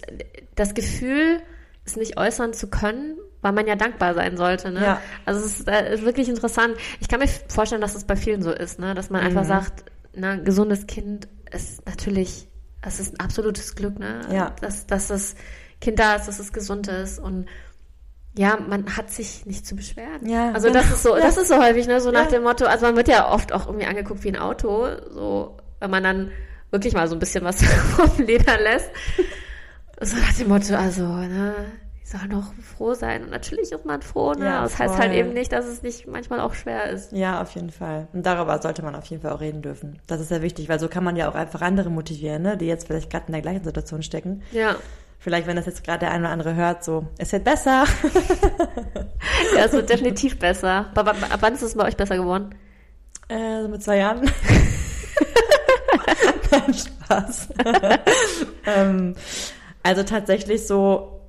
das 0.54 0.74
Gefühl, 0.74 1.42
es 1.86 1.96
nicht 1.96 2.18
äußern 2.18 2.54
zu 2.54 2.68
können, 2.68 3.18
weil 3.42 3.54
man 3.54 3.68
ja 3.68 3.76
dankbar 3.76 4.14
sein 4.14 4.38
sollte. 4.38 4.72
Ne? 4.72 4.82
Ja. 4.82 5.02
Also 5.26 5.46
es 5.46 5.60
ist, 5.60 5.68
äh, 5.68 5.94
ist 5.94 6.04
wirklich 6.04 6.30
interessant. 6.30 6.76
Ich 7.00 7.08
kann 7.08 7.20
mir 7.20 7.28
vorstellen, 7.28 7.82
dass 7.82 7.96
es 7.96 8.04
bei 8.04 8.16
vielen 8.16 8.42
so 8.42 8.52
ist, 8.52 8.80
ne? 8.80 8.94
dass 8.94 9.10
man 9.10 9.22
mhm. 9.22 9.28
einfach 9.28 9.46
sagt, 9.46 9.86
ne, 10.16 10.30
ein 10.30 10.46
gesundes 10.46 10.88
Kind 10.88 11.28
ist 11.52 11.86
natürlich, 11.86 12.48
es 12.82 13.00
ist 13.00 13.14
ein 13.14 13.20
absolutes 13.20 13.76
Glück, 13.76 14.00
ne? 14.00 14.22
Ja. 14.32 14.56
Dass, 14.62 14.88
dass 14.88 15.08
das 15.08 15.36
Kind 15.82 16.00
da 16.00 16.16
ist, 16.16 16.28
dass 16.28 16.40
es 16.40 16.54
gesund 16.54 16.88
ist 16.88 17.20
und 17.20 17.48
ja, 18.38 18.58
man 18.68 18.98
hat 18.98 19.10
sich 19.12 19.46
nicht 19.46 19.66
zu 19.66 19.76
beschweren. 19.76 20.28
Ja, 20.28 20.52
also 20.52 20.70
das 20.70 20.90
ist 20.92 21.04
so, 21.04 21.16
ja. 21.16 21.24
das 21.24 21.38
ist 21.38 21.48
so 21.48 21.58
häufig, 21.58 21.88
ne, 21.88 22.02
so 22.02 22.12
nach 22.12 22.28
dem 22.28 22.44
Motto, 22.44 22.66
also 22.66 22.86
man 22.86 22.96
wird 22.96 23.08
ja 23.08 23.32
oft 23.32 23.54
auch 23.54 23.68
irgendwie 23.68 23.86
angeguckt 23.86 24.24
wie 24.24 24.30
ein 24.30 24.38
Auto, 24.38 24.88
so, 25.10 25.58
wenn 25.80 25.92
man 25.92 26.04
dann 26.04 26.32
wirklich 26.72 26.94
mal 26.94 27.08
so 27.08 27.16
ein 27.16 27.20
bisschen 27.20 27.44
was 27.44 27.64
vom 27.96 28.26
Leder 28.26 28.60
lässt. 28.60 28.90
So 30.02 30.18
nach 30.18 30.34
dem 30.34 30.50
Motto, 30.50 30.76
also, 30.76 31.06
ne, 31.06 31.56
ich 32.06 32.12
soll 32.12 32.28
noch 32.28 32.54
froh 32.62 32.94
sein. 32.94 33.24
Und 33.24 33.32
natürlich 33.32 33.72
ist 33.72 33.84
man 33.86 34.04
froh, 34.04 34.34
ne? 34.34 34.46
Ja, 34.46 34.62
das 34.62 34.76
voll. 34.76 34.88
heißt 34.88 35.00
halt 35.00 35.14
eben 35.14 35.34
nicht, 35.34 35.52
dass 35.52 35.66
es 35.66 35.82
nicht 35.82 36.06
manchmal 36.06 36.40
auch 36.40 36.54
schwer 36.54 36.88
ist. 36.92 37.12
Ja, 37.12 37.42
auf 37.42 37.50
jeden 37.56 37.72
Fall. 37.72 38.08
Und 38.14 38.28
darüber 38.28 38.62
sollte 38.62 38.84
man 38.84 38.94
auf 38.94 39.06
jeden 39.06 39.24
Fall 39.24 39.32
auch 39.32 39.42
reden 39.42 39.64
dürfen. 39.64 40.00
Das 40.06 40.22
ist 40.22 40.30
sehr 40.30 40.44
wichtig, 40.44 40.70
weil 40.70 40.80
so 40.80 40.88
kann 40.88 41.04
man 41.04 41.16
ja 41.16 41.28
auch 41.28 41.34
einfach 41.34 41.62
andere 41.62 41.90
motivieren, 41.90 42.44
ne? 42.44 42.58
die 42.58 42.68
jetzt 42.68 42.86
vielleicht 42.86 43.10
gerade 43.10 43.26
in 43.26 43.34
der 43.34 43.42
gleichen 43.42 43.64
Situation 43.64 44.04
stecken. 44.04 44.44
Ja. 44.52 44.76
Vielleicht, 45.20 45.48
wenn 45.48 45.56
das 45.56 45.66
jetzt 45.66 45.84
gerade 45.84 46.00
der 46.00 46.12
eine 46.12 46.26
oder 46.26 46.34
andere 46.34 46.56
hört, 46.56 46.84
so, 46.84 47.08
es 47.18 47.32
wird 47.32 47.44
besser. 47.44 47.86
ja, 49.56 49.66
es 49.66 49.74
wird 49.74 49.90
definitiv 49.90 50.38
besser. 50.38 50.92
Aber 50.94 51.12
ab 51.12 51.38
wann 51.40 51.54
ist 51.54 51.64
es 51.64 51.76
bei 51.76 51.86
euch 51.86 51.98
besser 51.98 52.18
geworden? 52.18 52.54
Äh, 53.28 53.64
so 53.64 53.68
mit 53.68 53.82
zwei 53.82 53.98
Jahren. 53.98 54.30
Nein, 56.52 56.74
Spaß. 56.74 57.50
ähm, 58.66 59.16
also 59.84 60.04
tatsächlich 60.04 60.68
so, 60.68 61.22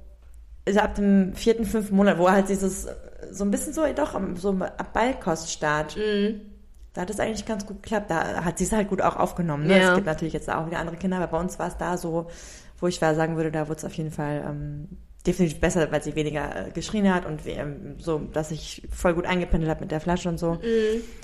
also 0.66 0.80
ab 0.80 0.94
dem 0.96 1.34
vierten, 1.34 1.64
fünften 1.64 1.96
Monat, 1.96 2.18
wo 2.18 2.30
halt 2.30 2.48
dieses, 2.48 2.86
so 3.30 3.44
ein 3.44 3.50
bisschen 3.50 3.72
so, 3.72 3.82
doch, 3.94 4.18
so 4.34 4.50
ab 4.60 4.92
Beikoststart. 4.92 5.96
Mhm. 5.96 6.40
Da 6.92 7.02
hat 7.02 7.10
es 7.10 7.20
eigentlich 7.20 7.44
ganz 7.44 7.66
gut 7.66 7.82
geklappt. 7.82 8.10
Da 8.10 8.42
hat 8.44 8.56
sie 8.56 8.64
es 8.64 8.72
halt 8.72 8.88
gut 8.88 9.02
auch 9.02 9.16
aufgenommen. 9.16 9.66
Ne? 9.66 9.78
Ja. 9.78 9.88
Es 9.90 9.94
gibt 9.96 10.06
natürlich 10.06 10.32
jetzt 10.32 10.50
auch 10.50 10.66
wieder 10.66 10.78
andere 10.78 10.96
Kinder, 10.96 11.18
aber 11.18 11.26
bei 11.26 11.38
uns 11.38 11.58
war 11.58 11.68
es 11.68 11.76
da 11.76 11.98
so, 11.98 12.28
wo 12.78 12.86
ich 12.86 12.98
sagen 12.98 13.36
würde, 13.36 13.50
da 13.50 13.68
wurde 13.68 13.78
es 13.78 13.84
auf 13.84 13.94
jeden 13.94 14.10
Fall 14.10 14.44
ähm, 14.46 14.88
definitiv 15.26 15.60
besser, 15.60 15.90
weil 15.90 16.02
sie 16.02 16.14
weniger 16.14 16.68
äh, 16.68 16.70
geschrien 16.70 17.12
hat 17.12 17.26
und 17.26 17.40
ähm, 17.46 17.96
so, 17.98 18.18
dass 18.32 18.50
ich 18.50 18.86
voll 18.90 19.14
gut 19.14 19.26
eingependelt 19.26 19.70
habe 19.70 19.80
mit 19.80 19.90
der 19.90 20.00
Flasche 20.00 20.28
und 20.28 20.38
so. 20.38 20.54
Mm, 20.54 20.58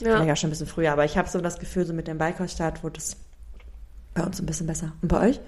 ja. 0.00 0.16
Vielleicht 0.16 0.32
auch 0.32 0.36
schon 0.36 0.48
ein 0.48 0.50
bisschen 0.50 0.66
früher, 0.66 0.92
aber 0.92 1.04
ich 1.04 1.16
habe 1.16 1.28
so 1.28 1.40
das 1.40 1.58
Gefühl, 1.58 1.84
so 1.86 1.92
mit 1.92 2.08
dem 2.08 2.18
Beikoststart 2.18 2.82
wurde 2.82 2.98
es 2.98 3.16
bei 4.14 4.22
uns 4.24 4.40
ein 4.40 4.46
bisschen 4.46 4.66
besser. 4.66 4.92
Und 5.00 5.08
bei 5.08 5.28
euch? 5.28 5.40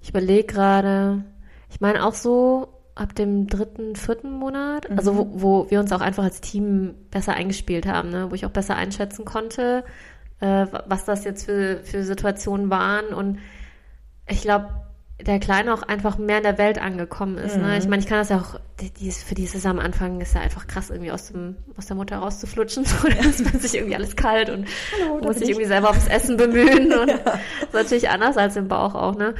Ich 0.00 0.10
überlege 0.10 0.44
gerade, 0.44 1.24
ich 1.70 1.80
meine 1.80 2.04
auch 2.04 2.14
so 2.14 2.68
ab 2.94 3.14
dem 3.14 3.46
dritten, 3.46 3.94
vierten 3.94 4.30
Monat, 4.30 4.88
mhm. 4.88 4.98
also 4.98 5.16
wo, 5.16 5.28
wo, 5.34 5.70
wir 5.70 5.80
uns 5.80 5.92
auch 5.92 6.00
einfach 6.00 6.24
als 6.24 6.40
Team 6.40 6.94
besser 7.10 7.34
eingespielt 7.34 7.86
haben, 7.86 8.10
ne? 8.10 8.30
wo 8.30 8.34
ich 8.34 8.46
auch 8.46 8.50
besser 8.50 8.74
einschätzen 8.76 9.24
konnte, 9.24 9.84
äh, 10.40 10.66
was 10.86 11.04
das 11.04 11.24
jetzt 11.24 11.44
für, 11.44 11.80
für 11.82 12.04
Situationen 12.04 12.70
waren. 12.70 13.08
Und 13.08 13.38
ich 14.28 14.40
glaube, 14.40 14.85
der 15.20 15.40
Kleine 15.40 15.72
auch 15.72 15.82
einfach 15.82 16.18
mehr 16.18 16.38
in 16.38 16.42
der 16.42 16.58
Welt 16.58 16.78
angekommen 16.78 17.38
ist. 17.38 17.56
Mhm. 17.56 17.62
Ne? 17.62 17.78
Ich 17.78 17.88
meine, 17.88 18.02
ich 18.02 18.08
kann 18.08 18.18
das 18.18 18.28
ja 18.28 18.38
auch, 18.38 18.60
die, 18.80 18.90
die, 18.90 19.10
für 19.10 19.34
die 19.34 19.44
ist 19.44 19.54
es 19.54 19.64
am 19.64 19.78
Anfang 19.78 20.20
ist 20.20 20.34
ja 20.34 20.42
einfach 20.42 20.66
krass, 20.66 20.90
irgendwie 20.90 21.10
aus, 21.10 21.28
dem, 21.28 21.56
aus 21.78 21.86
der 21.86 21.96
Mutter 21.96 22.18
rauszuflutschen. 22.18 22.84
So, 22.96 23.08
da 23.08 23.14
ist 23.16 23.44
man 23.44 23.58
sich 23.58 23.74
irgendwie 23.74 23.94
alles 23.94 24.14
kalt 24.14 24.50
und 24.50 24.66
Hallo, 25.00 25.20
muss 25.22 25.38
sich 25.38 25.48
irgendwie 25.48 25.66
selber 25.66 25.90
aufs 25.90 26.06
Essen 26.06 26.36
bemühen. 26.36 26.92
Und 26.92 27.08
ja. 27.08 27.18
das 27.18 27.34
ist 27.62 27.72
natürlich 27.72 28.10
anders 28.10 28.36
als 28.36 28.56
im 28.56 28.68
Bauch 28.68 28.94
auch, 28.94 29.16
ne? 29.16 29.34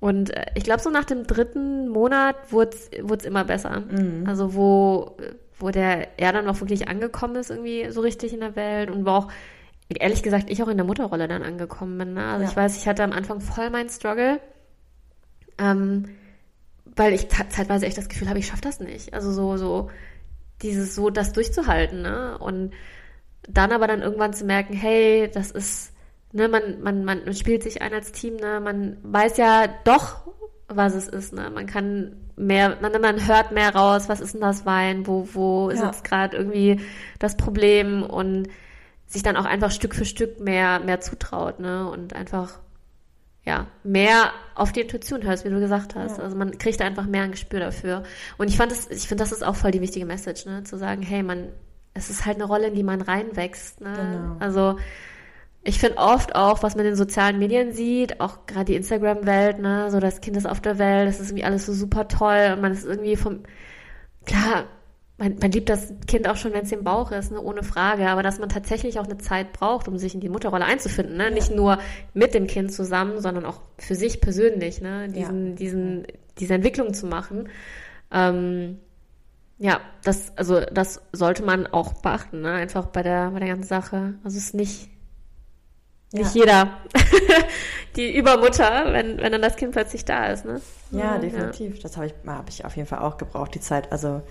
Und 0.00 0.30
äh, 0.30 0.46
ich 0.54 0.64
glaube, 0.64 0.80
so 0.80 0.88
nach 0.88 1.04
dem 1.04 1.26
dritten 1.26 1.88
Monat 1.88 2.36
wurde 2.50 2.76
es 2.76 3.24
immer 3.24 3.44
besser. 3.44 3.80
Mhm. 3.80 4.24
Also 4.26 4.54
wo, 4.54 5.16
wo 5.58 5.70
der 5.70 6.18
er 6.18 6.32
dann 6.32 6.48
auch 6.48 6.60
wirklich 6.60 6.88
angekommen 6.88 7.36
ist, 7.36 7.50
irgendwie 7.50 7.90
so 7.90 8.00
richtig 8.00 8.32
in 8.32 8.40
der 8.40 8.56
Welt 8.56 8.90
und 8.90 9.04
wo 9.04 9.10
auch, 9.10 9.28
ehrlich 9.88 10.22
gesagt, 10.22 10.48
ich 10.48 10.62
auch 10.62 10.68
in 10.68 10.78
der 10.78 10.86
Mutterrolle 10.86 11.28
dann 11.28 11.42
angekommen 11.42 11.98
bin. 11.98 12.14
Ne? 12.14 12.24
Also 12.24 12.44
ja. 12.44 12.50
ich 12.50 12.56
weiß, 12.56 12.78
ich 12.78 12.88
hatte 12.88 13.04
am 13.04 13.12
Anfang 13.12 13.40
voll 13.40 13.68
meinen 13.68 13.90
Struggle 13.90 14.40
ähm, 15.60 16.06
weil 16.96 17.12
ich 17.12 17.28
zeitweise 17.28 17.86
echt 17.86 17.98
das 17.98 18.08
Gefühl 18.08 18.28
habe, 18.28 18.38
ich 18.38 18.46
schaffe 18.46 18.62
das 18.62 18.80
nicht. 18.80 19.14
Also 19.14 19.32
so, 19.32 19.56
so, 19.56 19.90
dieses 20.62 20.94
so, 20.94 21.10
das 21.10 21.32
durchzuhalten, 21.32 22.02
ne? 22.02 22.38
Und 22.38 22.72
dann 23.48 23.72
aber 23.72 23.86
dann 23.86 24.02
irgendwann 24.02 24.32
zu 24.32 24.44
merken, 24.44 24.74
hey, 24.74 25.30
das 25.32 25.50
ist, 25.50 25.92
ne, 26.32 26.48
man, 26.48 26.82
man, 26.82 27.04
man 27.04 27.34
spielt 27.34 27.62
sich 27.62 27.82
ein 27.82 27.94
als 27.94 28.12
Team, 28.12 28.36
ne? 28.36 28.60
Man 28.60 28.98
weiß 29.02 29.36
ja 29.36 29.66
doch, 29.84 30.28
was 30.68 30.94
es 30.94 31.08
ist, 31.08 31.32
ne? 31.32 31.50
Man 31.50 31.66
kann 31.66 32.16
mehr, 32.36 32.78
man, 32.80 33.00
man 33.00 33.26
hört 33.26 33.52
mehr 33.52 33.74
raus, 33.74 34.08
was 34.08 34.20
ist 34.20 34.34
denn 34.34 34.40
das 34.40 34.66
Wein, 34.66 35.06
wo, 35.06 35.28
wo 35.32 35.70
ja. 35.70 35.76
sitzt 35.76 36.04
gerade 36.04 36.36
irgendwie 36.36 36.80
das 37.18 37.36
Problem 37.36 38.02
und 38.02 38.48
sich 39.06 39.22
dann 39.22 39.36
auch 39.36 39.44
einfach 39.44 39.70
Stück 39.70 39.94
für 39.94 40.04
Stück 40.04 40.40
mehr, 40.40 40.80
mehr 40.80 41.00
zutraut, 41.00 41.60
ne? 41.60 41.88
Und 41.90 42.14
einfach 42.14 42.60
ja, 43.44 43.66
mehr 43.82 44.32
auf 44.54 44.72
die 44.72 44.82
Intuition 44.82 45.22
hörst, 45.22 45.44
wie 45.44 45.50
du 45.50 45.60
gesagt 45.60 45.94
hast. 45.94 46.18
Ja. 46.18 46.24
Also 46.24 46.36
man 46.36 46.58
kriegt 46.58 46.82
einfach 46.82 47.06
mehr 47.06 47.22
ein 47.22 47.30
Gespür 47.30 47.60
dafür. 47.60 48.02
Und 48.36 48.48
ich 48.48 48.56
fand 48.56 48.70
das, 48.70 48.90
ich 48.90 49.08
finde, 49.08 49.22
das 49.22 49.32
ist 49.32 49.42
auch 49.42 49.56
voll 49.56 49.70
die 49.70 49.80
wichtige 49.80 50.06
Message, 50.06 50.46
ne? 50.46 50.62
Zu 50.64 50.76
sagen, 50.76 51.02
hey, 51.02 51.22
man, 51.22 51.48
es 51.94 52.10
ist 52.10 52.26
halt 52.26 52.36
eine 52.36 52.44
Rolle, 52.44 52.68
in 52.68 52.74
die 52.74 52.82
man 52.82 53.00
reinwächst. 53.00 53.80
Ne? 53.80 53.92
Genau. 53.96 54.36
Also 54.38 54.76
ich 55.62 55.78
finde 55.78 55.98
oft 55.98 56.34
auch, 56.34 56.62
was 56.62 56.74
man 56.74 56.84
in 56.84 56.92
den 56.92 56.96
sozialen 56.96 57.38
Medien 57.38 57.72
sieht, 57.72 58.20
auch 58.20 58.46
gerade 58.46 58.66
die 58.66 58.76
Instagram-Welt, 58.76 59.58
ne, 59.58 59.90
so 59.90 60.00
das 60.00 60.20
Kind 60.20 60.36
ist 60.36 60.46
auf 60.46 60.60
der 60.60 60.78
Welt, 60.78 61.06
das 61.06 61.20
ist 61.20 61.28
irgendwie 61.28 61.44
alles 61.44 61.66
so 61.66 61.74
super 61.74 62.08
toll 62.08 62.52
und 62.54 62.62
man 62.62 62.72
ist 62.72 62.86
irgendwie 62.86 63.16
vom, 63.16 63.40
klar, 64.24 64.64
man, 65.20 65.36
man 65.38 65.52
liebt 65.52 65.68
das 65.68 65.92
Kind 66.06 66.26
auch 66.26 66.36
schon, 66.36 66.54
wenn 66.54 66.64
es 66.64 66.72
im 66.72 66.82
Bauch 66.82 67.12
ist, 67.12 67.30
ne, 67.30 67.40
ohne 67.40 67.62
Frage. 67.62 68.08
Aber 68.08 68.22
dass 68.22 68.38
man 68.38 68.48
tatsächlich 68.48 68.98
auch 68.98 69.04
eine 69.04 69.18
Zeit 69.18 69.52
braucht, 69.52 69.86
um 69.86 69.98
sich 69.98 70.14
in 70.14 70.20
die 70.20 70.30
Mutterrolle 70.30 70.64
einzufinden. 70.64 71.18
Ne? 71.18 71.24
Ja. 71.24 71.30
Nicht 71.30 71.54
nur 71.54 71.78
mit 72.14 72.32
dem 72.32 72.46
Kind 72.46 72.72
zusammen, 72.72 73.20
sondern 73.20 73.44
auch 73.44 73.60
für 73.76 73.94
sich 73.94 74.22
persönlich, 74.22 74.80
ne? 74.80 75.08
diesen, 75.08 75.50
ja. 75.50 75.54
diesen, 75.56 76.06
diese 76.38 76.54
Entwicklung 76.54 76.94
zu 76.94 77.06
machen. 77.06 77.50
Ähm, 78.10 78.78
ja, 79.58 79.82
das, 80.04 80.32
also 80.38 80.60
das 80.60 81.02
sollte 81.12 81.42
man 81.42 81.66
auch 81.66 81.92
beachten, 82.00 82.40
ne? 82.40 82.52
einfach 82.52 82.86
bei 82.86 83.02
der, 83.02 83.30
bei 83.32 83.40
der 83.40 83.48
ganzen 83.48 83.68
Sache. 83.68 84.14
Also 84.24 84.38
es 84.38 84.44
ist 84.44 84.54
nicht, 84.54 84.88
nicht 86.12 86.34
ja. 86.34 86.40
jeder 86.40 86.78
die 87.96 88.16
Übermutter, 88.16 88.90
wenn, 88.94 89.18
wenn 89.18 89.32
dann 89.32 89.42
das 89.42 89.56
Kind 89.56 89.72
plötzlich 89.72 90.06
da 90.06 90.28
ist. 90.28 90.46
Ne? 90.46 90.62
Ja, 90.92 91.18
definitiv. 91.18 91.78
Das 91.80 91.98
habe 91.98 92.06
ich, 92.06 92.14
hab 92.26 92.48
ich 92.48 92.64
auf 92.64 92.74
jeden 92.74 92.88
Fall 92.88 93.00
auch 93.00 93.18
gebraucht, 93.18 93.54
die 93.54 93.60
Zeit. 93.60 93.92
Also 93.92 94.22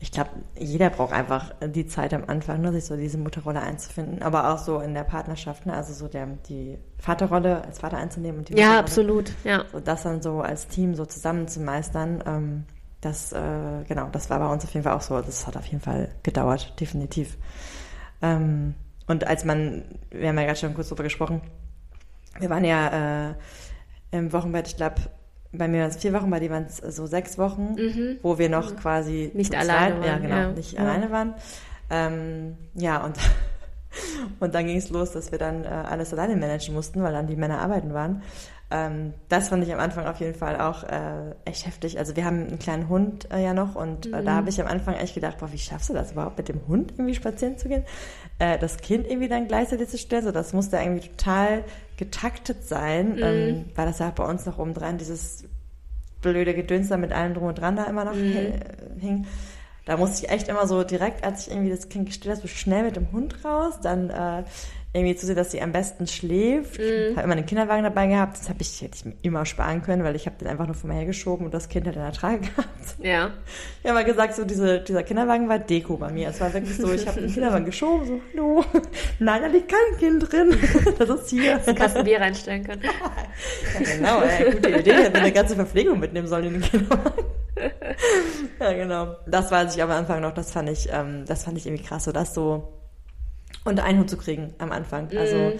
ich 0.00 0.12
glaube, 0.12 0.30
jeder 0.56 0.90
braucht 0.90 1.12
einfach 1.12 1.52
die 1.60 1.86
Zeit 1.86 2.14
am 2.14 2.24
Anfang, 2.26 2.60
ne, 2.60 2.72
sich 2.72 2.84
so 2.84 2.96
diese 2.96 3.18
Mutterrolle 3.18 3.60
einzufinden, 3.60 4.22
aber 4.22 4.52
auch 4.52 4.58
so 4.58 4.78
in 4.78 4.94
der 4.94 5.02
Partnerschaft, 5.02 5.66
ne, 5.66 5.74
also 5.74 5.92
so 5.92 6.06
der, 6.06 6.26
die 6.48 6.78
Vaterrolle 6.98 7.64
als 7.64 7.80
Vater 7.80 7.96
einzunehmen 7.96 8.38
und 8.38 8.48
die 8.48 8.54
Ja, 8.54 8.78
absolut, 8.78 9.32
ja. 9.42 9.64
So 9.72 9.80
das 9.80 10.04
dann 10.04 10.22
so 10.22 10.40
als 10.40 10.68
Team 10.68 10.94
so 10.94 11.04
zusammen 11.04 11.48
zu 11.48 11.60
meistern, 11.60 12.22
ähm, 12.26 12.64
das, 13.00 13.32
äh, 13.32 13.84
genau, 13.86 14.08
das 14.10 14.28
war 14.28 14.38
bei 14.38 14.52
uns 14.52 14.64
auf 14.64 14.74
jeden 14.74 14.84
Fall 14.84 14.94
auch 14.94 15.02
so. 15.02 15.20
Das 15.20 15.46
hat 15.46 15.56
auf 15.56 15.66
jeden 15.66 15.80
Fall 15.80 16.08
gedauert, 16.22 16.78
definitiv. 16.80 17.36
Ähm, 18.22 18.74
und 19.06 19.26
als 19.26 19.44
man, 19.44 19.84
wir 20.10 20.28
haben 20.28 20.38
ja 20.38 20.44
gerade 20.44 20.58
schon 20.58 20.74
kurz 20.74 20.88
drüber 20.88 21.04
gesprochen, 21.04 21.40
wir 22.38 22.50
waren 22.50 22.64
ja 22.64 23.30
äh, 23.30 23.34
im 24.10 24.32
Wochenbett, 24.32 24.68
ich 24.68 24.76
glaube, 24.76 24.96
bei 25.52 25.68
mir 25.68 25.80
waren 25.80 25.90
es 25.90 25.96
vier 25.96 26.12
Wochen, 26.12 26.30
bei 26.30 26.40
dir 26.40 26.50
waren 26.50 26.66
es 26.66 26.76
so 26.76 27.06
sechs 27.06 27.38
Wochen, 27.38 27.74
mhm. 27.74 28.18
wo 28.22 28.38
wir 28.38 28.48
noch 28.48 28.76
quasi 28.76 29.30
nicht 29.34 29.54
alleine 29.54 30.00
waren. 30.00 30.04
Ja, 30.04 30.18
genau, 30.18 30.36
ja. 30.36 30.52
nicht 30.52 30.72
ja. 30.72 30.80
alleine 30.80 31.10
waren. 31.10 31.34
Ähm, 31.90 32.56
ja, 32.74 33.04
und, 33.04 33.16
und 34.40 34.54
dann 34.54 34.66
ging 34.66 34.76
es 34.76 34.90
los, 34.90 35.12
dass 35.12 35.32
wir 35.32 35.38
dann 35.38 35.64
äh, 35.64 35.68
alles 35.68 36.12
alleine 36.12 36.36
managen 36.36 36.74
mussten, 36.74 37.02
weil 37.02 37.12
dann 37.12 37.26
die 37.26 37.36
Männer 37.36 37.60
arbeiten 37.60 37.92
waren. 37.94 38.22
Ähm, 38.70 39.14
das 39.30 39.48
fand 39.48 39.64
ich 39.64 39.72
am 39.72 39.80
Anfang 39.80 40.06
auf 40.06 40.20
jeden 40.20 40.34
Fall 40.34 40.60
auch 40.60 40.84
äh, 40.84 41.34
echt 41.46 41.66
heftig. 41.66 41.98
Also 41.98 42.16
wir 42.16 42.24
haben 42.26 42.48
einen 42.48 42.58
kleinen 42.58 42.88
Hund 42.90 43.30
äh, 43.32 43.42
ja 43.42 43.54
noch 43.54 43.76
und 43.76 44.06
äh, 44.06 44.20
mhm. 44.20 44.24
da 44.26 44.34
habe 44.34 44.50
ich 44.50 44.60
am 44.60 44.66
Anfang 44.66 44.94
echt 44.94 45.14
gedacht, 45.14 45.38
boah, 45.38 45.50
wie 45.52 45.58
schaffst 45.58 45.88
du 45.88 45.94
das 45.94 46.12
überhaupt 46.12 46.36
mit 46.36 46.48
dem 46.48 46.60
Hund 46.68 46.92
irgendwie 46.92 47.14
spazieren 47.14 47.56
zu 47.56 47.68
gehen? 47.68 47.84
Äh, 48.38 48.58
das 48.58 48.76
Kind 48.76 49.06
irgendwie 49.06 49.28
dann 49.28 49.48
gleichzeitig 49.48 49.88
zu 49.88 49.96
stellen, 49.96 50.24
so 50.24 50.32
das 50.32 50.52
musste 50.52 50.76
irgendwie 50.76 51.08
total 51.08 51.64
getaktet 51.96 52.62
sein, 52.64 53.14
mhm. 53.14 53.22
ähm, 53.22 53.64
weil 53.74 53.86
das 53.86 54.00
ja 54.00 54.10
bei 54.10 54.24
uns 54.24 54.44
noch 54.44 54.58
oben 54.58 54.74
dran 54.74 54.98
dieses 54.98 55.44
blöde 56.20 56.52
Gedönster 56.52 56.98
mit 56.98 57.12
allem 57.12 57.32
drum 57.32 57.44
und 57.44 57.58
dran 57.58 57.76
da 57.76 57.84
immer 57.84 58.04
noch 58.04 58.14
mhm. 58.14 58.52
hing. 58.98 59.26
Da 59.88 59.96
musste 59.96 60.26
ich 60.26 60.30
echt 60.30 60.48
immer 60.48 60.66
so 60.66 60.84
direkt, 60.84 61.24
als 61.24 61.46
ich 61.46 61.52
irgendwie 61.52 61.70
das 61.70 61.88
Kind 61.88 62.04
gestillt 62.04 62.36
habe, 62.36 62.46
so 62.46 62.54
schnell 62.54 62.82
mit 62.82 62.96
dem 62.96 63.10
Hund 63.10 63.42
raus, 63.42 63.80
dann 63.82 64.10
äh, 64.10 64.44
irgendwie 64.92 65.16
zu 65.16 65.24
sehen, 65.24 65.34
dass 65.34 65.50
sie 65.50 65.62
am 65.62 65.72
besten 65.72 66.06
schläft. 66.06 66.78
Mhm. 66.78 67.16
Habe 67.16 67.22
immer 67.22 67.32
einen 67.32 67.46
Kinderwagen 67.46 67.84
dabei 67.84 68.06
gehabt. 68.06 68.36
Das 68.36 68.50
habe 68.50 68.60
ich, 68.60 68.82
hätte 68.82 68.96
ich 68.96 69.06
mir 69.06 69.14
immer 69.22 69.46
sparen 69.46 69.80
können, 69.80 70.04
weil 70.04 70.14
ich 70.14 70.26
habe 70.26 70.36
den 70.36 70.46
einfach 70.46 70.66
nur 70.66 70.74
vor 70.74 70.90
mir 70.90 70.96
hergeschoben 70.96 71.46
und 71.46 71.54
das 71.54 71.70
Kind 71.70 71.86
hat 71.86 71.96
in 71.96 72.02
der 72.02 72.12
Trage 72.12 72.40
gehabt. 72.40 72.68
Ja. 73.02 73.30
Ich 73.82 73.88
habe 73.88 73.94
mal 73.94 74.04
gesagt, 74.04 74.34
so 74.34 74.44
diese, 74.44 74.80
dieser 74.80 75.02
Kinderwagen 75.04 75.48
war 75.48 75.58
Deko 75.58 75.96
bei 75.96 76.12
mir. 76.12 76.28
Es 76.28 76.38
war 76.38 76.52
wirklich 76.52 76.76
so, 76.76 76.92
ich 76.92 77.06
habe 77.08 77.22
den 77.22 77.32
Kinderwagen 77.32 77.64
geschoben, 77.64 78.06
so, 78.06 78.20
hallo, 78.34 78.64
nein, 79.18 79.40
da 79.40 79.48
liegt 79.48 79.70
kein 79.70 79.98
Kind 79.98 80.30
drin. 80.30 80.54
Das 80.98 81.08
ist 81.08 81.30
hier. 81.30 81.58
Du 81.64 81.74
kannst 81.74 81.96
ein 81.96 82.04
Bier 82.04 82.20
reinstellen 82.20 82.62
können. 82.62 82.82
Ja, 83.78 83.94
genau, 83.96 84.20
ey, 84.20 84.50
gute 84.52 84.68
Idee. 84.68 84.90
Ich 84.90 84.96
hätte 84.96 85.18
eine 85.18 85.32
ganze 85.32 85.54
Verpflegung 85.54 85.98
mitnehmen 85.98 86.26
sollen 86.26 86.44
in 86.44 86.52
den 86.54 86.62
Kinderwagen. 86.62 87.24
Ja, 88.60 88.72
genau. 88.72 89.16
Das 89.26 89.50
weiß 89.50 89.74
ich 89.74 89.82
am 89.82 89.90
Anfang 89.90 90.20
noch, 90.20 90.32
das 90.32 90.50
fand 90.52 90.68
ich, 90.68 90.88
ähm, 90.92 91.24
das 91.26 91.44
fand 91.44 91.58
ich 91.58 91.66
irgendwie 91.66 91.84
krass, 91.84 92.04
so 92.04 92.12
das 92.12 92.34
so 92.34 92.72
unter 93.64 93.84
einen 93.84 93.98
Hut 94.00 94.10
zu 94.10 94.16
kriegen 94.16 94.54
am 94.58 94.72
Anfang. 94.72 95.08
Also, 95.16 95.50
Mhm. 95.50 95.58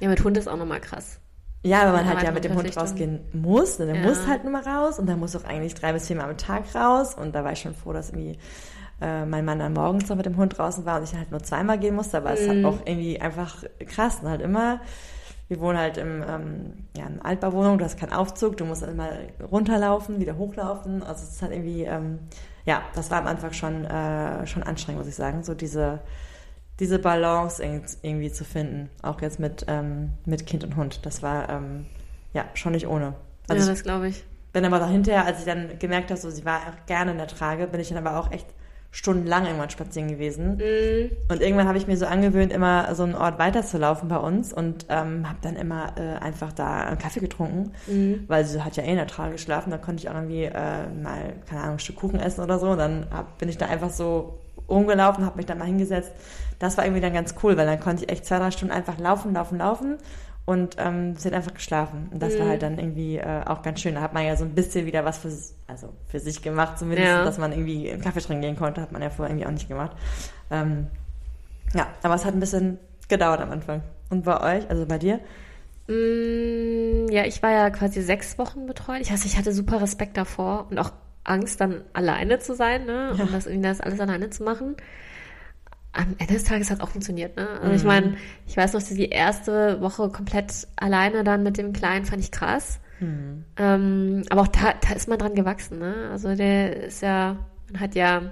Ja, 0.00 0.08
mit 0.08 0.24
Hund 0.24 0.36
ist 0.38 0.48
auch 0.48 0.56
nochmal 0.56 0.80
krass. 0.80 1.18
ja, 1.62 1.80
weil 1.84 1.92
man 1.92 2.06
halt 2.08 2.22
ja 2.22 2.30
mit 2.32 2.44
dem 2.44 2.54
Hund 2.54 2.74
rausgehen 2.74 3.20
muss. 3.34 3.78
Und 3.78 3.86
der 3.88 3.96
Ja. 3.96 4.02
muss 4.02 4.26
halt 4.26 4.44
nur 4.44 4.52
mal 4.52 4.62
raus 4.62 4.98
und 4.98 5.06
der 5.06 5.16
muss 5.16 5.36
auch 5.36 5.44
eigentlich 5.44 5.74
drei 5.74 5.92
bis 5.92 6.06
viermal 6.06 6.30
am 6.30 6.38
Tag 6.38 6.74
raus. 6.74 7.14
Und 7.14 7.34
da 7.34 7.44
war 7.44 7.52
ich 7.52 7.60
schon 7.60 7.74
froh, 7.74 7.92
dass 7.92 8.08
irgendwie 8.10 8.38
äh, 9.02 9.26
mein 9.26 9.44
Mann 9.44 9.58
dann 9.58 9.74
morgens 9.74 10.08
noch 10.08 10.16
mit 10.16 10.24
dem 10.26 10.36
Hund 10.38 10.56
draußen 10.56 10.86
war 10.86 10.96
und 10.98 11.04
ich 11.04 11.14
halt 11.14 11.30
nur 11.30 11.42
zweimal 11.42 11.78
gehen 11.78 11.94
musste. 11.94 12.16
Aber 12.16 12.32
es 12.32 12.42
ist 12.42 12.48
halt 12.48 12.58
Mhm. 12.60 12.64
auch 12.64 12.78
irgendwie 12.86 13.20
einfach 13.20 13.62
krass. 13.86 14.20
Und 14.22 14.30
halt 14.30 14.40
immer, 14.40 14.80
wir 15.50 15.60
wohnen 15.60 15.78
halt 15.78 15.98
im, 15.98 16.22
ähm, 16.26 16.72
ja, 16.96 17.06
in 17.06 17.14
einer 17.14 17.26
Altbauwohnung, 17.26 17.78
du 17.78 17.84
hast 17.84 17.98
keinen 17.98 18.12
Aufzug, 18.12 18.56
du 18.56 18.64
musst 18.64 18.84
immer 18.84 19.10
runterlaufen, 19.50 20.20
wieder 20.20 20.38
hochlaufen. 20.38 21.02
Also 21.02 21.24
es 21.24 21.32
ist 21.32 21.42
halt 21.42 21.52
irgendwie, 21.52 21.82
ähm, 21.84 22.20
ja, 22.64 22.82
das 22.94 23.10
war 23.10 23.18
am 23.18 23.26
Anfang 23.26 23.52
schon, 23.52 23.84
äh, 23.84 24.46
schon 24.46 24.62
anstrengend, 24.62 25.00
muss 25.00 25.08
ich 25.08 25.16
sagen. 25.16 25.42
So 25.42 25.54
diese, 25.54 26.00
diese 26.78 26.98
Balance 26.98 27.62
irg- 27.64 27.98
irgendwie 28.02 28.32
zu 28.32 28.44
finden, 28.44 28.90
auch 29.02 29.20
jetzt 29.20 29.40
mit, 29.40 29.66
ähm, 29.68 30.12
mit 30.26 30.46
Kind 30.46 30.64
und 30.64 30.76
Hund. 30.76 31.04
Das 31.06 31.22
war 31.22 31.48
ähm, 31.50 31.86
ja 32.32 32.44
schon 32.54 32.72
nicht 32.72 32.86
ohne. 32.86 33.14
Also 33.48 33.66
ja, 33.66 33.70
das 33.70 33.82
glaube 33.82 34.08
ich. 34.08 34.24
bin 34.52 34.64
aber 34.64 34.78
dahinter, 34.78 35.24
als 35.24 35.40
ich 35.40 35.44
dann 35.44 35.78
gemerkt 35.78 36.10
habe, 36.10 36.20
so 36.20 36.30
sie 36.30 36.44
war 36.44 36.60
auch 36.60 36.86
gerne 36.86 37.12
in 37.12 37.18
der 37.18 37.26
Trage, 37.28 37.66
bin 37.66 37.80
ich 37.80 37.88
dann 37.88 38.04
aber 38.04 38.18
auch 38.18 38.30
echt 38.32 38.46
stundenlang 38.92 39.44
irgendwann 39.46 39.70
spazieren 39.70 40.08
gewesen. 40.08 40.56
Mhm. 40.56 41.10
Und 41.28 41.40
irgendwann 41.40 41.68
habe 41.68 41.78
ich 41.78 41.86
mir 41.86 41.96
so 41.96 42.06
angewöhnt, 42.06 42.52
immer 42.52 42.92
so 42.94 43.04
einen 43.04 43.14
Ort 43.14 43.38
weiterzulaufen 43.38 44.08
bei 44.08 44.16
uns 44.16 44.52
und 44.52 44.86
ähm, 44.88 45.28
habe 45.28 45.38
dann 45.42 45.54
immer 45.56 45.92
äh, 45.96 46.18
einfach 46.22 46.52
da 46.52 46.80
einen 46.86 46.98
Kaffee 46.98 47.20
getrunken, 47.20 47.72
Mhm. 47.86 48.24
weil 48.26 48.44
sie 48.44 48.62
hat 48.62 48.76
ja 48.76 48.82
eh 48.82 48.90
in 48.90 48.96
der 48.96 49.06
Trage 49.06 49.32
geschlafen. 49.32 49.70
Da 49.70 49.78
konnte 49.78 50.02
ich 50.02 50.10
auch 50.10 50.14
irgendwie 50.14 50.44
äh, 50.44 50.52
mal, 51.02 51.34
keine 51.48 51.62
Ahnung, 51.62 51.74
ein 51.76 51.78
Stück 51.78 51.96
Kuchen 51.96 52.18
essen 52.18 52.42
oder 52.42 52.58
so. 52.58 52.70
Und 52.70 52.78
dann 52.78 53.06
hab, 53.12 53.38
bin 53.38 53.48
ich 53.48 53.58
da 53.58 53.66
einfach 53.66 53.90
so 53.90 54.38
rumgelaufen, 54.68 55.24
habe 55.24 55.36
mich 55.36 55.46
da 55.46 55.54
mal 55.54 55.66
hingesetzt. 55.66 56.12
Das 56.58 56.76
war 56.76 56.84
irgendwie 56.84 57.00
dann 57.00 57.12
ganz 57.14 57.34
cool, 57.42 57.56
weil 57.56 57.66
dann 57.66 57.80
konnte 57.80 58.04
ich 58.04 58.10
echt 58.10 58.26
zwei, 58.26 58.38
drei 58.38 58.50
Stunden 58.50 58.74
einfach 58.74 58.98
laufen, 58.98 59.32
laufen, 59.32 59.58
laufen. 59.58 59.98
Und 60.50 60.76
ähm, 60.78 61.14
sie 61.16 61.28
hat 61.28 61.34
einfach 61.34 61.54
geschlafen. 61.54 62.08
Und 62.12 62.20
das 62.20 62.36
war 62.38 62.46
Mhm. 62.46 62.50
halt 62.50 62.62
dann 62.62 62.78
irgendwie 62.78 63.18
äh, 63.18 63.42
auch 63.46 63.62
ganz 63.62 63.80
schön. 63.80 63.94
Da 63.94 64.00
hat 64.00 64.14
man 64.14 64.24
ja 64.24 64.34
so 64.36 64.44
ein 64.44 64.54
bisschen 64.54 64.84
wieder 64.86 65.04
was 65.04 65.18
für, 65.18 65.30
also 65.68 65.90
für 66.08 66.18
sich 66.18 66.42
gemacht, 66.42 66.78
zumindest, 66.78 67.06
Ja. 67.08 67.24
dass 67.24 67.38
man 67.38 67.52
irgendwie 67.52 67.90
einen 67.92 68.02
Kaffee 68.02 68.20
trinken 68.20 68.42
gehen 68.42 68.56
konnte. 68.56 68.80
Hat 68.80 68.90
man 68.90 69.00
ja 69.00 69.10
vorher 69.10 69.30
irgendwie 69.32 69.46
auch 69.46 69.52
nicht 69.52 69.68
gemacht. 69.68 69.92
Ähm, 70.50 70.88
ja, 71.74 71.86
aber 72.02 72.14
es 72.16 72.24
hat 72.24 72.34
ein 72.34 72.40
bisschen 72.40 72.78
gedauert 73.08 73.40
am 73.40 73.50
Anfang. 73.52 73.82
Und 74.08 74.24
bei 74.24 74.56
euch, 74.58 74.68
also 74.68 74.86
bei 74.86 74.98
dir? 74.98 75.20
Mm, 75.86 77.08
Ja, 77.10 77.24
ich 77.26 77.42
war 77.42 77.50
ja 77.52 77.70
quasi 77.70 78.02
sechs 78.02 78.38
Wochen 78.38 78.66
betreut. 78.66 79.00
Ich, 79.00 79.10
also 79.10 79.26
ich 79.26 79.36
hatte 79.36 79.52
super 79.52 79.80
Respekt 79.80 80.16
davor 80.16 80.66
und 80.70 80.78
auch 80.78 80.92
Angst, 81.24 81.60
dann 81.60 81.82
alleine 81.92 82.38
zu 82.38 82.54
sein, 82.54 82.86
ne? 82.86 83.12
Ja. 83.16 83.22
Und 83.24 83.32
das 83.32 83.46
irgendwie 83.46 83.68
das 83.68 83.80
alles 83.80 84.00
alleine 84.00 84.30
zu 84.30 84.42
machen. 84.42 84.76
Am 85.92 86.14
Ende 86.18 86.34
des 86.34 86.44
Tages 86.44 86.70
hat 86.70 86.78
es 86.78 86.82
auch 86.84 86.90
funktioniert, 86.90 87.36
ne? 87.36 87.48
Also 87.60 87.74
ich 87.74 87.82
Mhm. 87.82 87.88
meine, 87.88 88.16
ich 88.46 88.56
weiß 88.56 88.74
noch, 88.74 88.82
die 88.82 89.08
erste 89.08 89.80
Woche 89.80 90.08
komplett 90.08 90.68
alleine 90.76 91.24
dann 91.24 91.42
mit 91.42 91.58
dem 91.58 91.72
Kleinen 91.72 92.04
fand 92.04 92.22
ich 92.22 92.30
krass. 92.30 92.78
Hm. 92.98 93.44
Ähm, 93.56 94.22
aber 94.30 94.42
auch 94.42 94.48
da, 94.48 94.74
da 94.80 94.94
ist 94.94 95.08
man 95.08 95.18
dran 95.18 95.34
gewachsen, 95.34 95.78
ne? 95.78 96.08
Also 96.12 96.34
der 96.36 96.84
ist 96.84 97.02
ja, 97.02 97.36
man 97.72 97.80
hat 97.80 97.94
ja, 97.96 98.22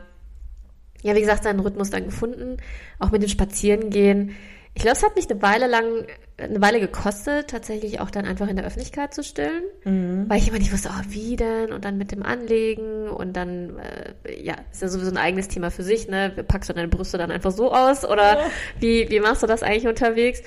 ja, 1.03 1.15
wie 1.17 1.21
gesagt, 1.21 1.45
seinen 1.45 1.61
Rhythmus 1.61 1.91
dann 1.91 2.05
gefunden, 2.05 2.59
auch 2.99 3.11
mit 3.11 3.23
dem 3.23 3.29
Spazierengehen. 3.29 4.37
Ich 4.75 4.83
glaube, 4.83 4.97
es 4.97 5.03
hat 5.03 5.17
mich 5.17 5.29
eine 5.29 5.43
Weile 5.43 5.67
lang, 5.67 6.07
eine 6.37 6.61
Weile 6.61 6.79
gekostet, 6.79 7.49
tatsächlich 7.51 8.01
auch 8.01 8.11
dann 8.11 8.27
einfach 8.27 8.47
in 8.49 8.57
der 8.57 8.65
Öffentlichkeit 8.65 9.13
zu 9.13 9.25
stillen, 9.25 9.63
Mhm. 9.85 10.27
weil 10.29 10.39
ich 10.39 10.49
immer 10.49 10.59
nicht 10.59 10.73
wusste, 10.73 10.91
oh, 10.93 11.03
wie 11.09 11.35
denn? 11.37 11.73
Und 11.73 11.85
dann 11.85 11.99
mit 11.99 12.13
dem 12.13 12.23
Anlegen 12.23 13.09
und 13.09 13.33
dann, 13.37 13.79
äh, 13.79 14.41
ja, 14.41 14.55
ist 14.71 14.83
ja 14.83 14.89
sowieso 14.89 15.11
ein 15.11 15.17
eigenes 15.17 15.49
Thema 15.49 15.71
für 15.71 15.83
sich, 15.83 16.07
ne? 16.09 16.31
Packst 16.47 16.71
du 16.71 16.75
deine 16.75 16.89
Brüste 16.89 17.19
dann 17.19 17.31
einfach 17.33 17.51
so 17.51 17.73
aus 17.73 18.05
oder 18.05 18.39
Ja. 18.39 18.51
wie, 18.79 19.09
wie 19.11 19.21
machst 19.21 19.43
du 19.43 19.47
das 19.49 19.63
eigentlich 19.65 19.89
unterwegs? 19.89 20.43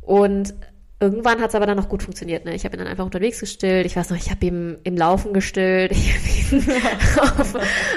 Und 0.00 0.54
irgendwann 1.00 1.40
hat 1.40 1.50
es 1.50 1.54
aber 1.54 1.66
dann 1.66 1.76
noch 1.76 1.88
gut 1.88 2.02
funktioniert. 2.02 2.44
Ne? 2.44 2.54
Ich 2.54 2.64
habe 2.64 2.76
ihn 2.76 2.80
dann 2.80 2.88
einfach 2.88 3.04
unterwegs 3.04 3.38
gestillt. 3.40 3.86
Ich 3.86 3.96
weiß 3.96 4.10
noch, 4.10 4.16
ich 4.16 4.30
habe 4.30 4.44
ihn 4.44 4.78
im 4.84 4.96
Laufen 4.96 5.32
gestillt. 5.32 5.92
Ich 6.50 6.54
habe 6.54 6.64
ihn 6.64 6.78
auf, 7.40 7.54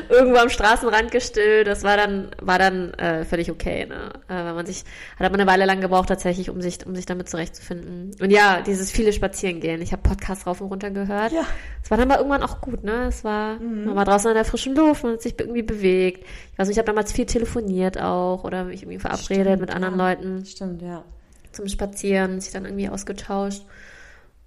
irgendwo 0.09 0.37
am 0.37 0.49
Straßenrand 0.49 1.09
gestillt. 1.11 1.67
Das 1.67 1.83
war 1.83 1.95
dann, 1.95 2.29
war 2.41 2.59
dann 2.59 2.93
äh, 2.95 3.23
völlig 3.23 3.49
okay. 3.49 3.85
Ne? 3.85 4.11
Äh, 4.27 4.45
wenn 4.45 4.55
man 4.55 4.65
sich, 4.65 4.83
hat 5.17 5.31
man 5.31 5.39
eine 5.39 5.49
Weile 5.49 5.65
lang 5.65 5.79
gebraucht 5.79 6.09
tatsächlich, 6.09 6.49
um 6.49 6.61
sich, 6.61 6.85
um 6.85 6.95
sich 6.95 7.05
damit 7.05 7.29
zurechtzufinden. 7.29 8.11
Und 8.19 8.29
ja, 8.29 8.61
dieses 8.61 8.91
viele 8.91 9.13
Spazierengehen. 9.13 9.81
Ich 9.81 9.93
habe 9.93 10.01
Podcasts 10.01 10.45
rauf 10.45 10.59
und 10.61 10.67
runter 10.67 10.91
gehört. 10.91 11.31
Ja. 11.31 11.45
Es 11.83 11.89
war 11.89 11.97
dann 11.97 12.11
aber 12.11 12.19
irgendwann 12.19 12.43
auch 12.43 12.61
gut, 12.61 12.83
ne? 12.83 13.05
Es 13.07 13.23
war, 13.23 13.55
Mhm. 13.59 13.85
man 13.85 13.95
war 13.95 14.05
draußen 14.05 14.29
in 14.29 14.35
der 14.35 14.45
frischen 14.45 14.75
Luft, 14.75 15.03
man 15.03 15.13
hat 15.13 15.21
sich 15.21 15.39
irgendwie 15.39 15.63
bewegt. 15.63 16.25
Ich 16.51 16.59
weiß 16.59 16.67
nicht, 16.67 16.75
ich 16.75 16.79
habe 16.79 16.87
damals 16.87 17.11
viel 17.11 17.25
telefoniert 17.25 17.99
auch 17.99 18.43
oder 18.43 18.65
mich 18.65 18.83
irgendwie 18.83 18.99
verabredet 18.99 19.45
Stimmt, 19.47 19.61
mit 19.61 19.71
anderen 19.71 19.97
ja. 19.97 20.09
Leuten 20.09 20.45
Stimmt, 20.45 20.81
ja. 20.81 21.03
Zum 21.51 21.67
Spazieren, 21.67 22.39
sich 22.39 22.51
dann 22.51 22.65
irgendwie 22.65 22.89
ausgetauscht. 22.89 23.65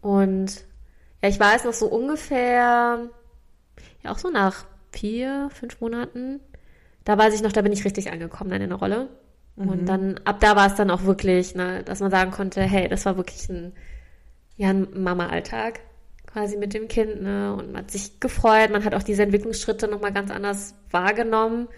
Und 0.00 0.64
ja, 1.22 1.28
ich 1.28 1.40
weiß 1.40 1.64
noch 1.64 1.72
so 1.72 1.86
ungefähr, 1.86 3.08
ja 4.02 4.10
auch 4.10 4.18
so 4.18 4.30
nach 4.30 4.64
vier, 4.92 5.48
fünf 5.52 5.80
Monaten, 5.80 6.40
da 7.04 7.18
weiß 7.18 7.34
ich 7.34 7.42
noch, 7.42 7.52
da 7.52 7.62
bin 7.62 7.72
ich 7.72 7.84
richtig 7.84 8.10
angekommen 8.12 8.50
dann 8.50 8.62
in 8.62 8.70
der 8.70 8.78
Rolle. 8.78 9.08
Mhm. 9.56 9.68
Und 9.68 9.86
dann, 9.86 10.20
ab 10.24 10.40
da 10.40 10.56
war 10.56 10.66
es 10.66 10.74
dann 10.74 10.90
auch 10.90 11.04
wirklich, 11.04 11.54
ne, 11.54 11.82
dass 11.84 12.00
man 12.00 12.10
sagen 12.10 12.30
konnte, 12.30 12.62
hey, 12.62 12.88
das 12.88 13.04
war 13.06 13.16
wirklich 13.16 13.48
ein, 13.48 13.72
ja, 14.56 14.70
ein 14.70 15.02
Mama-Alltag 15.02 15.80
quasi 16.26 16.56
mit 16.56 16.74
dem 16.74 16.88
Kind, 16.88 17.22
ne, 17.22 17.54
und 17.54 17.72
man 17.72 17.82
hat 17.82 17.90
sich 17.90 18.18
gefreut, 18.18 18.70
man 18.70 18.84
hat 18.84 18.94
auch 18.94 19.02
diese 19.02 19.22
Entwicklungsschritte 19.22 19.86
nochmal 19.86 20.12
ganz 20.12 20.30
anders 20.30 20.74
wahrgenommen. 20.90 21.68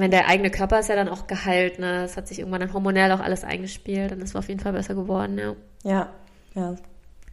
Wenn 0.00 0.10
der 0.12 0.28
eigene 0.28 0.50
Körper 0.50 0.78
ist 0.78 0.88
ja 0.88 0.94
dann 0.94 1.08
auch 1.08 1.26
geheilt, 1.26 1.78
ne, 1.80 2.04
es 2.04 2.16
hat 2.16 2.28
sich 2.28 2.38
irgendwann 2.38 2.60
dann 2.60 2.72
hormonell 2.72 3.10
auch 3.12 3.20
alles 3.20 3.42
eingespielt, 3.42 4.12
dann 4.12 4.20
ist 4.20 4.30
es 4.30 4.36
auf 4.36 4.48
jeden 4.48 4.60
Fall 4.60 4.72
besser 4.72 4.94
geworden, 4.94 5.38
ja. 5.38 5.54
Ja, 5.82 6.08
ja, 6.54 6.74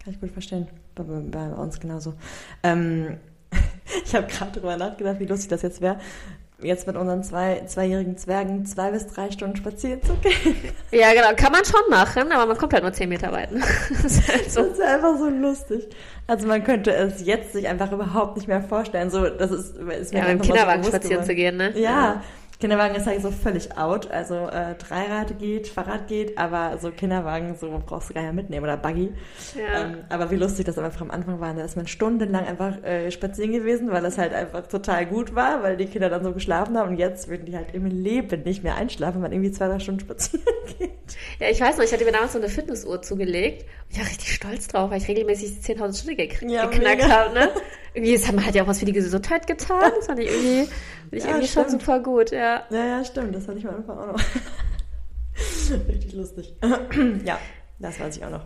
kann 0.03 0.13
ich 0.13 0.19
gut 0.19 0.31
verstehen. 0.31 0.67
Bei, 0.95 1.03
bei, 1.03 1.47
uns 1.49 1.79
genauso. 1.79 2.13
Ähm, 2.63 3.17
ich 4.05 4.15
habe 4.15 4.27
gerade 4.27 4.51
drüber 4.51 4.77
nachgedacht, 4.77 5.19
wie 5.19 5.25
lustig 5.25 5.49
das 5.49 5.61
jetzt 5.61 5.81
wäre, 5.81 5.99
jetzt 6.61 6.87
mit 6.87 6.95
unseren 6.95 7.23
zwei 7.23 7.63
zweijährigen 7.67 8.17
Zwergen 8.17 8.65
zwei 8.65 8.91
bis 8.91 9.07
drei 9.07 9.29
Stunden 9.29 9.57
spazieren 9.57 10.01
zu 10.01 10.15
gehen. 10.15 10.55
Ja, 10.91 11.13
genau, 11.13 11.35
kann 11.35 11.51
man 11.51 11.65
schon 11.65 11.81
machen, 11.89 12.31
aber 12.31 12.45
man 12.45 12.57
kommt 12.57 12.73
halt 12.73 12.83
nur 12.83 12.93
zehn 12.93 13.09
Meter 13.09 13.31
weit. 13.31 13.51
Ne? 13.51 13.61
Das 13.89 14.05
ist 14.05 14.27
halt 14.27 14.45
Das 14.45 14.53
so. 14.53 14.61
ist 14.61 14.81
einfach 14.81 15.17
so 15.17 15.27
lustig. 15.27 15.87
Also 16.27 16.47
man 16.47 16.63
könnte 16.63 16.91
es 16.95 17.25
jetzt 17.25 17.53
sich 17.53 17.67
einfach 17.67 17.91
überhaupt 17.91 18.37
nicht 18.37 18.47
mehr 18.47 18.61
vorstellen. 18.61 19.09
So, 19.09 19.27
das 19.29 19.51
ist, 19.51 19.75
ist 19.75 20.13
mir 20.13 20.19
Ja, 20.19 20.27
mit 20.27 20.31
dem 20.31 20.37
so 20.39 20.43
Kinderwagen 20.45 20.81
bewusst 20.81 20.95
spazieren 20.95 21.23
geworden. 21.23 21.27
zu 21.27 21.35
gehen, 21.35 21.57
ne? 21.57 21.77
Ja, 21.77 22.23
Kinderwagen 22.59 22.95
ist 22.95 23.05
halt 23.05 23.21
so 23.21 23.31
völlig 23.31 23.77
out. 23.77 24.09
Also 24.11 24.35
äh, 24.35 24.75
Dreirad 24.75 25.37
geht, 25.39 25.67
Fahrrad 25.67 26.07
geht, 26.07 26.37
aber 26.37 26.77
so 26.79 26.91
Kinderwagen, 26.91 27.55
so 27.59 27.81
brauchst 27.85 28.09
du 28.09 28.13
gar 28.13 28.21
nicht 28.21 28.33
mehr 28.33 28.43
mitnehmen 28.43 28.63
oder 28.63 28.77
Buggy. 28.77 29.11
Ja. 29.55 29.83
Ähm, 29.83 29.97
aber 30.09 30.31
wie 30.31 30.35
lustig 30.35 30.65
das 30.65 30.77
einfach 30.77 31.01
am 31.01 31.11
Anfang 31.11 31.39
war, 31.39 31.53
da 31.53 31.63
ist 31.63 31.75
man 31.75 31.87
stundenlang 31.87 32.45
einfach 32.45 32.81
äh, 32.83 33.11
spazieren 33.11 33.51
gewesen, 33.51 33.91
weil 33.91 34.01
das 34.01 34.17
halt 34.17 34.33
einfach 34.33 34.67
total 34.67 35.05
gut 35.05 35.35
war, 35.35 35.63
weil 35.63 35.77
die 35.77 35.85
Kinder 35.85 36.09
dann 36.09 36.23
so 36.23 36.31
geschlafen 36.31 36.77
haben 36.77 36.91
und 36.91 36.97
jetzt 36.97 37.27
würden 37.27 37.45
die 37.45 37.55
halt 37.55 37.73
im 37.73 37.85
Leben 37.85 38.43
nicht 38.43 38.63
mehr 38.63 38.75
einschlafen, 38.75 39.15
wenn 39.15 39.21
man 39.23 39.31
irgendwie 39.33 39.51
zwei, 39.51 39.67
drei 39.67 39.79
Stunden 39.79 39.99
spazieren 40.01 40.45
geht. 40.79 40.91
Ja, 41.39 41.49
ich 41.49 41.59
weiß 41.59 41.77
noch, 41.77 41.83
ich 41.83 41.91
hatte 41.93 42.05
mir 42.05 42.11
damals 42.11 42.33
so 42.33 42.39
eine 42.39 42.49
Fitnessuhr 42.49 43.01
zugelegt 43.01 43.63
und 43.63 43.91
ich 43.91 43.99
war 43.99 44.05
richtig 44.07 44.33
stolz 44.33 44.67
drauf, 44.67 44.91
weil 44.91 44.99
ich 44.99 45.07
regelmäßig 45.07 45.59
10.000 45.61 46.01
Schritte 46.01 46.15
gekn 46.15 46.49
Ja, 46.49 46.65
geknackt 46.67 47.07
habe. 47.09 47.33
Ne? 47.33 47.49
Irgendwie, 47.93 48.13
das 48.13 48.27
hat 48.27 48.35
man 48.35 48.45
halt 48.45 48.55
ja 48.55 48.63
auch 48.63 48.67
was 48.67 48.79
für 48.79 48.85
die 48.85 48.91
Gesundheit 48.91 49.47
getan. 49.47 49.91
Das 49.95 50.07
fand 50.07 50.19
ich 50.19 50.29
irgendwie, 50.29 50.65
fand 50.65 51.13
ich 51.13 51.23
Ja, 51.23 51.29
irgendwie 51.29 51.47
schon 51.47 51.69
super 51.69 51.99
gut, 51.99 52.31
ja. 52.31 52.44
Ja, 52.69 52.85
ja, 52.85 53.05
stimmt, 53.05 53.35
das 53.35 53.47
hatte 53.47 53.59
ich 53.59 53.67
am 53.67 53.75
Anfang 53.75 53.97
auch 53.97 54.07
noch. 54.13 54.19
Richtig 55.87 56.13
lustig. 56.13 56.55
ja, 57.25 57.39
das 57.79 57.99
weiß 57.99 58.17
ich 58.17 58.25
auch 58.25 58.29
noch. 58.29 58.45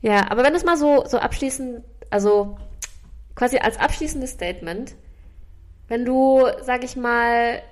Ja, 0.00 0.30
aber 0.30 0.42
wenn 0.44 0.54
es 0.54 0.64
mal 0.64 0.76
so, 0.76 1.04
so 1.06 1.18
abschließend, 1.18 1.84
also 2.08 2.56
quasi 3.34 3.58
als 3.58 3.78
abschließendes 3.78 4.30
Statement, 4.30 4.94
wenn 5.88 6.04
du, 6.04 6.46
sag 6.62 6.84
ich 6.84 6.96
mal, 6.96 7.62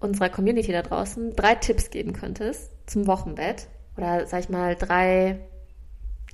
unserer 0.00 0.28
Community 0.28 0.72
da 0.72 0.82
draußen 0.82 1.36
drei 1.36 1.54
Tipps 1.54 1.90
geben 1.90 2.12
könntest 2.12 2.70
zum 2.86 3.06
Wochenbett 3.06 3.68
oder 3.96 4.26
sag 4.26 4.40
ich 4.40 4.48
mal 4.48 4.74
drei, 4.74 5.38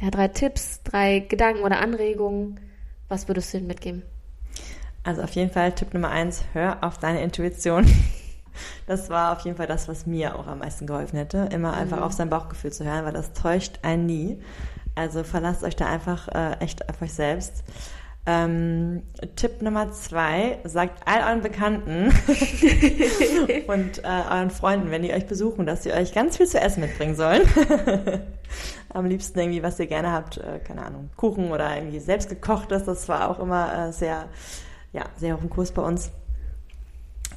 ja, 0.00 0.10
drei 0.10 0.28
Tipps, 0.28 0.82
drei 0.84 1.20
Gedanken 1.20 1.62
oder 1.62 1.80
Anregungen, 1.80 2.60
was 3.08 3.28
würdest 3.28 3.52
du 3.52 3.58
ihnen 3.58 3.66
mitgeben? 3.66 4.02
Also 5.08 5.22
auf 5.22 5.30
jeden 5.30 5.50
Fall 5.50 5.72
Tipp 5.72 5.94
Nummer 5.94 6.10
eins, 6.10 6.44
hör 6.52 6.84
auf 6.84 6.98
deine 6.98 7.22
Intuition. 7.22 7.86
Das 8.88 9.08
war 9.08 9.34
auf 9.34 9.44
jeden 9.44 9.56
Fall 9.56 9.68
das, 9.68 9.86
was 9.86 10.04
mir 10.04 10.36
auch 10.36 10.48
am 10.48 10.58
meisten 10.58 10.84
geholfen 10.88 11.16
hätte. 11.16 11.48
Immer 11.52 11.74
einfach 11.74 11.98
mhm. 11.98 12.02
auf 12.02 12.12
sein 12.12 12.28
Bauchgefühl 12.28 12.72
zu 12.72 12.84
hören, 12.84 13.04
weil 13.04 13.12
das 13.12 13.32
täuscht 13.32 13.78
einen 13.82 14.06
nie. 14.06 14.42
Also 14.96 15.22
verlasst 15.22 15.62
euch 15.62 15.76
da 15.76 15.86
einfach 15.86 16.26
äh, 16.26 16.54
echt 16.58 16.88
auf 16.88 17.00
euch 17.00 17.12
selbst. 17.12 17.62
Ähm, 18.26 19.04
Tipp 19.36 19.62
Nummer 19.62 19.92
zwei, 19.92 20.58
sagt 20.64 21.06
all 21.06 21.20
euren 21.20 21.42
Bekannten 21.42 22.08
und 23.68 24.02
äh, 24.02 24.22
euren 24.28 24.50
Freunden, 24.50 24.90
wenn 24.90 25.02
die 25.02 25.12
euch 25.12 25.28
besuchen, 25.28 25.64
dass 25.64 25.84
sie 25.84 25.92
euch 25.92 26.12
ganz 26.12 26.36
viel 26.36 26.48
zu 26.48 26.60
essen 26.60 26.80
mitbringen 26.80 27.14
sollen. 27.14 27.42
Am 28.88 29.06
liebsten 29.06 29.38
irgendwie, 29.38 29.62
was 29.62 29.78
ihr 29.78 29.86
gerne 29.86 30.10
habt, 30.10 30.38
äh, 30.38 30.58
keine 30.58 30.84
Ahnung, 30.84 31.10
Kuchen 31.16 31.52
oder 31.52 31.76
irgendwie 31.76 32.00
selbst 32.00 32.28
gekochtes. 32.28 32.84
Das 32.84 33.08
war 33.08 33.30
auch 33.30 33.38
immer 33.38 33.88
äh, 33.88 33.92
sehr, 33.92 34.24
ja, 34.98 35.04
sehr 35.16 35.36
hoch 35.36 35.42
im 35.42 35.50
Kurs 35.50 35.72
bei 35.72 35.82
uns. 35.82 36.10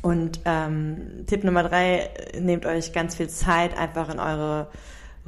Und 0.02 0.40
ähm, 0.46 1.26
Tipp 1.28 1.44
Nummer 1.44 1.64
drei, 1.64 2.10
nehmt 2.40 2.66
euch 2.66 2.92
ganz 2.92 3.16
viel 3.16 3.30
Zeit 3.30 3.78
einfach 3.78 4.10
in 4.10 4.20
eure 4.20 4.68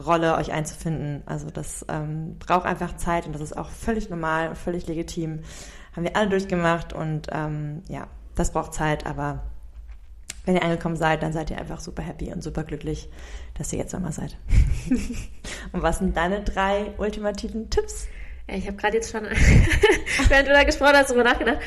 Rolle 0.04 0.36
euch 0.36 0.52
einzufinden. 0.52 1.22
Also 1.28 1.52
das 1.52 1.86
ähm, 1.90 2.38
braucht 2.40 2.66
einfach 2.66 2.98
Zeit 2.98 3.28
und 3.28 3.34
das 3.34 3.42
ist 3.42 3.56
auch 3.56 3.70
völlig 3.70 4.10
normal 4.10 4.50
und 4.50 4.58
völlig 4.58 4.88
legitim. 4.88 5.42
Haben 5.96 6.04
wir 6.06 6.16
alle 6.16 6.30
durchgemacht 6.30 6.92
und 6.92 7.28
ähm, 7.32 7.84
ja, 7.88 8.08
das 8.34 8.52
braucht 8.52 8.74
Zeit, 8.74 9.06
aber 9.06 9.44
wenn 10.46 10.56
ihr 10.56 10.64
angekommen 10.64 10.96
seid, 10.96 11.22
dann 11.22 11.34
seid 11.34 11.52
ihr 11.52 11.60
einfach 11.60 11.80
super 11.80 12.02
happy 12.02 12.34
und 12.34 12.42
super 12.42 12.64
glücklich, 12.64 13.10
dass 13.56 13.72
ihr 13.72 13.80
jetzt 13.80 13.94
Mama 13.94 14.12
seid. 14.12 14.36
und 15.72 15.84
was 15.84 16.00
sind 16.00 16.18
deine 16.18 16.42
drei 16.42 16.94
ultimativen 16.98 17.70
Tipps? 17.70 18.08
Ich 18.48 18.66
habe 18.66 18.76
gerade 18.76 18.98
jetzt 18.98 19.12
schon, 19.12 19.24
während 20.28 20.48
du 20.48 20.52
da 20.52 20.64
gesprochen 20.64 20.96
hast, 20.96 21.12
darüber 21.12 21.24
nachgedacht. 21.24 21.60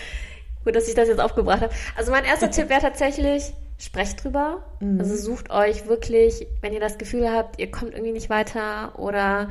Gut, 0.66 0.74
dass 0.74 0.88
ich 0.88 0.96
das 0.96 1.06
jetzt 1.06 1.20
aufgebracht 1.20 1.60
habe. 1.62 1.72
Also 1.94 2.10
mein 2.10 2.24
erster 2.24 2.50
Tipp 2.50 2.68
wäre 2.68 2.80
tatsächlich, 2.80 3.52
sprecht 3.78 4.24
drüber. 4.24 4.64
Mhm. 4.80 4.98
Also 4.98 5.14
sucht 5.16 5.48
euch 5.50 5.86
wirklich, 5.86 6.44
wenn 6.60 6.72
ihr 6.72 6.80
das 6.80 6.98
Gefühl 6.98 7.30
habt, 7.30 7.60
ihr 7.60 7.70
kommt 7.70 7.92
irgendwie 7.92 8.12
nicht 8.12 8.30
weiter 8.30 8.98
oder 8.98 9.50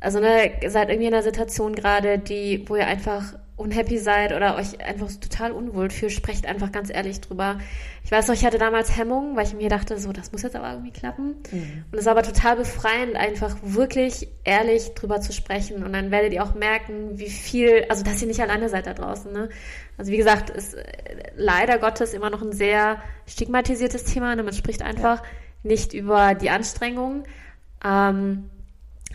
also 0.00 0.20
ne, 0.20 0.52
seid 0.66 0.88
irgendwie 0.88 1.08
in 1.08 1.12
einer 1.12 1.22
Situation 1.22 1.74
gerade, 1.74 2.18
die, 2.18 2.64
wo 2.66 2.76
ihr 2.76 2.86
einfach 2.86 3.34
unhappy 3.56 3.98
seid 3.98 4.32
oder 4.32 4.56
euch 4.56 4.80
einfach 4.80 5.08
total 5.20 5.52
unwohl 5.52 5.90
fühlt, 5.90 6.12
sprecht 6.12 6.46
einfach 6.46 6.72
ganz 6.72 6.90
ehrlich 6.90 7.20
drüber. 7.20 7.58
Ich 8.04 8.10
weiß 8.10 8.28
noch, 8.28 8.34
ich 8.34 8.44
hatte 8.44 8.58
damals 8.58 8.96
Hemmungen, 8.96 9.36
weil 9.36 9.46
ich 9.46 9.54
mir 9.54 9.68
dachte, 9.68 9.98
so, 9.98 10.12
das 10.12 10.32
muss 10.32 10.42
jetzt 10.42 10.56
aber 10.56 10.70
irgendwie 10.70 10.90
klappen. 10.90 11.36
Mhm. 11.50 11.84
Und 11.92 11.98
es 11.98 12.04
war 12.06 12.12
aber 12.12 12.22
total 12.22 12.56
befreiend, 12.56 13.14
einfach 13.14 13.56
wirklich 13.62 14.28
ehrlich 14.44 14.94
drüber 14.94 15.20
zu 15.20 15.32
sprechen. 15.32 15.84
Und 15.84 15.92
dann 15.92 16.10
werdet 16.10 16.32
ihr 16.32 16.42
auch 16.42 16.54
merken, 16.54 17.18
wie 17.18 17.30
viel, 17.30 17.84
also 17.88 18.02
dass 18.02 18.20
ihr 18.22 18.28
nicht 18.28 18.40
alleine 18.40 18.68
seid 18.68 18.86
da 18.86 18.94
draußen. 18.94 19.32
Ne? 19.32 19.50
Also 19.98 20.10
wie 20.10 20.16
gesagt, 20.16 20.50
ist 20.50 20.74
äh, 20.74 20.84
leider 21.36 21.78
Gottes 21.78 22.14
immer 22.14 22.30
noch 22.30 22.42
ein 22.42 22.52
sehr 22.52 23.02
stigmatisiertes 23.26 24.04
Thema. 24.04 24.34
Ne? 24.34 24.42
Man 24.42 24.54
spricht 24.54 24.82
einfach 24.82 25.22
ja. 25.22 25.28
nicht 25.62 25.92
über 25.92 26.34
die 26.34 26.50
Anstrengungen. 26.50 27.24
Ähm, 27.84 28.50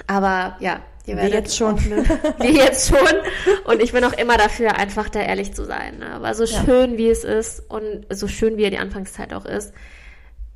aber 0.06 0.58
ja, 0.60 0.82
Ihr 1.08 1.16
werdet 1.16 1.32
wir 1.32 1.40
jetzt 1.40 1.58
schon. 1.58 1.80
wir 1.86 2.52
jetzt 2.52 2.90
schon. 2.90 3.08
Und 3.66 3.82
ich 3.82 3.94
bin 3.94 4.04
auch 4.04 4.14
immer 4.14 4.38
dafür, 4.38 4.76
einfach 4.76 5.08
da 5.08 5.22
ehrlich 5.22 5.54
zu 5.54 5.66
sein. 5.66 6.00
Ne? 6.00 6.10
Aber 6.10 6.34
so 6.34 6.44
ja. 6.44 6.64
schön 6.64 6.98
wie 6.98 7.10
es 7.10 7.24
ist 7.24 7.62
und 7.72 8.06
so 8.10 8.28
schön 8.28 8.58
wie 8.58 8.64
ja 8.64 8.70
die 8.70 8.78
Anfangszeit 8.78 9.34
auch 9.34 9.46
ist, 9.46 9.74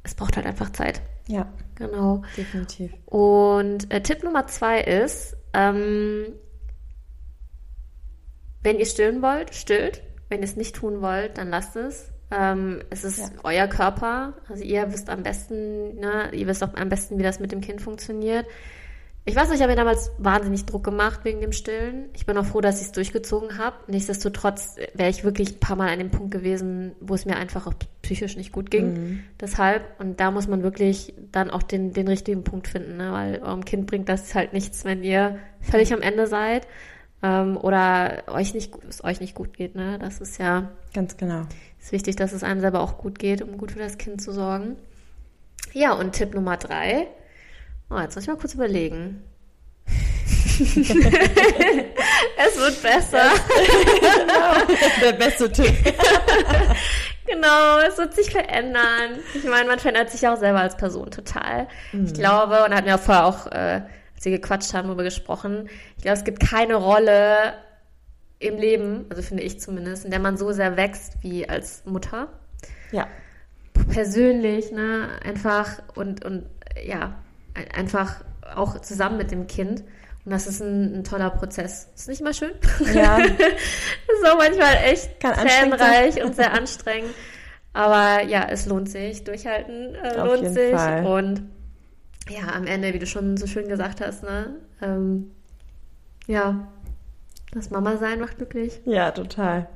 es 0.04 0.14
braucht 0.14 0.36
halt 0.36 0.46
einfach 0.46 0.72
Zeit. 0.72 1.02
Ja. 1.28 1.52
Genau. 1.76 2.24
Definitiv. 2.36 2.92
Und 3.06 3.92
äh, 3.94 4.02
Tipp 4.02 4.24
Nummer 4.24 4.46
zwei 4.48 4.82
ist, 4.82 5.38
ähm, 5.54 6.34
wenn 8.62 8.78
ihr 8.78 8.86
stillen 8.86 9.22
wollt, 9.22 9.56
stillt. 9.56 10.04
Wenn 10.30 10.40
ihr 10.40 10.46
es 10.46 10.56
nicht 10.56 10.76
tun 10.76 11.02
wollt, 11.02 11.38
dann 11.38 11.50
lasst 11.50 11.76
es. 11.76 12.12
Ähm, 12.30 12.84
es 12.90 13.04
ist 13.04 13.20
ja. 13.20 13.30
euer 13.44 13.68
Körper. 13.68 14.34
Also 14.50 14.64
ihr 14.64 14.92
wisst 14.92 15.10
am 15.10 15.24
besten, 15.24 15.96
ne, 15.96 16.30
ihr 16.34 16.48
wisst 16.48 16.64
auch 16.64 16.74
am 16.74 16.90
besten, 16.90 17.18
wie 17.18 17.24
das 17.24 17.40
mit 17.40 17.52
dem 17.52 17.62
Kind 17.62 17.82
funktioniert. 17.82 18.46
Ich 19.24 19.36
weiß 19.36 19.50
nicht, 19.50 19.58
ich 19.58 19.62
habe 19.62 19.74
mir 19.74 19.78
damals 19.78 20.12
wahnsinnig 20.18 20.66
Druck 20.66 20.84
gemacht 20.84 21.20
wegen 21.24 21.42
dem 21.42 21.52
Stillen. 21.52 22.10
Ich 22.16 22.26
bin 22.26 22.36
auch 22.38 22.46
froh, 22.46 22.60
dass 22.60 22.82
ich 22.82 22.88
es 22.88 22.92
durchgezogen 22.92 23.60
habe. 23.60 23.76
Nichtsdestotrotz 23.86 24.78
wäre 24.96 25.12
ich 25.12 25.24
wirklich 25.24 25.54
ein 25.54 25.60
paar 25.60 25.76
Mal 25.76 25.90
an 25.90 26.00
dem 26.00 26.10
Punkt 26.10 26.32
gewesen, 26.32 26.94
wo 27.00 27.14
es 27.14 27.26
mir 27.26 27.36
einfach 27.36 27.68
auch 27.68 27.74
psychisch 28.02 28.36
nicht 28.36 28.52
gut 28.52 28.72
ging. 28.72 28.94
Mhm. 28.94 29.24
Deshalb, 29.40 29.84
und 30.00 30.20
da 30.20 30.32
muss 30.32 30.48
man 30.48 30.64
wirklich 30.64 31.14
dann 31.32 31.52
auch 31.52 31.62
den, 31.62 31.94
den 31.94 32.08
richtigen 32.08 32.44
Punkt 32.44 32.68
finden, 32.68 32.98
ne? 32.98 33.12
weil 33.12 33.44
eurem 33.44 33.64
Kind 33.64 33.86
bringt 33.86 34.10
das 34.10 34.34
halt 34.34 34.54
nichts, 34.54 34.86
wenn 34.86 35.04
ihr 35.04 35.38
völlig 35.60 35.94
am 35.94 36.02
Ende 36.02 36.26
seid 36.26 36.68
ähm, 37.22 37.58
oder 37.58 38.24
euch 38.26 38.56
nicht, 38.56 38.74
es 38.90 39.04
euch 39.04 39.20
nicht 39.20 39.36
gut 39.36 39.54
geht. 39.54 39.76
Ne? 39.76 40.00
Das 40.00 40.20
ist 40.20 40.40
ja 40.40 40.72
ganz 40.96 41.16
genau. 41.18 41.44
Ist 41.80 41.92
wichtig, 41.92 42.16
dass 42.16 42.34
es 42.34 42.44
einem 42.44 42.60
selber 42.60 42.82
auch 42.82 42.98
gut 42.98 43.20
geht, 43.20 43.44
um 43.44 43.60
gut 43.60 43.72
für 43.72 43.80
das 43.80 44.00
Kind 44.00 44.20
zu 44.20 44.32
sorgen. 44.32 44.78
Ja, 45.74 45.94
und 45.94 46.14
Tipp 46.14 46.34
Nummer 46.34 46.58
drei 46.58 47.08
Oh, 47.92 48.00
jetzt 48.00 48.16
muss 48.16 48.24
ich 48.24 48.30
mal 48.30 48.38
kurz 48.38 48.54
überlegen. 48.54 49.22
es 50.62 50.88
wird 50.88 52.82
besser. 52.82 53.32
genau. 54.00 54.78
Der 55.02 55.12
beste 55.14 55.52
Tipp. 55.52 55.74
genau, 57.28 57.80
es 57.80 57.98
wird 57.98 58.14
sich 58.14 58.32
verändern. 58.32 59.20
Ich 59.34 59.44
meine, 59.44 59.68
man 59.68 59.80
verändert 59.80 60.10
sich 60.10 60.26
auch 60.26 60.38
selber 60.38 60.62
als 60.62 60.78
Person 60.78 61.12
total. 61.12 61.68
Mhm. 61.92 62.06
Ich 62.06 62.14
glaube, 62.14 62.64
und 62.64 62.74
hatten 62.74 62.88
wir 62.88 62.98
vorher 62.98 63.26
auch, 63.26 63.48
äh, 63.48 63.82
als 64.16 64.24
wir 64.24 64.32
gequatscht 64.32 64.74
haben, 64.74 64.88
darüber 64.88 65.04
gesprochen, 65.04 65.70
ich 65.98 66.04
glaube, 66.04 66.18
es 66.18 66.24
gibt 66.24 66.40
keine 66.40 66.76
Rolle 66.76 67.56
im 68.40 68.58
Leben, 68.58 69.06
also 69.10 69.22
finde 69.22 69.44
ich 69.44 69.60
zumindest, 69.60 70.06
in 70.06 70.12
der 70.12 70.22
man 70.22 70.38
so 70.38 70.54
sehr 70.54 70.78
wächst 70.78 71.18
wie 71.22 71.50
als 71.50 71.84
Mutter. 71.86 72.30
Ja. 72.92 73.08
Persönlich, 73.90 74.72
ne, 74.72 75.10
einfach 75.24 75.82
und, 75.96 76.24
und 76.24 76.46
ja, 76.84 77.16
einfach 77.76 78.24
auch 78.56 78.80
zusammen 78.80 79.18
mit 79.18 79.32
dem 79.32 79.48
Kind. 79.48 79.84
Und 80.24 80.32
das 80.32 80.46
ist 80.46 80.62
ein, 80.62 81.00
ein 81.00 81.04
toller 81.04 81.32
Prozess. 81.32 81.90
Ist 81.96 82.08
nicht 82.08 82.22
mal 82.22 82.34
schön? 82.34 82.52
Ja. 82.94 83.18
ist 83.20 84.28
auch 84.28 84.38
manchmal 84.38 84.76
echt 84.86 85.20
tränenreich 85.20 86.24
und 86.24 86.36
sehr 86.36 86.54
anstrengend. 86.54 87.12
Aber 87.74 88.24
ja, 88.24 88.48
es 88.50 88.66
lohnt 88.66 88.90
sich. 88.90 89.24
Durchhalten 89.24 89.96
äh, 89.96 90.18
lohnt 90.18 90.54
sich. 90.54 90.76
Fall. 90.76 91.06
Und 91.06 91.44
ja, 92.30 92.54
am 92.54 92.68
Ende, 92.68 92.94
wie 92.94 93.00
du 93.00 93.08
schon 93.08 93.38
so 93.38 93.48
schön 93.48 93.68
gesagt 93.68 94.02
hast, 94.02 94.24
ne? 94.24 94.56
Ähm, 94.82 95.32
ja, 96.28 96.68
das 97.52 97.70
Mama 97.70 97.98
sein 97.98 98.20
macht 98.20 98.38
glücklich. 98.38 98.80
Ja, 98.86 99.12
total. 99.12 99.68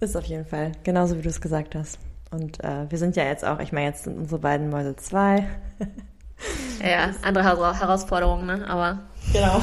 Ist 0.00 0.16
auf 0.16 0.24
jeden 0.24 0.44
Fall. 0.44 0.72
Genauso 0.82 1.16
wie 1.16 1.22
du 1.22 1.28
es 1.28 1.40
gesagt 1.40 1.74
hast. 1.74 1.98
Und 2.32 2.62
äh, 2.64 2.90
wir 2.90 2.98
sind 2.98 3.14
ja 3.14 3.24
jetzt 3.24 3.44
auch, 3.44 3.60
ich 3.60 3.72
meine, 3.72 3.88
jetzt 3.88 4.04
sind 4.04 4.18
unsere 4.18 4.40
beiden 4.40 4.70
Mäuse 4.70 4.96
zwei. 4.96 5.46
Ja, 6.82 7.10
andere 7.22 7.44
Herausforderungen, 7.44 8.46
ne? 8.46 8.66
Aber. 8.68 8.98
Genau. 9.32 9.62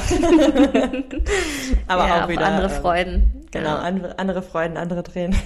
aber 1.86 2.06
ja, 2.06 2.24
auch 2.24 2.28
wieder. 2.28 2.46
Andere 2.46 2.74
ähm, 2.74 2.80
Freuden. 2.80 3.46
Genau, 3.50 3.68
ja. 3.68 3.78
andere, 3.78 4.18
andere 4.18 4.42
Freuden, 4.42 4.76
andere 4.76 5.02
Tränen. 5.02 5.36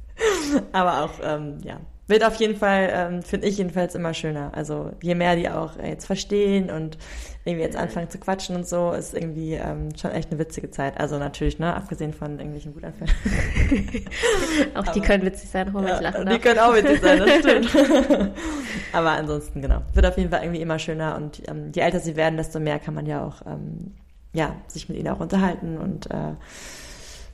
aber 0.72 1.04
auch, 1.04 1.12
ähm, 1.22 1.58
ja, 1.62 1.76
wird 2.06 2.24
auf 2.24 2.34
jeden 2.36 2.56
Fall, 2.56 2.90
ähm, 2.92 3.22
finde 3.22 3.46
ich 3.46 3.56
jedenfalls 3.56 3.94
immer 3.94 4.12
schöner. 4.12 4.52
Also 4.54 4.90
je 5.02 5.14
mehr 5.14 5.36
die 5.36 5.48
auch 5.48 5.78
äh, 5.78 5.88
jetzt 5.88 6.04
verstehen 6.04 6.70
und 6.70 6.98
irgendwie 7.46 7.64
jetzt 7.64 7.76
anfangen 7.76 8.10
zu 8.10 8.18
quatschen 8.18 8.56
und 8.56 8.68
so, 8.68 8.92
ist 8.92 9.14
irgendwie 9.14 9.54
ähm, 9.54 9.88
schon 9.96 10.10
echt 10.10 10.30
eine 10.30 10.38
witzige 10.38 10.70
Zeit. 10.70 10.98
Also 11.00 11.18
natürlich, 11.18 11.58
ne, 11.58 11.74
abgesehen 11.74 12.12
von 12.12 12.38
irgendwelchen 12.38 12.74
Wutanfällen. 12.74 13.12
auch 14.74 14.78
Aber, 14.78 14.92
die 14.92 15.00
können 15.00 15.24
witzig 15.24 15.48
sein, 15.48 15.72
wo 15.72 15.80
ja, 15.80 16.00
lachen 16.00 16.28
Die 16.28 16.38
können 16.38 16.58
auch 16.58 16.74
witzig 16.74 17.00
sein, 17.00 17.18
das 17.18 17.30
stimmt. 17.40 17.74
Aber 18.92 19.10
ansonsten, 19.10 19.62
genau, 19.62 19.82
wird 19.94 20.04
auf 20.04 20.18
jeden 20.18 20.30
Fall 20.30 20.42
irgendwie 20.42 20.60
immer 20.60 20.78
schöner 20.78 21.16
und 21.16 21.42
ähm, 21.48 21.72
je 21.74 21.80
älter 21.80 22.00
sie 22.00 22.16
werden, 22.16 22.36
desto 22.36 22.60
mehr 22.60 22.78
kann 22.78 22.94
man 22.94 23.06
ja 23.06 23.26
auch, 23.26 23.46
ähm, 23.46 23.94
ja, 24.34 24.56
sich 24.66 24.88
mit 24.88 24.98
ihnen 24.98 25.08
auch 25.08 25.20
unterhalten 25.20 25.78
und 25.78 26.10
äh, 26.10 26.34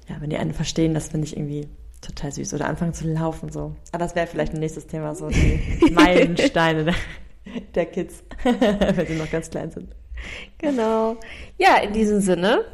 ja, 0.09 0.16
wenn 0.21 0.31
die 0.31 0.37
einen 0.37 0.53
verstehen, 0.53 0.93
das 0.93 1.09
finde 1.09 1.27
ich 1.27 1.37
irgendwie 1.37 1.68
total 2.01 2.32
süß. 2.32 2.55
Oder 2.55 2.66
anfangen 2.66 2.94
zu 2.94 3.07
laufen 3.07 3.51
so. 3.51 3.74
Aber 3.92 4.05
das 4.05 4.14
wäre 4.14 4.26
vielleicht 4.26 4.55
ein 4.55 4.61
nächstes 4.61 4.86
Thema, 4.86 5.14
so 5.14 5.28
die 5.28 5.90
Meilensteine 5.92 6.84
der, 6.84 6.94
der 7.74 7.86
Kids, 7.86 8.22
wenn 8.42 9.07
sie 9.07 9.16
noch 9.16 9.30
ganz 9.30 9.51
klein 9.51 9.70
sind. 9.70 9.94
Genau. 10.59 11.16
Ja, 11.59 11.76
in 11.78 11.92
diesem 11.92 12.20
Sinne 12.20 12.64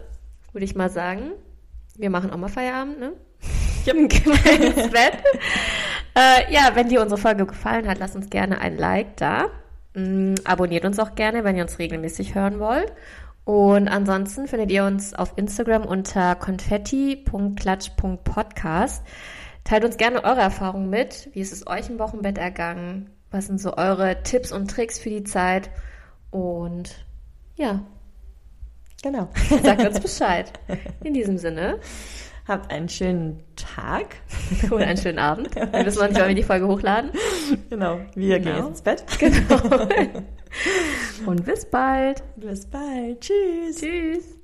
würde 0.52 0.64
ich 0.64 0.74
mal 0.74 0.90
sagen, 0.90 1.32
wir 1.96 2.10
machen 2.10 2.30
auch 2.30 2.36
mal 2.36 2.48
Feierabend, 2.48 2.98
ne? 3.00 3.12
Ich 3.84 3.90
habe 3.90 4.00
ins 4.00 4.90
Bett. 4.90 5.12
äh, 6.16 6.52
ja, 6.52 6.72
wenn 6.74 6.88
dir 6.88 7.00
unsere 7.00 7.20
Folge 7.20 7.46
gefallen 7.46 7.86
hat, 7.86 8.00
lasst 8.00 8.16
uns 8.16 8.30
gerne 8.30 8.60
ein 8.60 8.76
Like 8.76 9.16
da. 9.16 9.46
Mm, 9.94 10.34
abonniert 10.44 10.84
uns 10.84 10.98
auch 10.98 11.14
gerne, 11.14 11.44
wenn 11.44 11.56
ihr 11.56 11.62
uns 11.62 11.78
regelmäßig 11.78 12.34
hören 12.34 12.58
wollt. 12.58 12.92
Und 13.46 13.86
ansonsten 13.86 14.48
findet 14.48 14.72
ihr 14.72 14.84
uns 14.84 15.14
auf 15.14 15.34
Instagram 15.36 15.84
unter 15.84 16.34
konfetti.klatsch.podcast. 16.34 19.04
Teilt 19.62 19.84
uns 19.84 19.98
gerne 19.98 20.24
eure 20.24 20.40
Erfahrungen 20.40 20.90
mit. 20.90 21.28
Wie 21.32 21.38
ist 21.38 21.52
es 21.52 21.64
euch 21.68 21.88
im 21.88 22.00
Wochenbett 22.00 22.38
ergangen? 22.38 23.10
Was 23.30 23.46
sind 23.46 23.60
so 23.60 23.76
eure 23.76 24.24
Tipps 24.24 24.50
und 24.50 24.68
Tricks 24.68 24.98
für 24.98 25.10
die 25.10 25.22
Zeit? 25.22 25.70
Und 26.32 27.06
ja, 27.54 27.84
genau. 29.00 29.28
Sagt 29.62 29.86
uns 29.86 30.00
Bescheid. 30.00 30.52
In 31.04 31.14
diesem 31.14 31.38
Sinne. 31.38 31.78
Habt 32.48 32.70
einen 32.70 32.88
schönen 32.88 33.42
Tag. 33.56 34.16
Oder 34.70 34.86
einen 34.86 34.96
schönen 34.96 35.18
Abend. 35.18 35.54
Wir 35.56 35.84
wissen 35.86 35.98
noch 36.00 36.08
nicht, 36.08 36.18
wann 36.20 36.28
wir 36.28 36.34
die 36.34 36.42
Folge 36.44 36.68
hochladen. 36.68 37.10
Genau, 37.70 37.98
wir 38.14 38.38
Genau. 38.38 38.50
gehen 38.50 38.56
jetzt 38.58 38.68
ins 38.68 38.82
Bett. 38.82 39.04
Genau. 39.18 39.88
Und 41.26 41.44
bis 41.44 41.64
bald. 41.66 42.22
Bis 42.36 42.66
bald. 42.66 43.20
Tschüss. 43.20 43.80
Tschüss. 43.80 44.35